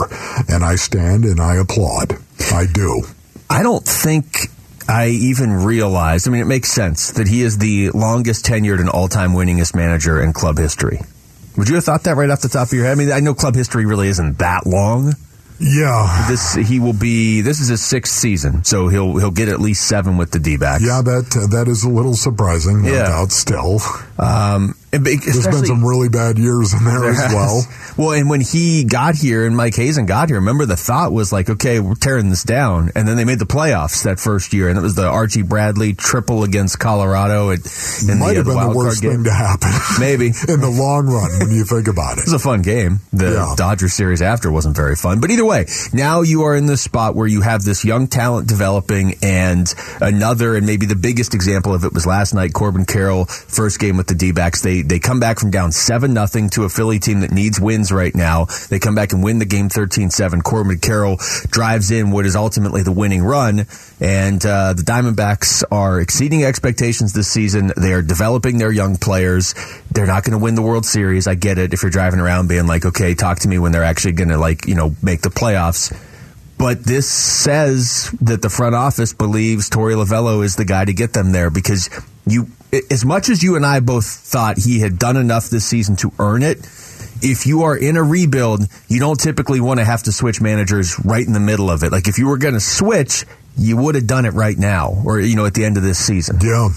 And 0.48 0.64
I 0.64 0.76
stand 0.76 1.24
and 1.24 1.40
I 1.40 1.56
applaud. 1.56 2.18
I 2.52 2.66
do. 2.66 3.02
I 3.48 3.62
don't 3.62 3.84
think 3.84 4.48
I 4.88 5.08
even 5.08 5.52
realized. 5.52 6.28
I 6.28 6.30
mean, 6.30 6.42
it 6.42 6.46
makes 6.46 6.70
sense 6.70 7.12
that 7.12 7.28
he 7.28 7.42
is 7.42 7.58
the 7.58 7.90
longest 7.90 8.44
tenured 8.44 8.80
and 8.80 8.88
all-time 8.88 9.32
winningest 9.32 9.74
manager 9.74 10.20
in 10.22 10.32
club 10.32 10.58
history. 10.58 11.00
Would 11.56 11.68
you 11.68 11.76
have 11.76 11.84
thought 11.84 12.04
that 12.04 12.16
right 12.16 12.28
off 12.28 12.42
the 12.42 12.48
top 12.48 12.68
of 12.68 12.72
your 12.72 12.84
head? 12.84 12.92
I 12.92 12.94
mean, 12.96 13.12
I 13.12 13.20
know 13.20 13.34
club 13.34 13.54
history 13.54 13.86
really 13.86 14.08
isn't 14.08 14.38
that 14.38 14.66
long. 14.66 15.14
Yeah. 15.58 16.26
This 16.28 16.54
he 16.54 16.78
will 16.80 16.92
be. 16.92 17.40
This 17.40 17.60
is 17.60 17.68
his 17.68 17.82
sixth 17.84 18.14
season, 18.14 18.64
so 18.64 18.88
he'll 18.88 19.16
he'll 19.18 19.30
get 19.30 19.48
at 19.48 19.60
least 19.60 19.86
seven 19.88 20.16
with 20.16 20.30
the 20.30 20.38
D-backs. 20.38 20.82
Yeah, 20.84 21.00
that 21.02 21.48
that 21.50 21.68
is 21.68 21.82
a 21.84 21.88
little 21.88 22.14
surprising, 22.14 22.82
no 22.82 22.92
Yeah. 22.92 23.08
doubt, 23.08 23.32
still. 23.32 23.80
Um, 24.18 24.74
There's 24.90 25.46
been 25.46 25.66
some 25.66 25.84
really 25.84 26.08
bad 26.08 26.38
years 26.38 26.72
in 26.72 26.84
there 26.84 27.04
as 27.10 27.18
well. 27.32 27.62
Well, 27.98 28.12
and 28.12 28.30
when 28.30 28.40
he 28.40 28.84
got 28.84 29.14
here 29.14 29.44
and 29.46 29.56
Mike 29.56 29.74
Hazen 29.74 30.06
got 30.06 30.28
here, 30.28 30.38
remember 30.38 30.64
the 30.66 30.76
thought 30.76 31.12
was 31.12 31.32
like, 31.32 31.50
okay, 31.50 31.80
we're 31.80 31.94
tearing 31.96 32.30
this 32.30 32.42
down. 32.44 32.90
And 32.94 33.06
then 33.06 33.16
they 33.16 33.24
made 33.24 33.38
the 33.38 33.46
playoffs 33.46 34.04
that 34.04 34.18
first 34.20 34.52
year. 34.52 34.68
And 34.68 34.78
it 34.78 34.82
was 34.82 34.94
the 34.94 35.06
Archie 35.06 35.42
Bradley 35.42 35.92
triple 35.92 36.44
against 36.44 36.78
Colorado 36.78 37.50
at, 37.50 37.58
in 38.08 38.18
Might 38.18 38.34
the, 38.34 38.40
uh, 38.40 38.44
have 38.44 38.44
the 38.46 38.54
been 38.54 38.70
the 38.70 38.76
worst 38.76 39.02
game. 39.02 39.12
thing 39.12 39.24
to 39.24 39.32
happen. 39.32 39.70
Maybe. 40.00 40.26
in 40.48 40.60
the 40.60 40.70
long 40.70 41.06
run 41.06 41.30
when 41.40 41.50
you 41.50 41.64
think 41.64 41.88
about 41.88 42.18
it. 42.18 42.20
It 42.20 42.24
was 42.26 42.32
a 42.34 42.38
fun 42.38 42.62
game. 42.62 43.00
The 43.12 43.32
Yeah. 43.32 43.54
Dodger 43.56 43.88
series 43.88 44.22
after 44.22 44.50
wasn't 44.50 44.76
very 44.76 44.96
fun. 44.96 45.20
But 45.20 45.30
either 45.30 45.44
way, 45.44 45.66
now 45.92 46.22
you 46.22 46.42
are 46.44 46.54
in 46.56 46.66
this 46.66 46.80
spot 46.82 47.14
where 47.14 47.26
you 47.26 47.42
have 47.42 47.62
this 47.64 47.84
young 47.84 48.06
talent 48.08 48.48
developing 48.48 49.14
and 49.22 49.72
another, 50.00 50.56
and 50.56 50.66
maybe 50.66 50.86
the 50.86 50.96
biggest 50.96 51.34
example 51.34 51.74
of 51.74 51.84
it 51.84 51.92
was 51.92 52.06
last 52.06 52.34
night, 52.34 52.52
Corbin 52.52 52.84
Carroll, 52.86 53.24
first 53.26 53.78
game 53.80 53.96
with 53.96 54.06
the 54.06 54.14
D-backs. 54.14 54.62
They, 54.62 54.82
they 54.88 54.98
come 54.98 55.20
back 55.20 55.38
from 55.38 55.50
down 55.50 55.72
7 55.72 56.12
nothing 56.12 56.50
to 56.50 56.64
a 56.64 56.68
Philly 56.68 56.98
team 56.98 57.20
that 57.20 57.32
needs 57.32 57.60
wins 57.60 57.92
right 57.92 58.14
now. 58.14 58.46
They 58.70 58.78
come 58.78 58.94
back 58.94 59.12
and 59.12 59.22
win 59.22 59.38
the 59.38 59.44
game 59.44 59.68
13-7. 59.68 60.42
Corbin 60.42 60.78
Carroll 60.78 61.18
drives 61.48 61.90
in 61.90 62.10
what 62.10 62.26
is 62.26 62.36
ultimately 62.36 62.82
the 62.82 62.92
winning 62.92 63.22
run. 63.22 63.66
And 64.00 64.44
uh, 64.44 64.72
the 64.74 64.82
Diamondbacks 64.82 65.64
are 65.70 66.00
exceeding 66.00 66.44
expectations 66.44 67.12
this 67.12 67.28
season. 67.28 67.72
They 67.76 67.92
are 67.92 68.02
developing 68.02 68.58
their 68.58 68.72
young 68.72 68.96
players. 68.96 69.54
They're 69.90 70.06
not 70.06 70.24
going 70.24 70.38
to 70.38 70.42
win 70.42 70.54
the 70.54 70.62
World 70.62 70.86
Series. 70.86 71.26
I 71.26 71.34
get 71.34 71.58
it. 71.58 71.72
If 71.72 71.82
you're 71.82 71.90
driving 71.90 72.20
around 72.20 72.48
being 72.48 72.66
like, 72.66 72.84
okay, 72.84 73.14
talk 73.14 73.40
to 73.40 73.48
me 73.48 73.58
when 73.58 73.72
they're 73.72 73.84
actually 73.84 74.12
going 74.12 74.28
to 74.28 74.38
like, 74.38 74.66
you 74.66 74.74
know, 74.74 74.94
make 75.02 75.22
the 75.22 75.30
playoffs. 75.30 75.94
But 76.58 76.84
this 76.84 77.08
says 77.08 78.10
that 78.20 78.40
the 78.40 78.48
front 78.48 78.74
office 78.74 79.12
believes 79.12 79.68
Torey 79.68 79.94
Lovullo 79.94 80.42
is 80.42 80.56
the 80.56 80.64
guy 80.64 80.84
to 80.84 80.94
get 80.94 81.12
them 81.12 81.32
there 81.32 81.50
because 81.50 81.90
you, 82.26 82.46
as 82.90 83.04
much 83.04 83.28
as 83.28 83.42
you 83.42 83.56
and 83.56 83.64
I 83.64 83.80
both 83.80 84.06
thought 84.06 84.58
he 84.58 84.80
had 84.80 84.98
done 84.98 85.16
enough 85.16 85.48
this 85.48 85.64
season 85.64 85.96
to 85.96 86.12
earn 86.18 86.42
it, 86.42 86.58
if 87.22 87.46
you 87.46 87.62
are 87.62 87.76
in 87.76 87.96
a 87.96 88.02
rebuild, 88.02 88.62
you 88.88 89.00
don't 89.00 89.18
typically 89.18 89.60
want 89.60 89.80
to 89.80 89.84
have 89.84 90.02
to 90.04 90.12
switch 90.12 90.40
managers 90.40 90.98
right 91.04 91.26
in 91.26 91.32
the 91.32 91.40
middle 91.40 91.70
of 91.70 91.82
it. 91.82 91.92
Like 91.92 92.08
if 92.08 92.18
you 92.18 92.26
were 92.26 92.38
going 92.38 92.54
to 92.54 92.60
switch, 92.60 93.24
you 93.56 93.76
would 93.76 93.94
have 93.94 94.06
done 94.06 94.26
it 94.26 94.34
right 94.34 94.56
now 94.56 95.02
or, 95.04 95.20
you 95.20 95.36
know, 95.36 95.46
at 95.46 95.54
the 95.54 95.64
end 95.64 95.76
of 95.76 95.82
this 95.82 95.98
season. 95.98 96.38
Yeah. 96.42 96.68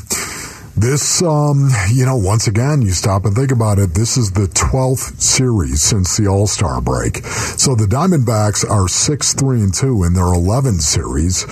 This, 0.78 1.21
um, 1.21 1.69
you 1.91 2.06
know, 2.06 2.15
once 2.15 2.47
again, 2.47 2.82
you 2.82 2.91
stop 2.91 3.25
and 3.25 3.36
think 3.36 3.52
about 3.52 3.80
it. 3.80 3.93
This 3.93 4.15
is 4.15 4.32
the 4.32 4.47
12th 4.47 5.19
series 5.19 5.82
since 5.82 6.15
the 6.15 6.28
All 6.28 6.47
Star 6.47 6.80
break. 6.80 7.17
So 7.17 7.75
the 7.75 7.84
Diamondbacks 7.84 8.69
are 8.69 8.88
6 8.88 9.34
3 9.34 9.62
and 9.62 9.73
2 9.73 10.06
in 10.06 10.13
their 10.13 10.23
11 10.23 10.80
series. 10.80 11.45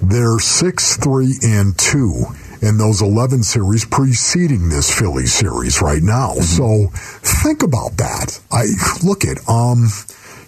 They're 0.00 0.38
6 0.38 0.96
3 0.96 1.34
and 1.42 1.76
2 1.76 2.24
in 2.62 2.78
those 2.78 3.02
11 3.02 3.42
series 3.42 3.84
preceding 3.84 4.68
this 4.68 4.96
Philly 4.96 5.26
series 5.26 5.80
right 5.80 6.02
now. 6.02 6.34
So 6.34 6.88
think 6.92 7.62
about 7.62 7.96
that. 7.98 8.40
I 8.50 8.66
look 9.04 9.24
at, 9.24 9.38
um, 9.48 9.88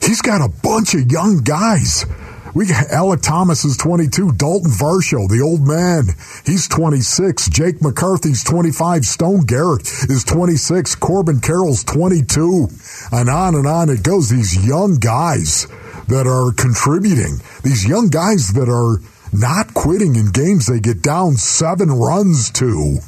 he's 0.03 0.23
got 0.23 0.41
a 0.41 0.49
bunch 0.63 0.95
of 0.95 1.11
young 1.11 1.39
guys. 1.39 2.07
We 2.53 2.67
got 2.67 2.89
Alek 2.89 3.23
Thomas 3.23 3.65
is 3.65 3.77
22, 3.77 4.33
Dalton 4.33 4.73
Varsho, 4.73 5.29
the 5.29 5.41
old 5.41 5.61
man, 5.67 6.09
he's 6.45 6.67
26, 6.67 7.49
Jake 7.49 7.81
McCarthy's 7.81 8.43
25, 8.43 9.05
Stone 9.05 9.41
Garrett 9.43 9.83
is 10.09 10.25
26, 10.25 10.97
Corbin 10.97 11.41
Carroll's 11.41 11.85
22, 11.85 12.69
and 13.13 13.29
on 13.31 13.55
and 13.55 13.69
on 13.69 13.89
it 13.89 14.03
goes. 14.03 14.31
These 14.31 14.67
young 14.67 14.97
guys 14.97 15.69
that 16.09 16.27
are 16.27 16.53
contributing, 16.53 17.39
these 17.63 17.87
young 17.87 18.09
guys 18.09 18.53
that 18.55 18.69
are 18.69 18.99
not 19.33 19.75
quitting 19.75 20.17
in 20.17 20.31
games 20.33 20.67
they 20.67 20.81
get 20.81 21.03
down 21.03 21.37
seven 21.37 21.91
runs 21.91 22.51
to 22.51 22.99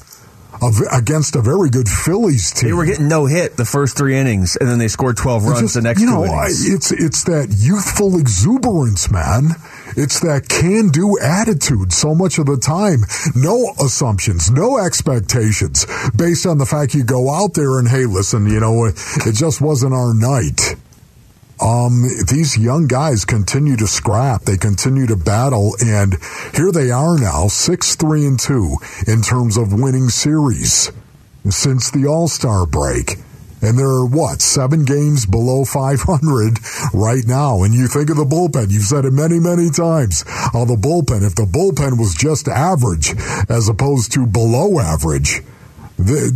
against 0.92 1.34
a 1.34 1.40
very 1.40 1.70
good 1.70 1.88
Phillies 1.88 2.52
team. 2.52 2.68
They 2.68 2.72
were 2.72 2.84
getting 2.84 3.08
no 3.08 3.26
hit 3.26 3.56
the 3.56 3.64
first 3.64 3.96
three 3.96 4.16
innings, 4.16 4.56
and 4.56 4.68
then 4.68 4.78
they 4.78 4.86
scored 4.86 5.16
12 5.16 5.44
runs 5.44 5.60
just, 5.60 5.74
the 5.74 5.82
next 5.82 6.00
you 6.00 6.06
two 6.06 6.12
know. 6.12 6.24
I- 6.24 6.46
it's 6.50 6.92
it's 6.92 7.24
that 7.24 7.48
youthful 7.58 8.16
exuberance, 8.16 9.10
man. 9.10 9.56
It's 9.96 10.20
that 10.20 10.48
can-do 10.48 11.18
attitude. 11.20 11.92
So 11.92 12.14
much 12.14 12.38
of 12.38 12.46
the 12.46 12.56
time, 12.58 13.00
no 13.34 13.74
assumptions, 13.80 14.50
no 14.52 14.78
expectations, 14.78 15.84
based 16.14 16.46
on 16.46 16.58
the 16.58 16.66
fact 16.66 16.94
you 16.94 17.02
go 17.04 17.28
out 17.30 17.54
there 17.54 17.78
and 17.80 17.88
hey, 17.88 18.06
listen, 18.06 18.46
you 18.48 18.60
know, 18.60 18.84
it 18.86 18.94
just 19.34 19.60
wasn't 19.60 19.94
our 19.94 20.14
night. 20.14 20.76
Um, 21.62 22.08
these 22.26 22.58
young 22.58 22.88
guys 22.88 23.24
continue 23.24 23.76
to 23.76 23.86
scrap. 23.86 24.42
They 24.42 24.56
continue 24.56 25.06
to 25.06 25.16
battle, 25.16 25.76
and 25.80 26.16
here 26.54 26.72
they 26.72 26.90
are 26.90 27.16
now, 27.16 27.46
six 27.46 27.94
three 27.94 28.26
and 28.26 28.38
two 28.38 28.76
in 29.06 29.22
terms 29.22 29.56
of 29.56 29.72
winning 29.72 30.08
series 30.08 30.90
since 31.48 31.90
the 31.90 32.06
All 32.06 32.26
Star 32.26 32.66
break. 32.66 33.16
And 33.62 33.78
they're 33.78 34.04
what, 34.04 34.42
seven 34.42 34.84
games 34.84 35.24
below 35.24 35.64
500 35.64 36.58
right 36.92 37.22
now. 37.24 37.62
And 37.62 37.72
you 37.72 37.86
think 37.86 38.10
of 38.10 38.16
the 38.16 38.24
bullpen. 38.24 38.72
You've 38.72 38.82
said 38.82 39.04
it 39.04 39.12
many, 39.12 39.38
many 39.38 39.70
times. 39.70 40.24
How 40.26 40.64
the 40.64 40.74
bullpen, 40.74 41.24
if 41.24 41.36
the 41.36 41.44
bullpen 41.44 41.96
was 41.96 42.12
just 42.12 42.48
average 42.48 43.14
as 43.48 43.68
opposed 43.68 44.10
to 44.14 44.26
below 44.26 44.80
average, 44.80 45.42
they, 45.96 46.26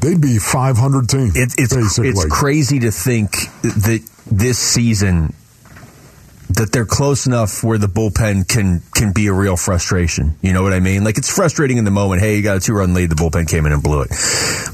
they'd 0.00 0.20
be 0.20 0.38
500 0.38 1.08
team. 1.08 1.32
It, 1.34 1.54
it's 1.56 1.74
basically. 1.74 2.10
it's 2.10 2.26
crazy 2.26 2.78
to 2.80 2.90
think 2.90 3.30
that 3.62 4.06
this 4.30 4.58
season 4.58 5.34
that 6.50 6.72
they're 6.72 6.86
close 6.86 7.26
enough 7.26 7.62
where 7.62 7.76
the 7.76 7.86
bullpen 7.86 8.48
can 8.48 8.82
can 8.94 9.12
be 9.12 9.26
a 9.26 9.32
real 9.32 9.56
frustration. 9.56 10.36
You 10.40 10.52
know 10.54 10.62
what 10.62 10.72
I 10.72 10.80
mean? 10.80 11.04
Like 11.04 11.18
it's 11.18 11.32
frustrating 11.32 11.76
in 11.76 11.84
the 11.84 11.90
moment. 11.90 12.22
Hey, 12.22 12.36
you 12.36 12.42
got 12.42 12.56
a 12.56 12.60
two 12.60 12.72
run 12.72 12.94
lead, 12.94 13.10
the 13.10 13.16
bullpen 13.16 13.48
came 13.48 13.66
in 13.66 13.72
and 13.72 13.82
blew 13.82 14.02
it. 14.02 14.08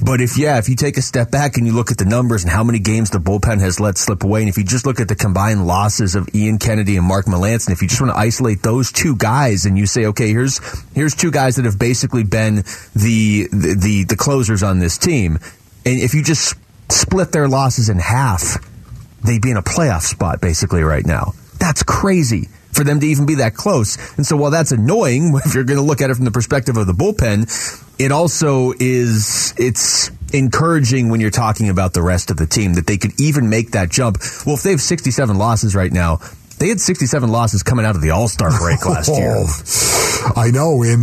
But 0.02 0.20
if 0.20 0.38
yeah, 0.38 0.58
if 0.58 0.68
you 0.68 0.76
take 0.76 0.96
a 0.96 1.02
step 1.02 1.30
back 1.30 1.56
and 1.56 1.66
you 1.66 1.72
look 1.72 1.90
at 1.90 1.98
the 1.98 2.04
numbers 2.04 2.44
and 2.44 2.50
how 2.50 2.62
many 2.62 2.78
games 2.78 3.10
the 3.10 3.18
bullpen 3.18 3.60
has 3.60 3.80
let 3.80 3.98
slip 3.98 4.22
away, 4.22 4.40
and 4.40 4.48
if 4.48 4.56
you 4.56 4.64
just 4.64 4.86
look 4.86 5.00
at 5.00 5.08
the 5.08 5.16
combined 5.16 5.66
losses 5.66 6.14
of 6.14 6.28
Ian 6.34 6.58
Kennedy 6.58 6.96
and 6.96 7.06
Mark 7.06 7.26
Melancon, 7.26 7.70
if 7.70 7.82
you 7.82 7.88
just 7.88 8.00
want 8.00 8.12
to 8.12 8.18
isolate 8.18 8.62
those 8.62 8.92
two 8.92 9.16
guys 9.16 9.66
and 9.66 9.76
you 9.76 9.86
say, 9.86 10.06
okay, 10.06 10.28
here's 10.28 10.60
here's 10.94 11.14
two 11.14 11.32
guys 11.32 11.56
that 11.56 11.64
have 11.64 11.78
basically 11.78 12.22
been 12.22 12.56
the 12.94 13.48
the 13.50 13.76
the, 13.76 14.04
the 14.08 14.16
closers 14.16 14.62
on 14.62 14.78
this 14.78 14.96
team, 14.96 15.38
and 15.84 16.00
if 16.00 16.14
you 16.14 16.22
just 16.22 16.54
split 16.88 17.32
their 17.32 17.48
losses 17.48 17.88
in 17.88 17.98
half, 17.98 18.56
they'd 19.24 19.42
be 19.42 19.50
in 19.50 19.56
a 19.56 19.62
playoff 19.62 20.02
spot 20.02 20.40
basically 20.40 20.82
right 20.82 21.04
now. 21.04 21.32
That's 21.58 21.82
crazy 21.82 22.48
for 22.72 22.84
them 22.84 23.00
to 23.00 23.06
even 23.06 23.24
be 23.24 23.36
that 23.36 23.54
close. 23.54 23.96
And 24.16 24.26
so 24.26 24.36
while 24.36 24.50
that's 24.50 24.72
annoying, 24.72 25.32
if 25.44 25.54
you're 25.54 25.64
going 25.64 25.78
to 25.78 25.84
look 25.84 26.00
at 26.00 26.10
it 26.10 26.14
from 26.14 26.24
the 26.24 26.30
perspective 26.30 26.76
of 26.76 26.86
the 26.86 26.92
bullpen, 26.92 27.48
it 27.98 28.12
also 28.12 28.72
is, 28.78 29.54
it's 29.56 30.10
encouraging 30.32 31.08
when 31.08 31.20
you're 31.20 31.30
talking 31.30 31.68
about 31.68 31.94
the 31.94 32.02
rest 32.02 32.30
of 32.30 32.36
the 32.36 32.46
team 32.46 32.74
that 32.74 32.86
they 32.86 32.98
could 32.98 33.18
even 33.20 33.48
make 33.48 33.70
that 33.72 33.90
jump. 33.90 34.18
Well, 34.44 34.56
if 34.56 34.62
they 34.62 34.72
have 34.72 34.80
67 34.80 35.38
losses 35.38 35.74
right 35.74 35.92
now, 35.92 36.18
they 36.58 36.68
had 36.68 36.80
67 36.80 37.30
losses 37.30 37.62
coming 37.62 37.84
out 37.84 37.96
of 37.96 38.02
the 38.02 38.10
All 38.10 38.28
Star 38.28 38.50
break 38.58 38.84
last 38.86 39.08
year. 39.08 39.34
Oh, 39.36 40.32
I 40.36 40.50
know, 40.50 40.82
and 40.82 41.02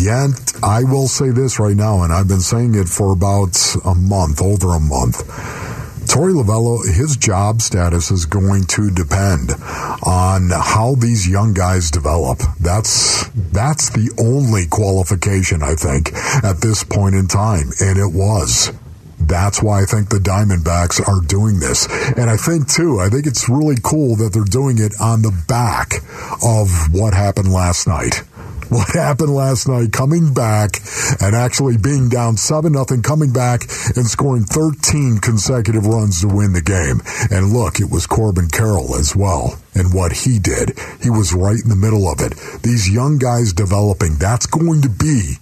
yet 0.00 0.52
I 0.62 0.84
will 0.84 1.08
say 1.08 1.30
this 1.30 1.58
right 1.58 1.76
now, 1.76 2.02
and 2.02 2.12
I've 2.12 2.28
been 2.28 2.40
saying 2.40 2.74
it 2.74 2.88
for 2.88 3.12
about 3.12 3.56
a 3.84 3.94
month, 3.94 4.42
over 4.42 4.74
a 4.74 4.80
month. 4.80 5.79
Torey 6.10 6.34
Lovullo, 6.34 6.84
his 6.92 7.16
job 7.16 7.62
status 7.62 8.10
is 8.10 8.26
going 8.26 8.64
to 8.64 8.90
depend 8.90 9.52
on 10.02 10.50
how 10.50 10.96
these 10.98 11.28
young 11.28 11.54
guys 11.54 11.88
develop. 11.88 12.40
That's 12.58 13.28
that's 13.52 13.90
the 13.90 14.10
only 14.18 14.66
qualification 14.66 15.62
I 15.62 15.76
think 15.76 16.12
at 16.42 16.60
this 16.60 16.82
point 16.82 17.14
in 17.14 17.28
time, 17.28 17.70
and 17.78 17.96
it 17.96 18.12
was. 18.12 18.72
That's 19.20 19.62
why 19.62 19.82
I 19.82 19.84
think 19.84 20.08
the 20.08 20.18
Diamondbacks 20.18 21.00
are 21.06 21.24
doing 21.24 21.60
this. 21.60 21.86
And 22.16 22.28
I 22.28 22.36
think, 22.36 22.68
too, 22.68 22.98
I 22.98 23.08
think 23.08 23.26
it's 23.26 23.48
really 23.48 23.76
cool 23.80 24.16
that 24.16 24.32
they're 24.32 24.42
doing 24.42 24.78
it 24.78 24.94
on 24.98 25.22
the 25.22 25.30
back 25.46 26.02
of 26.42 26.92
what 26.92 27.14
happened 27.14 27.52
last 27.52 27.86
night. 27.86 28.24
What 28.70 28.88
happened 28.94 29.34
last 29.34 29.66
night, 29.66 29.92
coming 29.92 30.32
back 30.32 30.76
and 31.20 31.34
actually 31.34 31.76
being 31.76 32.08
down 32.08 32.36
7 32.36 32.70
nothing, 32.72 33.02
coming 33.02 33.32
back 33.32 33.62
and 33.96 34.06
scoring 34.06 34.44
13 34.44 35.18
consecutive 35.18 35.86
runs 35.86 36.20
to 36.20 36.28
win 36.28 36.52
the 36.52 36.62
game. 36.62 37.02
And 37.30 37.52
look, 37.52 37.80
it 37.80 37.90
was 37.90 38.06
Corbin 38.06 38.48
Carroll 38.48 38.94
as 38.94 39.16
well. 39.16 39.58
And 39.74 39.92
what 39.92 40.12
he 40.12 40.38
did, 40.38 40.78
he 41.02 41.10
was 41.10 41.34
right 41.34 41.58
in 41.60 41.68
the 41.68 41.74
middle 41.74 42.08
of 42.08 42.20
it. 42.20 42.34
These 42.62 42.88
young 42.88 43.18
guys 43.18 43.52
developing, 43.52 44.16
that's 44.18 44.46
going 44.46 44.82
to 44.82 44.88
be, 44.88 45.34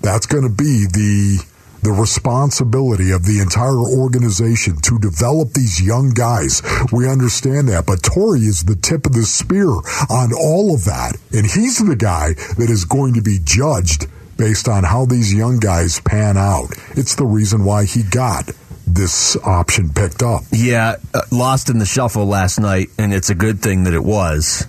that's 0.00 0.26
going 0.26 0.42
to 0.42 0.50
be 0.50 0.86
the, 0.90 1.46
the 1.82 1.92
responsibility 1.92 3.10
of 3.10 3.24
the 3.24 3.40
entire 3.40 3.78
organization 3.78 4.76
to 4.82 4.98
develop 4.98 5.52
these 5.52 5.80
young 5.80 6.10
guys. 6.10 6.62
We 6.92 7.08
understand 7.08 7.68
that, 7.68 7.86
but 7.86 8.02
Tori 8.02 8.40
is 8.40 8.62
the 8.62 8.76
tip 8.76 9.06
of 9.06 9.12
the 9.12 9.24
spear 9.24 9.68
on 10.10 10.32
all 10.32 10.74
of 10.74 10.84
that. 10.84 11.16
And 11.32 11.46
he's 11.46 11.78
the 11.78 11.96
guy 11.96 12.34
that 12.58 12.70
is 12.70 12.84
going 12.84 13.14
to 13.14 13.22
be 13.22 13.38
judged 13.42 14.06
based 14.36 14.68
on 14.68 14.84
how 14.84 15.06
these 15.06 15.32
young 15.32 15.58
guys 15.58 16.00
pan 16.00 16.36
out. 16.36 16.68
It's 16.90 17.14
the 17.14 17.24
reason 17.24 17.64
why 17.64 17.84
he 17.84 18.02
got 18.02 18.50
this 18.86 19.36
option 19.44 19.92
picked 19.92 20.22
up. 20.22 20.42
Yeah, 20.52 20.96
uh, 21.12 21.22
lost 21.32 21.70
in 21.70 21.78
the 21.78 21.86
shuffle 21.86 22.26
last 22.26 22.58
night, 22.58 22.88
and 22.98 23.12
it's 23.12 23.30
a 23.30 23.34
good 23.34 23.60
thing 23.60 23.84
that 23.84 23.94
it 23.94 24.04
was. 24.04 24.66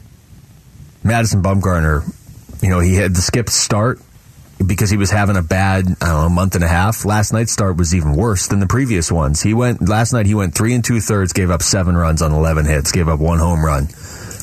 Madison 1.03 1.43
Bumgarner, 1.43 2.03
you 2.61 2.69
know, 2.69 2.79
he 2.79 2.95
had 2.95 3.15
the 3.15 3.21
skip 3.21 3.49
start 3.49 3.99
because 4.65 4.89
he 4.89 4.97
was 4.97 5.11
having 5.11 5.37
a 5.37 5.41
bad 5.41 5.99
know, 6.01 6.29
month 6.29 6.55
and 6.55 6.63
a 6.63 6.67
half. 6.67 7.05
Last 7.05 7.33
night's 7.33 7.51
start 7.51 7.77
was 7.77 7.93
even 7.93 8.15
worse 8.15 8.47
than 8.47 8.59
the 8.59 8.67
previous 8.67 9.11
ones. 9.11 9.41
He 9.41 9.53
went 9.53 9.87
last 9.87 10.13
night. 10.13 10.25
He 10.25 10.35
went 10.35 10.55
three 10.55 10.73
and 10.73 10.83
two 10.83 10.99
thirds, 10.99 11.33
gave 11.33 11.51
up 11.51 11.61
seven 11.61 11.95
runs 11.95 12.21
on 12.21 12.31
eleven 12.31 12.65
hits, 12.65 12.91
gave 12.91 13.07
up 13.07 13.19
one 13.19 13.39
home 13.39 13.63
run. 13.63 13.87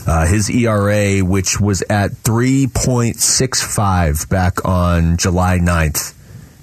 Uh, 0.06 0.26
his 0.26 0.50
ERA, 0.50 1.20
which 1.20 1.58
was 1.58 1.82
at 1.88 2.10
3.65 2.10 4.28
back 4.28 4.62
on 4.66 5.16
July 5.16 5.58
9th, 5.58 6.12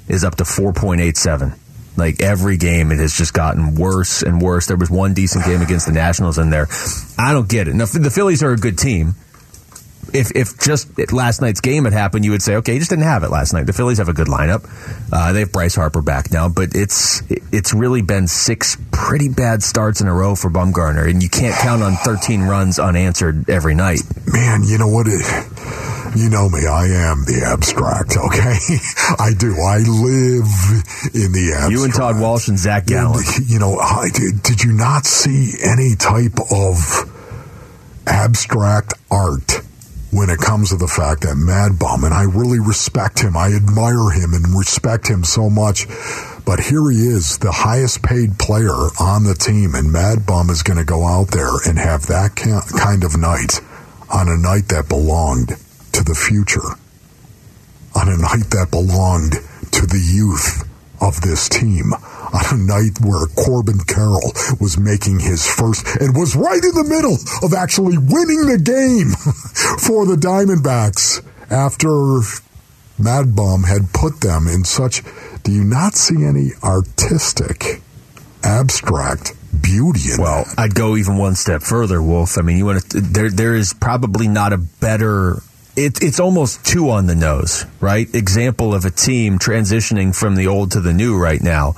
is 0.07 0.23
up 0.23 0.35
to 0.35 0.43
4.87. 0.43 1.57
Like 1.97 2.21
every 2.21 2.57
game, 2.57 2.91
it 2.91 2.99
has 2.99 3.17
just 3.17 3.33
gotten 3.33 3.73
worse 3.73 4.21
and 4.21 4.39
worse. 4.39 4.67
There 4.67 4.77
was 4.77 4.91
one 4.91 5.15
decent 5.15 5.45
game 5.45 5.63
against 5.63 5.87
the 5.87 5.91
Nationals 5.91 6.37
in 6.37 6.51
there. 6.51 6.67
I 7.17 7.33
don't 7.33 7.49
get 7.49 7.67
it. 7.67 7.73
Now, 7.73 7.85
the 7.85 8.11
Phillies 8.11 8.43
are 8.43 8.51
a 8.51 8.57
good 8.57 8.77
team 8.77 9.15
if 10.13 10.35
if 10.35 10.59
just 10.59 10.87
last 11.11 11.41
night's 11.41 11.61
game 11.61 11.85
had 11.85 11.93
happened, 11.93 12.25
you 12.25 12.31
would 12.31 12.41
say, 12.41 12.55
okay, 12.55 12.73
you 12.73 12.79
just 12.79 12.89
didn't 12.89 13.05
have 13.05 13.23
it 13.23 13.29
last 13.29 13.53
night. 13.53 13.65
The 13.65 13.73
Phillies 13.73 13.97
have 13.97 14.09
a 14.09 14.13
good 14.13 14.27
lineup. 14.27 14.67
Uh, 15.11 15.33
they 15.33 15.41
have 15.41 15.51
Bryce 15.51 15.75
Harper 15.75 16.01
back 16.01 16.31
now, 16.31 16.49
but 16.49 16.69
it's 16.73 17.21
it's 17.51 17.73
really 17.73 18.01
been 18.01 18.27
six 18.27 18.77
pretty 18.91 19.29
bad 19.29 19.63
starts 19.63 20.01
in 20.01 20.07
a 20.07 20.13
row 20.13 20.35
for 20.35 20.49
Bumgarner, 20.49 21.09
and 21.09 21.21
you 21.23 21.29
can't 21.29 21.55
count 21.55 21.81
on 21.81 21.95
13 21.95 22.41
runs 22.43 22.79
unanswered 22.79 23.49
every 23.49 23.75
night. 23.75 24.01
Man, 24.25 24.63
you 24.63 24.77
know 24.77 24.87
what? 24.87 25.07
It, 25.07 25.21
you 26.15 26.29
know 26.29 26.49
me. 26.49 26.67
I 26.67 26.87
am 26.87 27.23
the 27.23 27.43
abstract. 27.45 28.17
Okay, 28.17 28.57
I 29.19 29.33
do. 29.33 29.55
I 29.55 29.79
live 29.79 30.49
in 31.15 31.31
the 31.31 31.51
abstract. 31.53 31.71
You 31.71 31.83
and 31.85 31.93
Todd 31.93 32.19
Walsh 32.19 32.47
and 32.47 32.59
Zach 32.59 32.85
Gallen. 32.85 33.23
You 33.45 33.59
know, 33.59 33.77
I, 33.77 34.09
did, 34.13 34.43
did 34.43 34.63
you 34.63 34.73
not 34.73 35.05
see 35.05 35.53
any 35.63 35.95
type 35.95 36.37
of 36.51 36.77
abstract 38.05 38.93
art? 39.09 39.61
When 40.12 40.30
it 40.30 40.39
comes 40.39 40.69
to 40.69 40.76
the 40.76 40.88
fact 40.88 41.21
that 41.21 41.36
Mad 41.36 41.80
Bum, 41.80 42.04
and 42.04 42.13
I 42.13 42.24
really 42.24 42.60
respect 42.60 43.21
him, 43.21 43.38
I 43.38 43.54
admire 43.54 44.12
him 44.12 44.34
and 44.34 44.58
respect 44.58 45.08
him 45.08 45.24
so 45.24 45.50
much. 45.50 45.88
But 46.45 46.60
here 46.60 46.89
he 46.91 47.08
is, 47.08 47.38
the 47.38 47.52
highest 47.52 48.04
paid 48.04 48.38
player 48.38 48.76
on 49.00 49.24
the 49.24 49.36
team, 49.36 49.74
and 49.74 49.91
Mad 49.91 50.26
Bum 50.26 50.50
is 50.50 50.63
going 50.63 50.78
to 50.78 50.86
go 50.86 51.06
out 51.06 51.32
there 51.32 51.56
and 51.65 51.80
have 51.80 52.08
that 52.08 52.36
kind 52.36 53.04
of 53.04 53.17
night 53.17 53.62
on 54.12 54.28
a 54.28 54.38
night 54.38 54.67
that 54.67 54.89
belonged 54.89 55.56
to 55.93 56.04
the 56.04 56.15
future, 56.15 56.76
on 57.95 58.10
a 58.10 58.17
night 58.17 58.50
that 58.52 58.67
belonged 58.69 59.39
to 59.71 59.86
the 59.86 60.02
youth 60.02 60.67
of 61.00 61.21
this 61.21 61.47
team 61.47 61.93
on 62.34 62.44
a 62.52 62.58
night 62.58 63.00
where 63.02 63.28
Corbin 63.36 63.80
Carroll 63.80 64.34
was 64.60 64.78
making 64.78 65.20
his 65.20 65.46
first 65.48 65.86
and 66.00 66.15
was 66.15 66.36
right 66.36 66.63
in 66.63 66.76
the 66.76 66.88
middle 66.88 67.17
of 67.44 67.54
actually 67.54 67.98
winning 67.98 68.48
the 68.48 68.60
game 68.62 69.12
for 69.80 70.06
the 70.06 70.15
Diamondbacks 70.15 71.24
after 71.50 72.22
Mad 72.98 73.36
Bum 73.36 73.63
had 73.63 73.94
put 73.94 74.22
them 74.22 74.48
in 74.48 74.63
such. 74.63 75.04
Do 75.44 75.52
you 75.52 75.63
not 75.63 75.96
see 75.96 76.24
any 76.24 76.52
artistic, 76.63 77.82
abstract 78.44 79.34
beauty 79.62 80.13
in 80.13 80.22
well, 80.22 80.46
that? 80.46 80.60
I'd 80.60 80.76
go 80.76 80.96
even 80.96 81.17
one 81.17 81.36
step 81.36 81.63
further, 81.63 82.02
Wolf. 82.02 82.38
I 82.38 82.41
mean, 82.41 82.58
you 82.58 82.65
want 82.65 82.89
to, 82.91 83.02
there, 83.02 83.30
there 83.30 83.56
is 83.56 83.74
probably 83.74 84.28
not 84.28 84.54
a 84.54 84.58
better 84.58 85.41
it, 85.76 86.04
it's 86.04 86.20
almost 86.20 86.65
two 86.65 86.89
on 86.89 87.08
the 87.08 87.15
nose, 87.15 87.65
right? 87.80 88.13
Example 88.13 88.74
of 88.74 88.84
a 88.84 88.91
team 88.91 89.39
transitioning 89.39 90.13
from 90.13 90.36
the 90.36 90.48
old 90.48 90.72
to 90.72 90.82
the 90.82 90.94
new 90.94 91.17
right 91.17 91.41
now. 91.41 91.76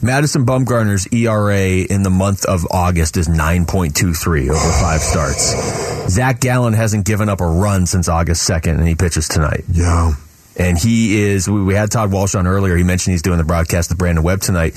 Madison 0.00 0.46
Bumgarner's 0.46 1.08
ERA 1.12 1.84
in 1.92 2.04
the 2.04 2.10
month 2.10 2.44
of 2.44 2.64
August 2.70 3.16
is 3.16 3.26
9.23 3.26 4.48
over 4.48 4.72
five 4.80 5.00
starts. 5.00 6.08
Zach 6.08 6.40
Gallen 6.40 6.72
hasn't 6.72 7.04
given 7.04 7.28
up 7.28 7.40
a 7.40 7.46
run 7.46 7.84
since 7.84 8.08
August 8.08 8.48
2nd, 8.48 8.78
and 8.78 8.86
he 8.86 8.94
pitches 8.94 9.26
tonight. 9.26 9.64
Yeah. 9.72 10.12
And 10.56 10.78
he 10.78 11.20
is, 11.20 11.48
we 11.48 11.74
had 11.74 11.90
Todd 11.90 12.12
Walsh 12.12 12.36
on 12.36 12.46
earlier. 12.46 12.76
He 12.76 12.84
mentioned 12.84 13.12
he's 13.12 13.22
doing 13.22 13.38
the 13.38 13.44
broadcast 13.44 13.90
with 13.90 13.98
Brandon 13.98 14.22
Webb 14.22 14.40
tonight. 14.40 14.74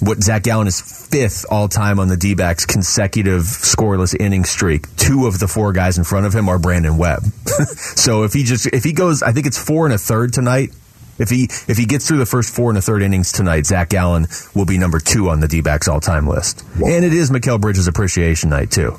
What 0.00 0.22
Zach 0.22 0.42
Gallen 0.42 0.66
is 0.66 0.80
fifth 0.80 1.44
all 1.50 1.68
time 1.68 2.00
on 2.00 2.08
the 2.08 2.16
D 2.16 2.34
backs 2.34 2.64
consecutive 2.64 3.42
scoreless 3.42 4.18
inning 4.18 4.44
streak. 4.44 4.94
Two 4.96 5.26
of 5.26 5.38
the 5.38 5.46
four 5.46 5.72
guys 5.72 5.98
in 5.98 6.04
front 6.04 6.26
of 6.26 6.34
him 6.34 6.48
are 6.48 6.58
Brandon 6.58 6.96
Webb. 6.96 7.22
so 7.46 8.24
if 8.24 8.32
he 8.32 8.44
just, 8.44 8.66
if 8.66 8.82
he 8.82 8.92
goes, 8.92 9.22
I 9.22 9.32
think 9.32 9.46
it's 9.46 9.62
four 9.62 9.84
and 9.84 9.94
a 9.94 9.98
third 9.98 10.32
tonight 10.32 10.70
if 11.18 11.30
he 11.30 11.44
if 11.44 11.76
he 11.76 11.86
gets 11.86 12.06
through 12.06 12.18
the 12.18 12.26
first 12.26 12.54
four 12.54 12.70
and 12.70 12.78
a 12.78 12.82
third 12.82 13.02
innings 13.02 13.32
tonight, 13.32 13.66
Zach 13.66 13.88
Gallen 13.88 14.26
will 14.54 14.64
be 14.66 14.78
number 14.78 14.98
two 14.98 15.28
on 15.30 15.40
the 15.40 15.48
D 15.48 15.60
backs 15.60 15.88
all 15.88 16.00
time 16.00 16.26
list. 16.26 16.64
Wow. 16.78 16.88
And 16.90 17.04
it 17.04 17.12
is 17.12 17.30
Mikal 17.30 17.60
Bridges 17.60 17.86
appreciation 17.88 18.50
night 18.50 18.70
too. 18.70 18.96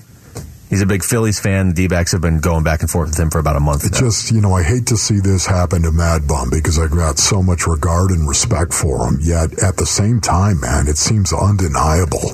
He's 0.69 0.81
a 0.81 0.85
big 0.85 1.03
Phillies 1.03 1.39
fan. 1.39 1.69
The 1.69 1.73
D 1.75 1.87
backs 1.87 2.11
have 2.13 2.21
been 2.21 2.39
going 2.39 2.63
back 2.63 2.81
and 2.81 2.89
forth 2.89 3.09
with 3.09 3.19
him 3.19 3.29
for 3.29 3.39
about 3.39 3.55
a 3.55 3.59
month. 3.59 3.85
It 3.85 3.91
now. 3.93 3.99
just 3.99 4.31
you 4.31 4.41
know 4.41 4.53
I 4.53 4.63
hate 4.63 4.87
to 4.87 4.97
see 4.97 5.19
this 5.19 5.45
happen 5.45 5.83
to 5.83 5.91
Mad 5.91 6.27
Bum 6.27 6.49
because 6.49 6.79
I've 6.79 6.91
got 6.91 7.19
so 7.19 7.43
much 7.43 7.67
regard 7.67 8.11
and 8.11 8.27
respect 8.27 8.73
for 8.73 9.07
him. 9.07 9.19
Yet 9.21 9.63
at 9.63 9.77
the 9.77 9.85
same 9.85 10.21
time, 10.21 10.61
man, 10.61 10.87
it 10.87 10.97
seems 10.97 11.33
undeniable. 11.33 12.33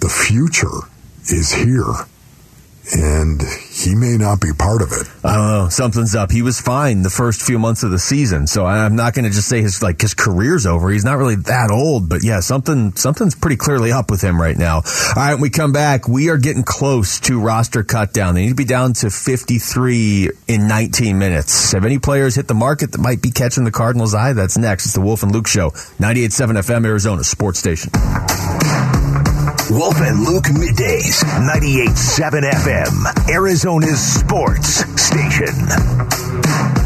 The 0.00 0.08
future 0.08 0.86
is 1.30 1.52
here 1.52 1.92
and 2.92 3.42
he 3.70 3.94
may 3.94 4.16
not 4.16 4.40
be 4.40 4.52
part 4.56 4.82
of 4.82 4.92
it. 4.92 5.06
I 5.24 5.34
don't 5.34 5.48
know. 5.48 5.68
Something's 5.68 6.14
up. 6.14 6.30
He 6.30 6.42
was 6.42 6.60
fine 6.60 7.02
the 7.02 7.10
first 7.10 7.42
few 7.42 7.58
months 7.58 7.82
of 7.82 7.90
the 7.90 7.98
season, 7.98 8.46
so 8.46 8.64
I'm 8.64 8.96
not 8.96 9.14
going 9.14 9.24
to 9.24 9.30
just 9.30 9.48
say 9.48 9.60
his 9.60 9.82
like 9.82 10.00
his 10.00 10.14
career's 10.14 10.66
over. 10.66 10.90
He's 10.90 11.04
not 11.04 11.18
really 11.18 11.36
that 11.36 11.70
old, 11.70 12.08
but 12.08 12.24
yeah, 12.24 12.40
something 12.40 12.94
something's 12.96 13.34
pretty 13.34 13.56
clearly 13.56 13.92
up 13.92 14.10
with 14.10 14.22
him 14.22 14.40
right 14.40 14.56
now. 14.56 14.76
All 14.76 15.12
right, 15.16 15.34
when 15.34 15.42
we 15.42 15.50
come 15.50 15.72
back, 15.72 16.08
we 16.08 16.30
are 16.30 16.38
getting 16.38 16.62
close 16.62 17.20
to 17.20 17.40
roster 17.40 17.82
cutdown. 17.82 18.34
They 18.34 18.42
need 18.42 18.50
to 18.50 18.54
be 18.54 18.64
down 18.64 18.94
to 18.94 19.10
53 19.10 20.30
in 20.48 20.68
19 20.68 21.18
minutes. 21.18 21.72
Have 21.72 21.84
any 21.84 21.98
players 21.98 22.34
hit 22.34 22.48
the 22.48 22.54
market 22.54 22.92
that 22.92 23.00
might 23.00 23.22
be 23.22 23.30
catching 23.30 23.64
the 23.64 23.70
Cardinals' 23.70 24.14
eye? 24.14 24.32
That's 24.32 24.56
next. 24.56 24.86
It's 24.86 24.94
the 24.94 25.00
Wolf 25.00 25.22
and 25.22 25.32
Luke 25.32 25.46
Show, 25.46 25.70
98.7 25.98 26.58
FM, 26.58 26.86
Arizona 26.86 27.24
Sports 27.24 27.58
Station. 27.58 27.90
Wolf 29.70 30.00
and 30.00 30.20
Luke 30.24 30.44
middays, 30.44 31.22
98.7 31.24 32.50
FM, 32.50 33.28
Arizona's 33.28 34.00
sports 34.00 34.84
station. 35.00 36.77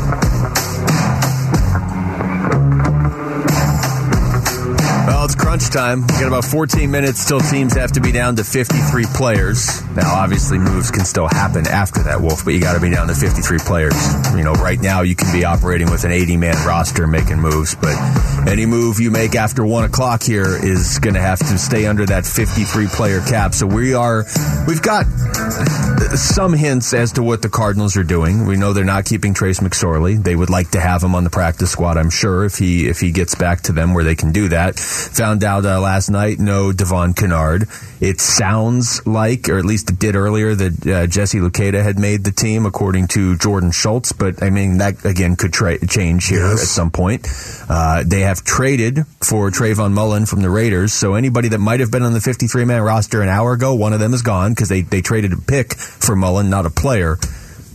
Crunch 5.52 5.68
time. 5.68 6.00
We 6.00 6.14
got 6.14 6.28
about 6.28 6.46
14 6.46 6.90
minutes 6.90 7.26
till 7.26 7.38
teams 7.38 7.74
have 7.74 7.92
to 7.92 8.00
be 8.00 8.10
down 8.10 8.36
to 8.36 8.44
53 8.44 9.04
players. 9.14 9.82
Now, 9.94 10.14
obviously, 10.14 10.58
moves 10.58 10.90
can 10.90 11.04
still 11.04 11.28
happen 11.28 11.68
after 11.68 12.04
that, 12.04 12.22
Wolf, 12.22 12.42
but 12.46 12.54
you 12.54 12.60
got 12.60 12.72
to 12.72 12.80
be 12.80 12.88
down 12.88 13.08
to 13.08 13.14
53 13.14 13.58
players. 13.58 13.94
You 14.34 14.44
know, 14.44 14.54
right 14.54 14.80
now 14.80 15.02
you 15.02 15.14
can 15.14 15.30
be 15.30 15.44
operating 15.44 15.90
with 15.90 16.04
an 16.04 16.10
80 16.10 16.38
man 16.38 16.54
roster 16.66 17.06
making 17.06 17.38
moves, 17.38 17.74
but 17.74 17.94
any 18.48 18.64
move 18.64 18.98
you 18.98 19.10
make 19.10 19.34
after 19.34 19.62
one 19.62 19.84
o'clock 19.84 20.22
here 20.22 20.56
is 20.56 20.98
going 21.00 21.14
to 21.14 21.20
have 21.20 21.38
to 21.40 21.58
stay 21.58 21.84
under 21.84 22.06
that 22.06 22.24
53 22.24 22.86
player 22.86 23.20
cap. 23.20 23.52
So 23.52 23.66
we 23.66 23.92
are, 23.92 24.24
we've 24.66 24.80
got 24.80 25.04
some 26.16 26.54
hints 26.54 26.94
as 26.94 27.12
to 27.12 27.22
what 27.22 27.42
the 27.42 27.50
Cardinals 27.50 27.98
are 27.98 28.04
doing. 28.04 28.46
We 28.46 28.56
know 28.56 28.72
they're 28.72 28.86
not 28.86 29.04
keeping 29.04 29.34
Trace 29.34 29.60
McSorley. 29.60 30.22
They 30.22 30.34
would 30.34 30.50
like 30.50 30.70
to 30.70 30.80
have 30.80 31.02
him 31.02 31.14
on 31.14 31.24
the 31.24 31.30
practice 31.30 31.70
squad, 31.70 31.98
I'm 31.98 32.10
sure, 32.10 32.46
if 32.46 32.56
he 32.56 32.88
if 32.88 33.00
he 33.00 33.12
gets 33.12 33.34
back 33.34 33.60
to 33.62 33.72
them 33.72 33.92
where 33.92 34.04
they 34.04 34.14
can 34.14 34.32
do 34.32 34.48
that. 34.48 34.78
Found 34.78 35.41
out 35.42 35.64
uh, 35.64 35.80
last 35.80 36.08
night, 36.10 36.38
no 36.38 36.72
Devon 36.72 37.14
Kennard. 37.14 37.68
It 38.00 38.20
sounds 38.20 39.06
like, 39.06 39.48
or 39.48 39.58
at 39.58 39.64
least 39.64 39.90
it 39.90 39.98
did 39.98 40.16
earlier, 40.16 40.54
that 40.54 40.86
uh, 40.86 41.06
Jesse 41.06 41.38
Luketa 41.38 41.82
had 41.82 41.98
made 41.98 42.24
the 42.24 42.32
team, 42.32 42.66
according 42.66 43.08
to 43.08 43.36
Jordan 43.36 43.70
Schultz. 43.70 44.12
But 44.12 44.42
I 44.42 44.50
mean, 44.50 44.78
that 44.78 45.04
again 45.04 45.36
could 45.36 45.52
tra- 45.52 45.84
change 45.86 46.28
here 46.28 46.46
yes. 46.46 46.62
at 46.62 46.68
some 46.68 46.90
point. 46.90 47.26
Uh, 47.68 48.02
they 48.06 48.20
have 48.20 48.44
traded 48.44 49.06
for 49.20 49.50
Trayvon 49.50 49.92
Mullen 49.92 50.26
from 50.26 50.42
the 50.42 50.50
Raiders, 50.50 50.92
so 50.92 51.14
anybody 51.14 51.48
that 51.48 51.58
might 51.58 51.80
have 51.80 51.90
been 51.90 52.02
on 52.02 52.12
the 52.12 52.20
53 52.20 52.64
man 52.64 52.82
roster 52.82 53.22
an 53.22 53.28
hour 53.28 53.52
ago, 53.52 53.74
one 53.74 53.92
of 53.92 54.00
them 54.00 54.14
is 54.14 54.22
gone 54.22 54.52
because 54.52 54.68
they 54.68 54.82
they 54.82 55.00
traded 55.00 55.32
a 55.32 55.36
pick 55.36 55.74
for 55.74 56.16
Mullen, 56.16 56.50
not 56.50 56.66
a 56.66 56.70
player. 56.70 57.18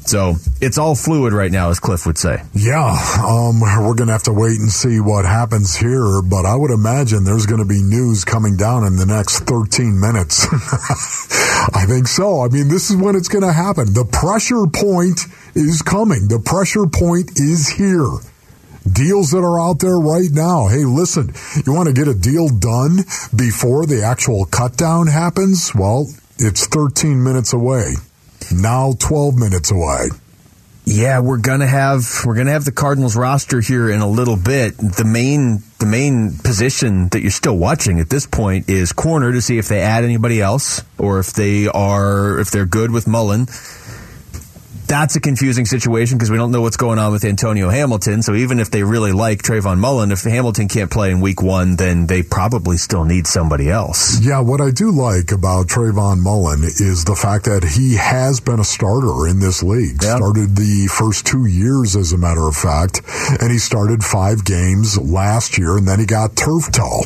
So 0.08 0.36
it's 0.62 0.78
all 0.78 0.96
fluid 0.96 1.34
right 1.34 1.52
now, 1.52 1.70
as 1.70 1.82
Cliff 1.82 2.06
would 2.06 2.18
say. 2.18 2.42
Yeah, 2.54 2.96
um, 3.20 3.60
we're 3.60 3.94
going 3.94 4.08
to 4.08 4.14
have 4.14 4.24
to 4.24 4.34
wait 4.34 4.58
and 4.58 4.72
see 4.72 5.02
what 5.02 5.26
happens 5.26 5.76
here, 5.76 6.22
but 6.22 6.46
I 6.46 6.56
would 6.56 6.72
imagine 6.72 7.26
there's 7.26 7.46
going 7.46 7.60
to 7.60 7.68
be 7.68 7.84
news 7.84 8.24
coming 8.24 8.56
down 8.56 8.86
in 8.86 8.96
the 8.96 9.06
next 9.06 9.40
13 9.40 10.00
minutes. 10.00 10.48
I 11.76 11.84
think 11.86 12.08
so. 12.08 12.42
I 12.42 12.48
mean, 12.48 12.70
this 12.70 12.90
is 12.90 12.96
when 12.96 13.18
it's 13.18 13.28
going 13.28 13.44
to 13.44 13.52
happen. 13.52 13.94
The 13.94 14.06
pressure 14.06 14.66
point 14.68 15.20
is 15.56 15.82
coming. 15.82 16.30
The 16.30 16.40
pressure 16.40 16.88
point 16.88 17.32
is 17.36 17.68
here. 17.68 18.08
Deals 18.90 19.32
that 19.32 19.44
are 19.44 19.60
out 19.60 19.80
there 19.80 20.00
right 20.00 20.32
now. 20.32 20.68
Hey, 20.68 20.86
listen, 20.86 21.34
you 21.66 21.74
want 21.74 21.90
to 21.90 21.94
get 21.94 22.08
a 22.08 22.14
deal 22.14 22.48
done 22.48 23.04
before 23.36 23.86
the 23.86 24.04
actual 24.06 24.46
cut 24.46 24.78
down 24.78 25.08
happens? 25.08 25.76
Well, 25.76 26.08
it's 26.40 26.66
13 26.68 27.22
minutes 27.22 27.52
away 27.52 27.96
now 28.52 28.94
12 29.00 29.36
minutes 29.36 29.72
away. 29.72 30.08
Yeah, 30.90 31.20
we're 31.20 31.40
gonna 31.40 31.68
have 31.68 32.06
we're 32.26 32.36
gonna 32.36 32.52
have 32.52 32.64
the 32.64 32.72
Cardinals 32.72 33.18
roster 33.18 33.60
here 33.60 33.90
in 33.90 34.00
a 34.00 34.08
little 34.08 34.38
bit. 34.38 34.78
The 34.78 35.04
main 35.04 35.62
the 35.80 35.86
main 35.86 36.38
position 36.38 37.10
that 37.10 37.22
you're 37.22 37.30
still 37.30 37.58
watching 37.58 38.00
at 38.00 38.10
this 38.10 38.26
point 38.26 38.70
is 38.70 38.94
corner 38.94 39.34
to 39.34 39.42
see 39.42 39.58
if 39.58 39.68
they 39.68 39.82
add 39.82 40.06
anybody 40.06 40.40
else 40.40 40.82
or 40.98 41.20
if 41.20 41.34
they 41.34 41.68
are 41.68 42.40
if 42.40 42.52
they're 42.52 42.66
good 42.66 42.92
with 42.92 43.06
Mullen 43.06 43.48
that's 44.88 45.16
a 45.16 45.20
confusing 45.20 45.66
situation 45.66 46.18
because 46.18 46.32
we 46.32 46.38
don't 46.38 46.52
know 46.52 46.62
what's 46.62 46.78
going 46.78 47.00
on 47.00 47.12
with 47.12 47.26
Antonio 47.26 47.70
Hamilton. 47.70 48.22
So 48.22 48.36
even 48.36 48.60
if 48.60 48.72
they 48.72 48.84
really 48.84 49.12
like 49.12 49.42
Trayvon 49.42 49.80
Mullen, 49.80 50.12
if 50.12 50.24
Hamilton 50.24 50.68
can't 50.68 50.90
play 50.90 51.12
in 51.12 51.20
week 51.20 51.42
one, 51.42 51.76
then 51.76 52.08
they 52.08 52.24
probably 52.24 52.78
still 52.78 53.04
need 53.04 53.28
somebody 53.28 53.70
else. 53.70 54.20
Yeah, 54.22 54.40
what 54.40 54.62
I 54.62 54.72
do 54.72 54.92
like 54.92 55.32
about 55.32 55.68
Trayvon 55.68 56.20
Mullen 56.20 56.64
is 56.64 57.04
the 57.06 57.16
fact 57.16 57.46
that 57.46 57.64
he 57.64 57.96
has 57.96 58.40
been 58.40 58.60
a 58.60 58.64
starter 58.64 59.28
in 59.28 59.40
this 59.40 59.62
league. 59.62 60.02
Yep. 60.02 60.18
Started 60.18 60.56
the 60.56 60.88
first 60.88 61.26
two 61.26 61.46
years, 61.46 61.96
as 61.96 62.14
a 62.14 62.18
matter 62.18 62.48
of 62.48 62.56
fact, 62.56 63.02
and 63.42 63.52
he 63.52 63.58
started 63.58 64.04
five 64.04 64.46
games 64.46 64.98
last 64.98 65.58
year, 65.58 65.78
and 65.78 65.88
then 65.88 66.00
he 66.00 66.06
got 66.06 66.36
turf 66.36 66.72
toe. 66.72 67.02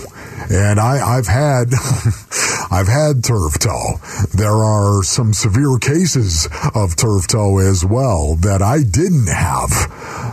And 0.50 0.80
I, 0.80 1.18
I've 1.18 1.28
had, 1.28 1.72
I've 2.72 2.88
had 2.88 3.24
turf 3.24 3.60
toe. 3.60 4.00
There 4.34 4.52
are 4.52 5.04
some 5.04 5.34
severe 5.34 5.78
cases 5.80 6.48
of 6.76 6.96
turf 6.96 7.28
toe 7.28 7.60
as 7.72 7.86
well 7.86 8.36
that 8.36 8.62
I 8.62 8.84
didn't 8.84 9.28
have 9.28 9.72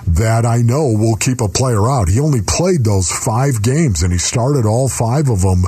that 0.07 0.45
I 0.45 0.59
know 0.63 0.93
will 0.99 1.17
keep 1.17 1.41
a 1.41 1.49
player 1.49 1.89
out. 1.89 2.09
He 2.09 2.19
only 2.21 2.43
played 2.43 2.85
those 2.85 3.11
five 3.11 3.63
games 3.63 4.03
and 4.03 4.13
he 4.13 4.19
started 4.19 4.67
all 4.67 4.89
five 4.89 5.29
of 5.31 5.43
them. 5.43 5.63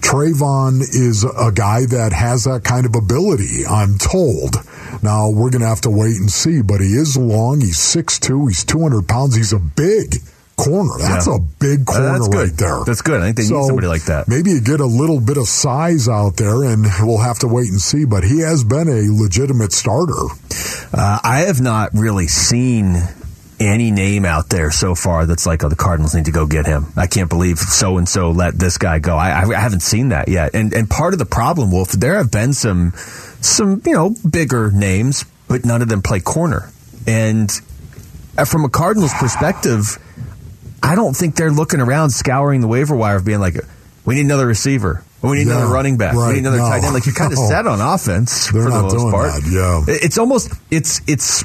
Trayvon 0.00 0.80
is 0.80 1.24
a 1.24 1.52
guy 1.52 1.86
that 1.86 2.12
has 2.12 2.44
that 2.44 2.64
kind 2.64 2.86
of 2.86 2.96
ability, 2.96 3.66
I'm 3.68 3.98
told. 3.98 4.56
Now, 5.02 5.30
we're 5.30 5.50
going 5.50 5.62
to 5.62 5.68
have 5.68 5.82
to 5.82 5.90
wait 5.90 6.16
and 6.16 6.30
see, 6.30 6.62
but 6.62 6.80
he 6.80 6.94
is 6.94 7.16
long. 7.16 7.60
He's 7.60 7.78
6'2. 7.78 8.48
He's 8.48 8.64
200 8.64 9.06
pounds. 9.06 9.36
He's 9.36 9.52
a 9.52 9.58
big 9.58 10.16
corner. 10.56 10.98
That's 10.98 11.26
yeah. 11.26 11.36
a 11.36 11.38
big 11.38 11.86
corner 11.86 12.22
uh, 12.22 12.28
right 12.28 12.56
there. 12.56 12.84
That's 12.84 13.02
good. 13.02 13.20
I 13.20 13.24
think 13.24 13.36
they 13.36 13.42
so 13.44 13.60
need 13.60 13.66
somebody 13.66 13.88
like 13.88 14.04
that. 14.04 14.28
Maybe 14.28 14.50
you 14.50 14.60
get 14.60 14.80
a 14.80 14.86
little 14.86 15.20
bit 15.20 15.36
of 15.36 15.48
size 15.48 16.08
out 16.08 16.36
there, 16.36 16.64
and 16.64 16.86
we'll 17.00 17.18
have 17.18 17.40
to 17.40 17.48
wait 17.48 17.68
and 17.68 17.80
see. 17.80 18.04
But 18.04 18.24
he 18.24 18.40
has 18.40 18.64
been 18.64 18.88
a 18.88 19.10
legitimate 19.10 19.72
starter. 19.72 20.26
Uh, 20.92 21.18
I 21.22 21.44
have 21.46 21.60
not 21.60 21.90
really 21.94 22.26
seen 22.28 22.96
any 23.62 23.90
name 23.90 24.24
out 24.24 24.48
there 24.48 24.70
so 24.70 24.94
far 24.94 25.26
that's 25.26 25.46
like, 25.46 25.62
oh, 25.62 25.68
the 25.68 25.76
Cardinals 25.76 26.14
need 26.14 26.24
to 26.24 26.32
go 26.32 26.46
get 26.46 26.66
him. 26.66 26.86
I 26.96 27.06
can't 27.06 27.28
believe 27.28 27.58
so 27.58 27.98
and 27.98 28.08
so 28.08 28.30
let 28.30 28.58
this 28.58 28.78
guy 28.78 28.98
go. 28.98 29.16
I, 29.16 29.42
I 29.42 29.60
haven't 29.60 29.80
seen 29.80 30.08
that 30.08 30.28
yet. 30.28 30.54
And 30.54 30.72
and 30.72 30.88
part 30.88 31.12
of 31.12 31.18
the 31.18 31.26
problem, 31.26 31.70
Wolf, 31.70 31.92
there 31.92 32.16
have 32.16 32.30
been 32.30 32.52
some 32.52 32.92
some 33.40 33.82
you 33.86 33.92
know 33.92 34.14
bigger 34.28 34.70
names, 34.70 35.24
but 35.48 35.64
none 35.64 35.82
of 35.82 35.88
them 35.88 36.02
play 36.02 36.20
corner. 36.20 36.70
And 37.06 37.50
uh, 38.36 38.44
from 38.44 38.64
a 38.64 38.68
Cardinals 38.68 39.12
perspective 39.14 39.98
I 40.82 40.94
don't 40.94 41.14
think 41.14 41.36
they're 41.36 41.50
looking 41.50 41.80
around 41.80 42.10
scouring 42.10 42.60
the 42.60 42.68
waiver 42.68 42.96
wire 42.96 43.16
of 43.16 43.24
being 43.24 43.40
like, 43.40 43.56
we 44.04 44.16
need 44.16 44.24
another 44.24 44.46
receiver. 44.46 45.04
We 45.22 45.38
need 45.38 45.46
no, 45.46 45.56
another 45.56 45.72
running 45.72 45.96
back. 45.96 46.14
Right, 46.14 46.28
we 46.28 46.32
need 46.34 46.40
another 46.40 46.58
no, 46.58 46.68
tight 46.68 46.82
end. 46.82 46.94
Like 46.94 47.06
you're 47.06 47.14
kind 47.14 47.32
of 47.32 47.38
no. 47.38 47.48
set 47.48 47.66
on 47.66 47.80
offense 47.80 48.50
they're 48.50 48.64
for 48.64 48.70
the 48.70 48.82
most 48.82 49.12
part. 49.12 49.32
That, 49.32 49.84
yeah, 49.86 49.94
it's 50.02 50.18
almost 50.18 50.52
it's 50.70 51.00
it's 51.06 51.44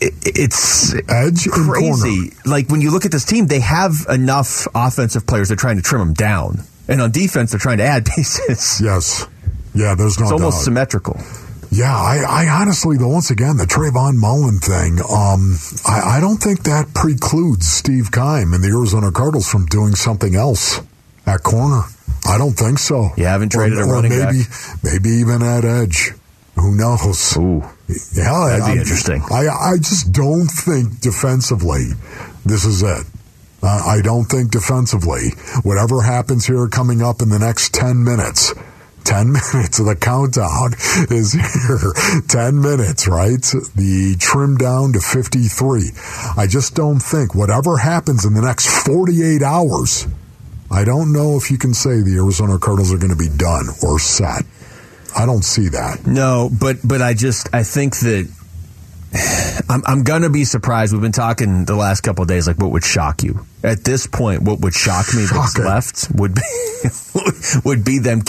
it's 0.00 0.94
edge 1.08 1.46
crazy. 1.48 2.32
Like 2.44 2.68
when 2.68 2.80
you 2.80 2.90
look 2.90 3.04
at 3.04 3.12
this 3.12 3.24
team, 3.24 3.46
they 3.46 3.60
have 3.60 3.92
enough 4.08 4.66
offensive 4.74 5.26
players. 5.26 5.48
They're 5.48 5.56
trying 5.56 5.76
to 5.76 5.82
trim 5.82 6.00
them 6.00 6.14
down, 6.14 6.64
and 6.88 7.00
on 7.00 7.12
defense, 7.12 7.52
they're 7.52 7.60
trying 7.60 7.78
to 7.78 7.84
add 7.84 8.04
pieces. 8.16 8.80
Yes, 8.82 9.28
yeah. 9.72 9.94
There's 9.94 10.18
no. 10.18 10.24
It's 10.24 10.32
almost 10.32 10.64
symmetrical. 10.64 11.20
Yeah, 11.72 11.94
I, 11.94 12.24
I 12.26 12.48
honestly, 12.48 12.96
though, 12.96 13.08
once 13.08 13.30
again, 13.30 13.56
the 13.56 13.64
Trayvon 13.64 14.16
Mullen 14.16 14.58
thing, 14.58 14.98
um, 15.08 15.56
I, 15.86 16.16
I 16.16 16.20
don't 16.20 16.38
think 16.38 16.64
that 16.64 16.92
precludes 16.94 17.68
Steve 17.68 18.10
Keim 18.10 18.52
and 18.52 18.64
the 18.64 18.74
Arizona 18.76 19.12
Cardinals 19.12 19.48
from 19.48 19.66
doing 19.66 19.94
something 19.94 20.34
else 20.34 20.80
at 21.26 21.44
corner. 21.44 21.82
I 22.26 22.38
don't 22.38 22.54
think 22.54 22.80
so. 22.80 23.10
You 23.16 23.26
haven't 23.26 23.52
traded 23.52 23.78
or, 23.78 23.82
a 23.82 23.86
running 23.86 24.10
maybe, 24.10 24.42
back? 24.42 24.82
Maybe 24.82 25.10
even 25.10 25.42
at 25.42 25.64
edge. 25.64 26.12
Who 26.56 26.74
knows? 26.74 27.36
Ooh. 27.36 27.62
Yeah, 28.14 28.48
that'd 28.48 28.66
be 28.66 28.72
I, 28.72 28.82
interesting. 28.82 29.22
I, 29.30 29.46
I 29.48 29.76
just 29.76 30.10
don't 30.10 30.48
think 30.48 31.00
defensively 31.00 31.90
this 32.44 32.64
is 32.64 32.82
it. 32.82 33.06
Uh, 33.62 33.82
I 33.86 34.00
don't 34.02 34.24
think 34.24 34.50
defensively. 34.50 35.30
Whatever 35.62 36.02
happens 36.02 36.46
here 36.46 36.66
coming 36.66 37.00
up 37.00 37.22
in 37.22 37.28
the 37.28 37.38
next 37.38 37.72
10 37.74 38.02
minutes– 38.02 38.54
10 39.04 39.32
minutes 39.32 39.78
of 39.78 39.86
the 39.86 39.96
countdown 39.96 40.72
is 41.10 41.32
here. 41.32 41.92
10 42.28 42.60
minutes, 42.60 43.08
right? 43.08 43.40
The 43.74 44.16
trim 44.18 44.56
down 44.56 44.92
to 44.92 45.00
53. 45.00 45.90
I 46.36 46.46
just 46.46 46.74
don't 46.74 47.00
think 47.00 47.34
whatever 47.34 47.78
happens 47.78 48.24
in 48.24 48.34
the 48.34 48.42
next 48.42 48.66
48 48.86 49.42
hours, 49.42 50.06
I 50.70 50.84
don't 50.84 51.12
know 51.12 51.36
if 51.36 51.50
you 51.50 51.58
can 51.58 51.74
say 51.74 52.00
the 52.00 52.16
Arizona 52.16 52.58
Cardinals 52.58 52.92
are 52.92 52.98
going 52.98 53.10
to 53.10 53.16
be 53.16 53.28
done 53.28 53.66
or 53.82 53.98
set. 53.98 54.44
I 55.16 55.26
don't 55.26 55.44
see 55.44 55.68
that. 55.70 56.06
No, 56.06 56.48
but 56.60 56.76
but 56.84 57.02
I 57.02 57.14
just 57.14 57.52
I 57.52 57.64
think 57.64 57.96
that 57.98 58.30
I'm, 59.68 59.82
I'm 59.86 60.02
going 60.04 60.22
to 60.22 60.30
be 60.30 60.44
surprised. 60.44 60.92
We've 60.92 61.02
been 61.02 61.12
talking 61.12 61.64
the 61.64 61.74
last 61.74 62.02
couple 62.02 62.22
of 62.22 62.28
days, 62.28 62.46
like 62.46 62.58
what 62.58 62.70
would 62.70 62.84
shock 62.84 63.22
you 63.22 63.44
at 63.62 63.84
this 63.84 64.06
point. 64.06 64.42
What 64.42 64.60
would 64.60 64.74
shock 64.74 65.06
me 65.14 65.26
that's 65.26 65.58
left 65.58 66.08
would 66.14 66.34
be 66.34 66.42
would 67.64 67.84
be 67.84 67.98
them 67.98 68.22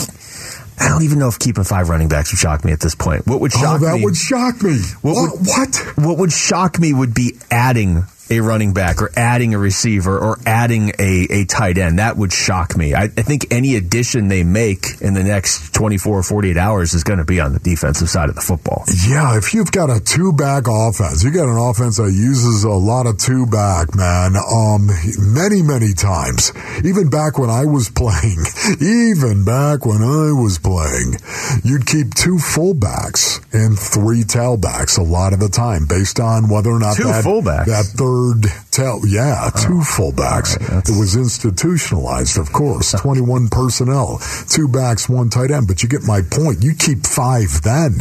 I 0.78 0.88
don't 0.88 1.02
even 1.02 1.18
know 1.18 1.28
if 1.28 1.38
keeping 1.38 1.64
five 1.64 1.88
running 1.88 2.08
backs 2.08 2.32
would 2.32 2.38
shock 2.38 2.64
me 2.64 2.72
at 2.72 2.80
this 2.80 2.94
point. 2.94 3.26
What 3.26 3.40
would 3.40 3.52
oh, 3.54 3.58
shock 3.60 3.80
me? 3.80 3.86
oh, 3.86 3.90
that 3.90 3.94
me? 3.94 4.00
That 4.00 4.04
would 4.04 4.16
shock 4.16 4.62
me. 4.62 4.78
What, 5.02 5.14
what, 5.14 5.32
would, 5.32 5.46
what? 5.46 6.06
What 6.06 6.18
would 6.18 6.32
shock 6.32 6.78
me 6.78 6.92
would 6.92 7.14
be 7.14 7.36
adding 7.50 8.04
a 8.32 8.40
running 8.40 8.72
back 8.72 9.00
or 9.02 9.10
adding 9.16 9.54
a 9.54 9.58
receiver 9.58 10.18
or 10.18 10.38
adding 10.46 10.92
a, 10.98 11.26
a 11.30 11.44
tight 11.44 11.78
end. 11.78 11.98
That 11.98 12.16
would 12.16 12.32
shock 12.32 12.76
me. 12.76 12.94
I, 12.94 13.04
I 13.04 13.08
think 13.08 13.52
any 13.52 13.76
addition 13.76 14.28
they 14.28 14.42
make 14.44 15.00
in 15.00 15.14
the 15.14 15.24
next 15.24 15.74
24 15.74 16.18
or 16.18 16.22
48 16.22 16.56
hours 16.56 16.94
is 16.94 17.04
going 17.04 17.18
to 17.18 17.24
be 17.24 17.40
on 17.40 17.52
the 17.52 17.58
defensive 17.58 18.08
side 18.08 18.28
of 18.28 18.34
the 18.34 18.40
football. 18.40 18.84
Yeah, 19.08 19.36
if 19.36 19.54
you've 19.54 19.72
got 19.72 19.90
a 19.90 20.00
two 20.00 20.32
back 20.32 20.64
offense, 20.68 21.24
you 21.24 21.30
got 21.30 21.48
an 21.48 21.58
offense 21.58 21.96
that 21.96 22.12
uses 22.12 22.64
a 22.64 22.70
lot 22.70 23.06
of 23.06 23.18
two 23.18 23.46
back, 23.46 23.94
man. 23.94 24.34
Um, 24.36 24.88
many, 25.18 25.62
many 25.62 25.92
times, 25.92 26.52
even 26.84 27.10
back 27.10 27.38
when 27.38 27.50
I 27.50 27.64
was 27.66 27.90
playing, 27.94 28.44
even 28.80 29.44
back 29.44 29.84
when 29.84 30.02
I 30.02 30.32
was 30.32 30.58
playing, 30.58 31.16
you'd 31.64 31.86
keep 31.86 32.14
two 32.14 32.36
fullbacks 32.36 33.42
and 33.52 33.78
three 33.78 34.22
tailbacks 34.22 34.98
a 34.98 35.02
lot 35.02 35.32
of 35.32 35.40
the 35.40 35.48
time 35.48 35.86
based 35.86 36.20
on 36.20 36.48
whether 36.48 36.70
or 36.70 36.78
not 36.78 36.96
two 36.96 37.04
that, 37.04 37.24
fullbacks. 37.24 37.66
that 37.66 37.84
third 37.84 38.21
third 38.22 38.50
tail. 38.70 39.00
Yeah, 39.06 39.50
two 39.54 39.80
fullbacks. 39.80 40.56
it 40.60 40.98
was 40.98 41.16
institutionalized, 41.16 42.38
of 42.38 42.52
course. 42.52 42.92
21 43.00 43.48
personnel, 43.48 44.20
two 44.48 44.68
backs, 44.68 45.08
one 45.08 45.30
tight 45.30 45.50
end. 45.50 45.66
But 45.68 45.82
you 45.82 45.88
get 45.88 46.02
my 46.02 46.22
point. 46.22 46.62
You 46.62 46.74
keep 46.74 47.06
five 47.06 47.62
then. 47.62 47.98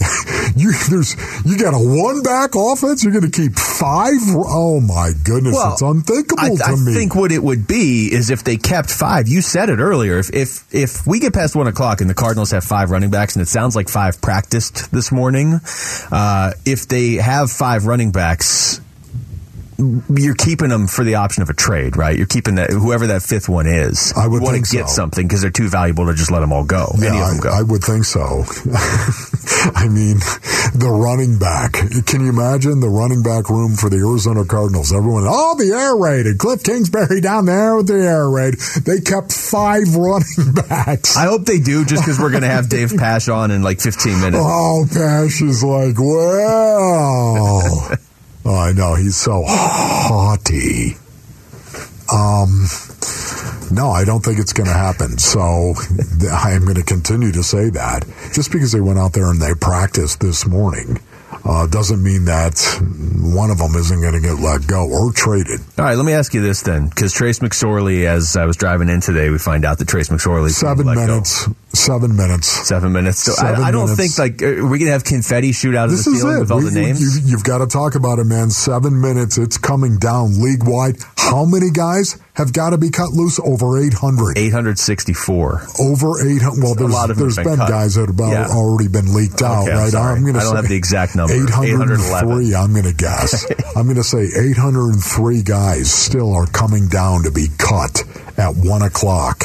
you 0.54 0.72
there's 0.90 1.16
you 1.44 1.58
got 1.58 1.74
a 1.74 1.78
one 1.78 2.22
back 2.22 2.50
offense. 2.54 3.02
You're 3.02 3.12
going 3.12 3.28
to 3.28 3.36
keep 3.36 3.56
five. 3.58 4.14
Oh 4.32 4.80
my 4.80 5.10
goodness, 5.24 5.54
Well, 5.56 5.72
it's 5.72 5.82
unthinkable 5.82 6.40
I, 6.40 6.50
to 6.54 6.64
I 6.64 6.76
me. 6.76 6.94
think 6.94 7.16
what 7.16 7.32
it 7.32 7.42
would 7.42 7.66
be 7.66 8.08
is 8.12 8.30
if 8.30 8.44
they 8.44 8.56
kept 8.58 8.90
five. 8.90 9.26
You 9.26 9.42
said 9.42 9.70
it 9.70 9.80
earlier. 9.80 10.18
If 10.18 10.30
if 10.32 10.72
if 10.72 11.04
we 11.06 11.18
get 11.18 11.34
past 11.34 11.56
one 11.56 11.66
o'clock 11.66 12.00
and 12.00 12.08
the 12.08 12.14
Cardinals 12.14 12.52
have 12.52 12.62
five 12.62 12.92
running 12.92 13.10
backs, 13.10 13.34
and 13.34 13.42
it 13.42 13.48
sounds 13.48 13.74
like 13.74 13.88
five 13.88 14.20
practiced 14.20 14.92
this 14.92 15.10
morning, 15.10 15.58
uh, 16.12 16.52
if 16.64 16.86
they 16.86 17.14
have 17.14 17.50
five 17.50 17.86
running 17.86 18.12
backs. 18.12 18.80
You're 19.78 20.34
keeping 20.34 20.70
them 20.70 20.88
for 20.88 21.04
the 21.04 21.14
option 21.14 21.44
of 21.44 21.50
a 21.50 21.54
trade, 21.54 21.96
right? 21.96 22.16
You're 22.16 22.26
keeping 22.26 22.56
that 22.56 22.70
whoever 22.70 23.06
that 23.08 23.22
fifth 23.22 23.48
one 23.48 23.68
is. 23.68 24.12
I 24.16 24.26
would 24.26 24.42
want 24.42 24.56
to 24.56 24.76
get 24.76 24.88
so. 24.88 24.94
something 24.96 25.26
because 25.26 25.40
they're 25.40 25.52
too 25.52 25.68
valuable 25.68 26.06
to 26.06 26.14
just 26.14 26.32
let 26.32 26.40
them 26.40 26.52
all 26.52 26.64
go. 26.64 26.90
Yeah, 26.98 27.10
Any 27.10 27.20
of 27.20 27.28
them 27.28 27.40
go. 27.40 27.50
I, 27.50 27.60
I 27.60 27.62
would 27.62 27.84
think 27.84 28.04
so. 28.04 28.18
I 29.78 29.86
mean, 29.86 30.18
the 30.74 30.90
running 30.90 31.38
back. 31.38 31.74
Can 32.06 32.22
you 32.22 32.28
imagine 32.28 32.80
the 32.80 32.88
running 32.88 33.22
back 33.22 33.48
room 33.50 33.76
for 33.76 33.88
the 33.88 33.98
Arizona 33.98 34.44
Cardinals? 34.44 34.92
Everyone, 34.92 35.24
oh, 35.28 35.54
the 35.56 35.70
air 35.72 35.94
raid. 35.94 36.26
And 36.26 36.38
Cliff 36.40 36.64
Kingsbury 36.64 37.20
down 37.20 37.46
there 37.46 37.76
with 37.76 37.86
the 37.86 38.02
air 38.02 38.28
raid. 38.28 38.54
They 38.84 38.98
kept 39.00 39.32
five 39.32 39.94
running 39.94 40.58
backs. 40.68 41.16
I 41.16 41.26
hope 41.26 41.44
they 41.44 41.60
do, 41.60 41.84
just 41.84 42.02
because 42.02 42.18
we're 42.18 42.30
going 42.30 42.42
to 42.42 42.48
have 42.48 42.68
Dave 42.74 42.96
Pasch 42.96 43.28
on 43.28 43.52
in 43.52 43.62
like 43.62 43.80
15 43.80 44.20
minutes. 44.20 44.42
Oh, 44.42 44.86
Pasch 44.90 45.40
is 45.40 45.62
like, 45.62 45.94
well. 45.98 47.94
Oh, 48.44 48.56
I 48.56 48.72
know. 48.72 48.94
He's 48.94 49.16
so 49.16 49.42
haughty. 49.46 50.96
Um, 52.12 52.66
no, 53.70 53.90
I 53.90 54.04
don't 54.04 54.24
think 54.24 54.38
it's 54.38 54.52
going 54.52 54.66
to 54.68 54.72
happen. 54.72 55.18
So 55.18 55.74
I 56.32 56.52
am 56.52 56.62
going 56.62 56.76
to 56.76 56.82
continue 56.82 57.32
to 57.32 57.42
say 57.42 57.70
that. 57.70 58.06
Just 58.32 58.50
because 58.50 58.72
they 58.72 58.80
went 58.80 58.98
out 58.98 59.12
there 59.12 59.30
and 59.30 59.40
they 59.40 59.52
practiced 59.54 60.20
this 60.20 60.46
morning 60.46 61.00
uh, 61.44 61.66
doesn't 61.66 62.02
mean 62.02 62.24
that 62.26 62.58
one 63.20 63.50
of 63.50 63.58
them 63.58 63.74
isn't 63.74 64.00
going 64.00 64.14
to 64.14 64.20
get 64.20 64.38
let 64.38 64.66
go 64.66 64.88
or 64.88 65.12
traded. 65.12 65.60
All 65.78 65.84
right, 65.84 65.96
let 65.96 66.04
me 66.04 66.12
ask 66.12 66.34
you 66.34 66.40
this 66.40 66.62
then, 66.62 66.88
because 66.88 67.12
Trace 67.12 67.38
McSorley, 67.40 68.06
as 68.06 68.36
I 68.36 68.46
was 68.46 68.56
driving 68.56 68.88
in 68.88 69.00
today, 69.00 69.30
we 69.30 69.38
find 69.38 69.64
out 69.64 69.78
that 69.78 69.88
Trace 69.88 70.08
McSorley 70.08 70.50
Seven 70.50 70.86
minutes. 70.86 71.48
Seven 71.74 72.16
minutes. 72.16 72.48
Seven 72.66 72.92
minutes. 72.92 73.18
So 73.24 73.32
Seven 73.32 73.62
I, 73.62 73.68
I 73.68 73.70
don't 73.70 73.90
minutes. 73.90 74.16
think 74.16 74.40
like 74.40 74.42
are 74.42 74.66
we 74.66 74.78
gonna 74.78 74.90
have 74.92 75.04
confetti 75.04 75.52
shoot 75.52 75.74
out 75.74 75.86
of 75.86 75.90
This 75.90 76.06
the 76.06 76.12
is 76.12 76.20
ceiling 76.20 76.36
it. 76.38 76.40
with 76.40 76.50
all 76.50 76.58
We- 76.58 76.70
the 76.70 76.80
names. 76.80 77.00
You, 77.00 77.30
you've 77.30 77.44
got 77.44 77.58
to 77.58 77.66
talk 77.66 77.94
about 77.94 78.18
it, 78.18 78.24
man. 78.24 78.50
Seven 78.50 79.00
minutes. 79.00 79.36
It's 79.36 79.58
coming 79.58 79.98
down 79.98 80.40
league 80.42 80.64
wide. 80.64 80.96
How 81.18 81.44
many 81.44 81.70
guys 81.70 82.18
have 82.34 82.54
got 82.54 82.70
to 82.70 82.78
be 82.78 82.88
cut 82.88 83.10
loose? 83.10 83.38
Over 83.38 83.78
800. 83.78 84.38
864. 84.38 85.62
Over 85.78 86.26
800. 86.26 86.62
Well, 86.62 86.72
A 86.72 86.76
there's, 86.76 86.90
lot 86.90 87.10
of 87.10 87.18
there's 87.18 87.36
have 87.36 87.44
been, 87.44 87.58
been 87.58 87.68
guys 87.68 87.94
that 87.96 88.00
have 88.02 88.10
about 88.10 88.32
Yeah. 88.32 88.48
already 88.48 88.88
been 88.88 89.12
leaked 89.14 89.42
out, 89.42 89.64
Okay, 89.64 89.72
I'm 89.72 89.78
right? 89.78 89.90
sorry. 89.92 90.20
gonna 90.20 90.38
I 90.38 90.42
don't 90.42 90.50
say 90.52 90.56
have 90.56 90.68
the 90.68 90.74
exact 90.76 91.16
number. 91.16 91.34
803, 91.34 92.54
I'm 92.54 92.72
going 92.72 92.84
to 92.84 92.94
guess. 92.94 93.44
I'm 93.76 93.84
going 93.84 93.96
to 93.96 94.04
say 94.04 94.24
803 94.24 95.42
guys 95.42 95.92
still 95.92 96.32
are 96.34 96.46
coming 96.46 96.88
down 96.88 97.24
to 97.24 97.30
be 97.30 97.48
cut 97.58 98.02
at 98.38 98.54
1 98.56 98.82
o'clock. 98.82 99.44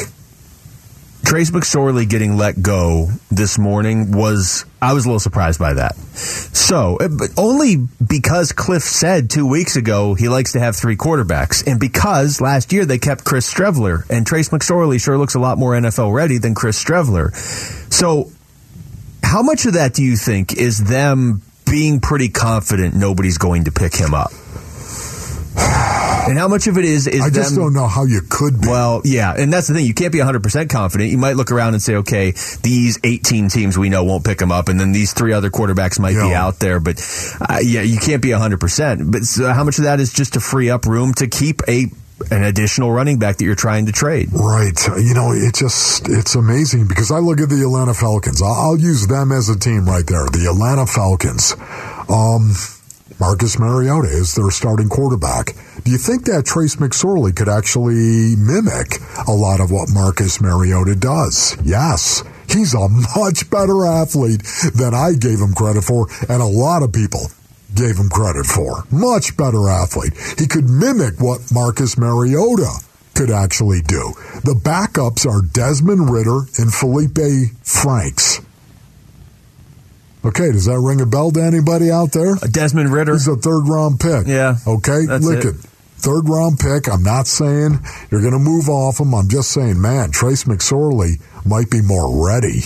Trace 1.24 1.50
McSorley 1.50 2.08
getting 2.08 2.36
let 2.36 2.60
go 2.60 3.08
this 3.30 3.58
morning 3.58 4.12
was 4.12 4.66
I 4.82 4.92
was 4.92 5.06
a 5.06 5.08
little 5.08 5.20
surprised 5.20 5.58
by 5.58 5.74
that. 5.74 5.96
So, 5.96 6.98
uh, 6.98 7.08
but 7.08 7.30
only 7.38 7.76
because 8.06 8.52
Cliff 8.52 8.82
said 8.82 9.30
two 9.30 9.46
weeks 9.46 9.76
ago 9.76 10.14
he 10.14 10.28
likes 10.28 10.52
to 10.52 10.60
have 10.60 10.76
three 10.76 10.96
quarterbacks, 10.96 11.66
and 11.66 11.80
because 11.80 12.42
last 12.42 12.72
year 12.72 12.84
they 12.84 12.98
kept 12.98 13.24
Chris 13.24 13.52
Streveler, 13.52 14.08
and 14.10 14.26
Trace 14.26 14.50
McSorley 14.50 15.02
sure 15.02 15.16
looks 15.16 15.34
a 15.34 15.40
lot 15.40 15.56
more 15.56 15.72
NFL 15.72 16.12
ready 16.14 16.36
than 16.36 16.54
Chris 16.54 16.82
Streveler. 16.82 17.34
So, 17.92 18.30
how 19.22 19.42
much 19.42 19.64
of 19.64 19.74
that 19.74 19.94
do 19.94 20.02
you 20.02 20.16
think 20.16 20.56
is 20.56 20.84
them 20.84 21.40
being 21.64 22.00
pretty 22.00 22.28
confident 22.28 22.94
nobody's 22.94 23.38
going 23.38 23.64
to 23.64 23.72
pick 23.72 23.94
him 23.94 24.12
up? 24.12 24.30
And 26.28 26.38
how 26.38 26.48
much 26.48 26.66
of 26.66 26.78
it 26.78 26.84
is 26.84 27.06
is 27.06 27.20
I 27.22 27.30
just 27.30 27.54
them- 27.54 27.64
don't 27.64 27.72
know 27.74 27.86
how 27.86 28.04
you 28.04 28.20
could 28.28 28.60
be. 28.60 28.68
well, 28.68 29.02
yeah, 29.04 29.34
and 29.36 29.52
that's 29.52 29.68
the 29.68 29.74
thing. 29.74 29.86
You 29.86 29.94
can't 29.94 30.12
be 30.12 30.18
100% 30.18 30.68
confident. 30.70 31.10
You 31.10 31.18
might 31.18 31.36
look 31.36 31.50
around 31.52 31.74
and 31.74 31.82
say, 31.82 31.96
okay, 31.96 32.32
these 32.62 32.98
18 33.04 33.48
teams 33.48 33.76
we 33.78 33.88
know 33.88 34.04
won't 34.04 34.24
pick 34.24 34.38
them 34.38 34.52
up, 34.52 34.68
and 34.68 34.78
then 34.80 34.92
these 34.92 35.12
three 35.12 35.32
other 35.32 35.50
quarterbacks 35.50 35.98
might 35.98 36.14
be 36.14 36.34
out 36.34 36.58
there. 36.58 36.80
But 36.80 36.98
uh, 37.40 37.58
yeah, 37.62 37.82
you 37.82 37.98
can't 37.98 38.22
be 38.22 38.28
100%. 38.30 39.12
But 39.12 39.24
so 39.24 39.52
how 39.52 39.64
much 39.64 39.78
of 39.78 39.84
that 39.84 40.00
is 40.00 40.12
just 40.12 40.34
to 40.34 40.40
free 40.40 40.70
up 40.70 40.86
room 40.86 41.14
to 41.14 41.26
keep 41.26 41.60
a 41.68 41.86
an 42.30 42.44
additional 42.44 42.92
running 42.92 43.18
back 43.18 43.36
that 43.36 43.44
you're 43.44 43.56
trying 43.56 43.86
to 43.86 43.92
trade? 43.92 44.28
Right. 44.32 44.78
You 44.96 45.14
know, 45.14 45.32
it 45.32 45.52
just, 45.54 46.08
it's 46.08 46.36
amazing 46.36 46.86
because 46.86 47.10
I 47.10 47.18
look 47.18 47.40
at 47.40 47.48
the 47.48 47.60
Atlanta 47.60 47.92
Falcons. 47.92 48.40
I'll, 48.40 48.52
I'll 48.52 48.76
use 48.78 49.06
them 49.08 49.32
as 49.32 49.48
a 49.48 49.58
team 49.58 49.84
right 49.84 50.06
there. 50.06 50.24
The 50.26 50.46
Atlanta 50.48 50.86
Falcons. 50.86 51.54
Um, 52.08 52.54
Marcus 53.20 53.58
Mariota 53.58 54.08
is 54.08 54.34
their 54.34 54.50
starting 54.50 54.88
quarterback. 54.88 55.54
Do 55.84 55.90
you 55.90 55.98
think 55.98 56.24
that 56.24 56.44
Trace 56.46 56.76
McSorley 56.76 57.34
could 57.34 57.48
actually 57.48 58.34
mimic 58.36 58.98
a 59.28 59.32
lot 59.32 59.60
of 59.60 59.70
what 59.70 59.88
Marcus 59.88 60.40
Mariota 60.40 60.96
does? 60.96 61.56
Yes. 61.62 62.24
He's 62.48 62.74
a 62.74 62.88
much 63.16 63.48
better 63.50 63.86
athlete 63.86 64.42
than 64.74 64.94
I 64.94 65.12
gave 65.14 65.40
him 65.40 65.54
credit 65.54 65.84
for, 65.84 66.08
and 66.28 66.42
a 66.42 66.46
lot 66.46 66.82
of 66.82 66.92
people 66.92 67.30
gave 67.74 67.96
him 67.96 68.08
credit 68.08 68.46
for. 68.46 68.84
Much 68.90 69.36
better 69.36 69.68
athlete. 69.68 70.14
He 70.38 70.46
could 70.46 70.68
mimic 70.68 71.20
what 71.20 71.52
Marcus 71.52 71.96
Mariota 71.96 72.70
could 73.14 73.30
actually 73.30 73.80
do. 73.80 74.12
The 74.42 74.54
backups 74.54 75.24
are 75.24 75.40
Desmond 75.42 76.10
Ridder 76.10 76.40
and 76.58 76.72
Felipe 76.72 77.18
Franks. 77.62 78.40
Okay, 80.24 80.52
does 80.52 80.64
that 80.64 80.78
ring 80.78 81.00
a 81.02 81.06
bell 81.06 81.30
to 81.32 81.42
anybody 81.42 81.90
out 81.90 82.12
there? 82.12 82.32
Uh, 82.32 82.46
Desmond 82.50 82.90
Ridder. 82.90 83.12
He's 83.12 83.28
a 83.28 83.36
third 83.36 83.68
round 83.68 84.00
pick. 84.00 84.26
Yeah. 84.26 84.56
Okay, 84.66 85.04
that's 85.06 85.24
look 85.24 85.44
it. 85.44 85.54
at 85.54 85.54
third 85.54 86.28
round 86.28 86.58
pick. 86.58 86.88
I'm 86.88 87.02
not 87.02 87.26
saying 87.26 87.78
you're 88.10 88.22
going 88.22 88.32
to 88.32 88.38
move 88.38 88.68
off 88.68 89.00
him. 89.00 89.14
I'm 89.14 89.28
just 89.28 89.50
saying, 89.50 89.80
man, 89.80 90.12
Trace 90.12 90.44
McSorley 90.44 91.20
might 91.44 91.70
be 91.70 91.82
more 91.82 92.26
ready. 92.26 92.60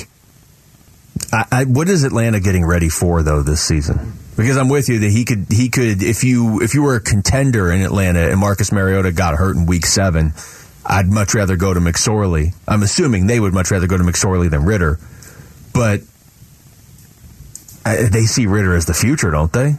I, 1.32 1.44
I, 1.50 1.64
what 1.64 1.88
is 1.88 2.04
Atlanta 2.04 2.38
getting 2.40 2.64
ready 2.64 2.88
for 2.88 3.22
though 3.22 3.42
this 3.42 3.60
season? 3.60 4.14
Because 4.36 4.56
I'm 4.56 4.68
with 4.68 4.88
you 4.88 5.00
that 5.00 5.10
he 5.10 5.24
could 5.24 5.46
he 5.50 5.68
could 5.68 6.00
if 6.00 6.22
you 6.22 6.60
if 6.60 6.74
you 6.74 6.82
were 6.82 6.94
a 6.94 7.00
contender 7.00 7.72
in 7.72 7.82
Atlanta 7.82 8.30
and 8.30 8.38
Marcus 8.38 8.70
Mariota 8.70 9.10
got 9.10 9.34
hurt 9.34 9.56
in 9.56 9.66
week 9.66 9.84
seven, 9.84 10.32
I'd 10.86 11.08
much 11.08 11.34
rather 11.34 11.56
go 11.56 11.74
to 11.74 11.80
McSorley. 11.80 12.54
I'm 12.68 12.84
assuming 12.84 13.26
they 13.26 13.40
would 13.40 13.52
much 13.52 13.72
rather 13.72 13.88
go 13.88 13.98
to 13.98 14.04
McSorley 14.04 14.48
than 14.48 14.64
Ridder, 14.64 15.00
but 15.74 16.02
They 17.84 18.26
see 18.26 18.46
Ridder 18.46 18.74
as 18.74 18.86
the 18.86 18.94
future, 18.94 19.30
don't 19.30 19.52
they? 19.52 19.76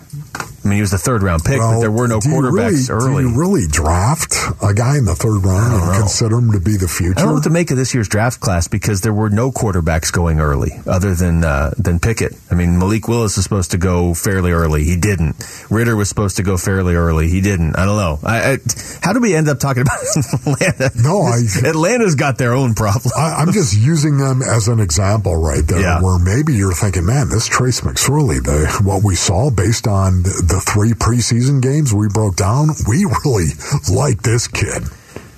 I 0.64 0.68
mean, 0.68 0.76
he 0.76 0.82
was 0.82 0.91
the 0.91 0.97
third 0.97 1.24
round 1.24 1.43
pick, 1.43 1.57
but 1.60 1.80
there 1.80 1.91
were 1.91 2.07
no 2.07 2.20
quarterbacks 2.20 2.89
really, 2.89 3.05
early. 3.12 3.24
Do 3.24 3.30
you 3.30 3.36
really 3.39 3.68
draft 3.68 4.34
a 4.62 4.74
guy 4.74 4.97
in 4.97 5.05
the 5.05 5.16
third 5.16 5.43
round 5.45 5.74
and 5.74 5.99
consider 6.01 6.38
him 6.38 6.51
to 6.51 6.60
be 6.60 6.78
the 6.78 6.88
future? 6.88 7.14
I 7.20 7.22
don't 7.24 7.28
know 7.30 7.34
what 7.36 7.43
to 7.43 7.49
make 7.49 7.72
of 7.72 7.78
this 7.78 7.93
year's 7.93 8.07
draft 8.10 8.39
class 8.39 8.68
because 8.68 9.01
there 9.01 9.14
were 9.14 9.30
no 9.30 9.51
quarterbacks 9.51 10.12
going 10.12 10.39
early 10.39 10.72
other 10.88 11.16
than 11.16 11.43
uh, 11.43 11.72
than 11.78 11.99
Pickett. 11.99 12.34
I 12.51 12.55
mean, 12.55 12.78
Malik 12.80 13.07
Willis 13.07 13.38
is 13.38 13.43
supposed 13.43 13.72
to 13.72 13.78
go 13.78 14.14
fairly 14.14 14.51
early. 14.51 14.84
He 14.84 14.95
didn't. 14.97 15.36
Ridder 15.70 15.95
was 15.95 16.10
supposed 16.10 16.38
to 16.38 16.43
go 16.43 16.57
fairly 16.57 16.95
early. 16.95 17.30
He 17.30 17.41
didn't. 17.41 17.78
I 17.78 17.86
don't 17.86 17.97
know. 17.97 18.20
I, 18.24 18.53
I, 18.53 18.57
how 19.01 19.14
do 19.14 19.20
we 19.20 19.36
end 19.36 19.47
up 19.49 19.60
talking 19.60 19.82
about 19.82 19.97
Atlanta? 20.34 20.91
No, 20.95 21.22
I- 21.22 21.39
Atlanta's 21.68 22.16
got 22.16 22.38
their 22.38 22.53
own 22.53 22.74
problem. 22.76 23.12
I, 23.18 23.36
I'm 23.36 23.51
just 23.51 23.76
using 23.78 24.18
them 24.18 24.41
as 24.41 24.68
an 24.68 24.80
example 24.80 25.36
right 25.36 25.66
there, 25.66 25.80
Yeah. 25.82 26.01
where 26.01 26.20
maybe 26.20 26.53
you're 26.55 26.74
thinking, 26.74 27.05
man, 27.05 27.30
this 27.30 27.47
Trace 27.47 27.82
McSorley, 27.82 28.43
the 28.43 28.68
what 28.84 29.03
we 29.03 29.16
saw 29.16 29.49
based 29.49 29.88
on 29.88 30.24
the, 30.24 30.43
the 30.50 30.60
three 30.60 30.91
preseason 30.91 31.62
games 31.62 31.93
we 31.93 32.08
broke 32.10 32.36
down, 32.36 32.70
we 32.88 33.06
really 33.26 33.50
like 33.91 34.22
this 34.24 34.47
kid. 34.47 34.84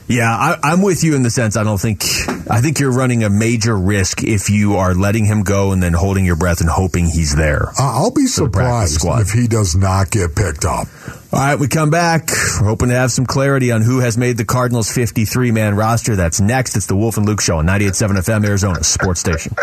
Yeah, 0.08 0.30
I, 0.30 0.58
I'm 0.64 0.82
with 0.82 1.06
you 1.06 1.16
in 1.16 1.24
the 1.24 1.30
sense 1.30 1.56
I 1.56 1.64
don't 1.64 1.80
think 1.80 2.04
I 2.50 2.60
think 2.60 2.80
you're 2.80 2.92
running 2.92 3.24
a 3.24 3.30
major 3.30 3.78
risk 3.78 4.24
if 4.24 4.50
you 4.50 4.76
are 4.76 4.94
letting 4.94 5.24
him 5.24 5.44
go 5.44 5.72
and 5.72 5.82
then 5.82 5.94
holding 5.94 6.26
your 6.26 6.36
breath 6.36 6.60
and 6.60 6.70
hoping 6.70 7.06
he's 7.06 7.34
there. 7.34 7.70
Uh, 7.80 8.02
I'll 8.02 8.12
be 8.12 8.26
For 8.26 8.46
the 8.46 8.50
practice 8.50 8.96
surprised 8.96 9.30
if 9.30 9.34
he 9.40 9.48
does 9.48 9.74
not 9.76 10.12
get 10.12 10.36
picked 10.36 10.66
up. 10.66 10.88
All 11.32 11.40
right, 11.40 11.58
we 11.58 11.70
come 11.70 11.92
back. 11.92 12.30
We're 12.60 12.68
hoping 12.68 12.90
to 12.90 12.96
have 12.96 13.12
some 13.12 13.26
clarity 13.26 13.72
on 13.72 13.84
who 13.84 14.00
has 14.00 14.18
made 14.18 14.36
the 14.36 14.44
Cardinals 14.44 14.92
53 14.92 15.52
man 15.52 15.76
roster. 15.76 16.18
That's 16.18 16.42
next. 16.42 16.76
It's 16.76 16.88
the 16.88 16.96
Wolf 16.96 17.16
and 17.16 17.26
Luke 17.26 17.40
Show 17.40 17.60
on 17.60 17.68
98.7 17.68 18.18
FM, 18.18 18.46
Arizona 18.46 18.84
Sports 18.84 19.22
Station. 19.22 19.56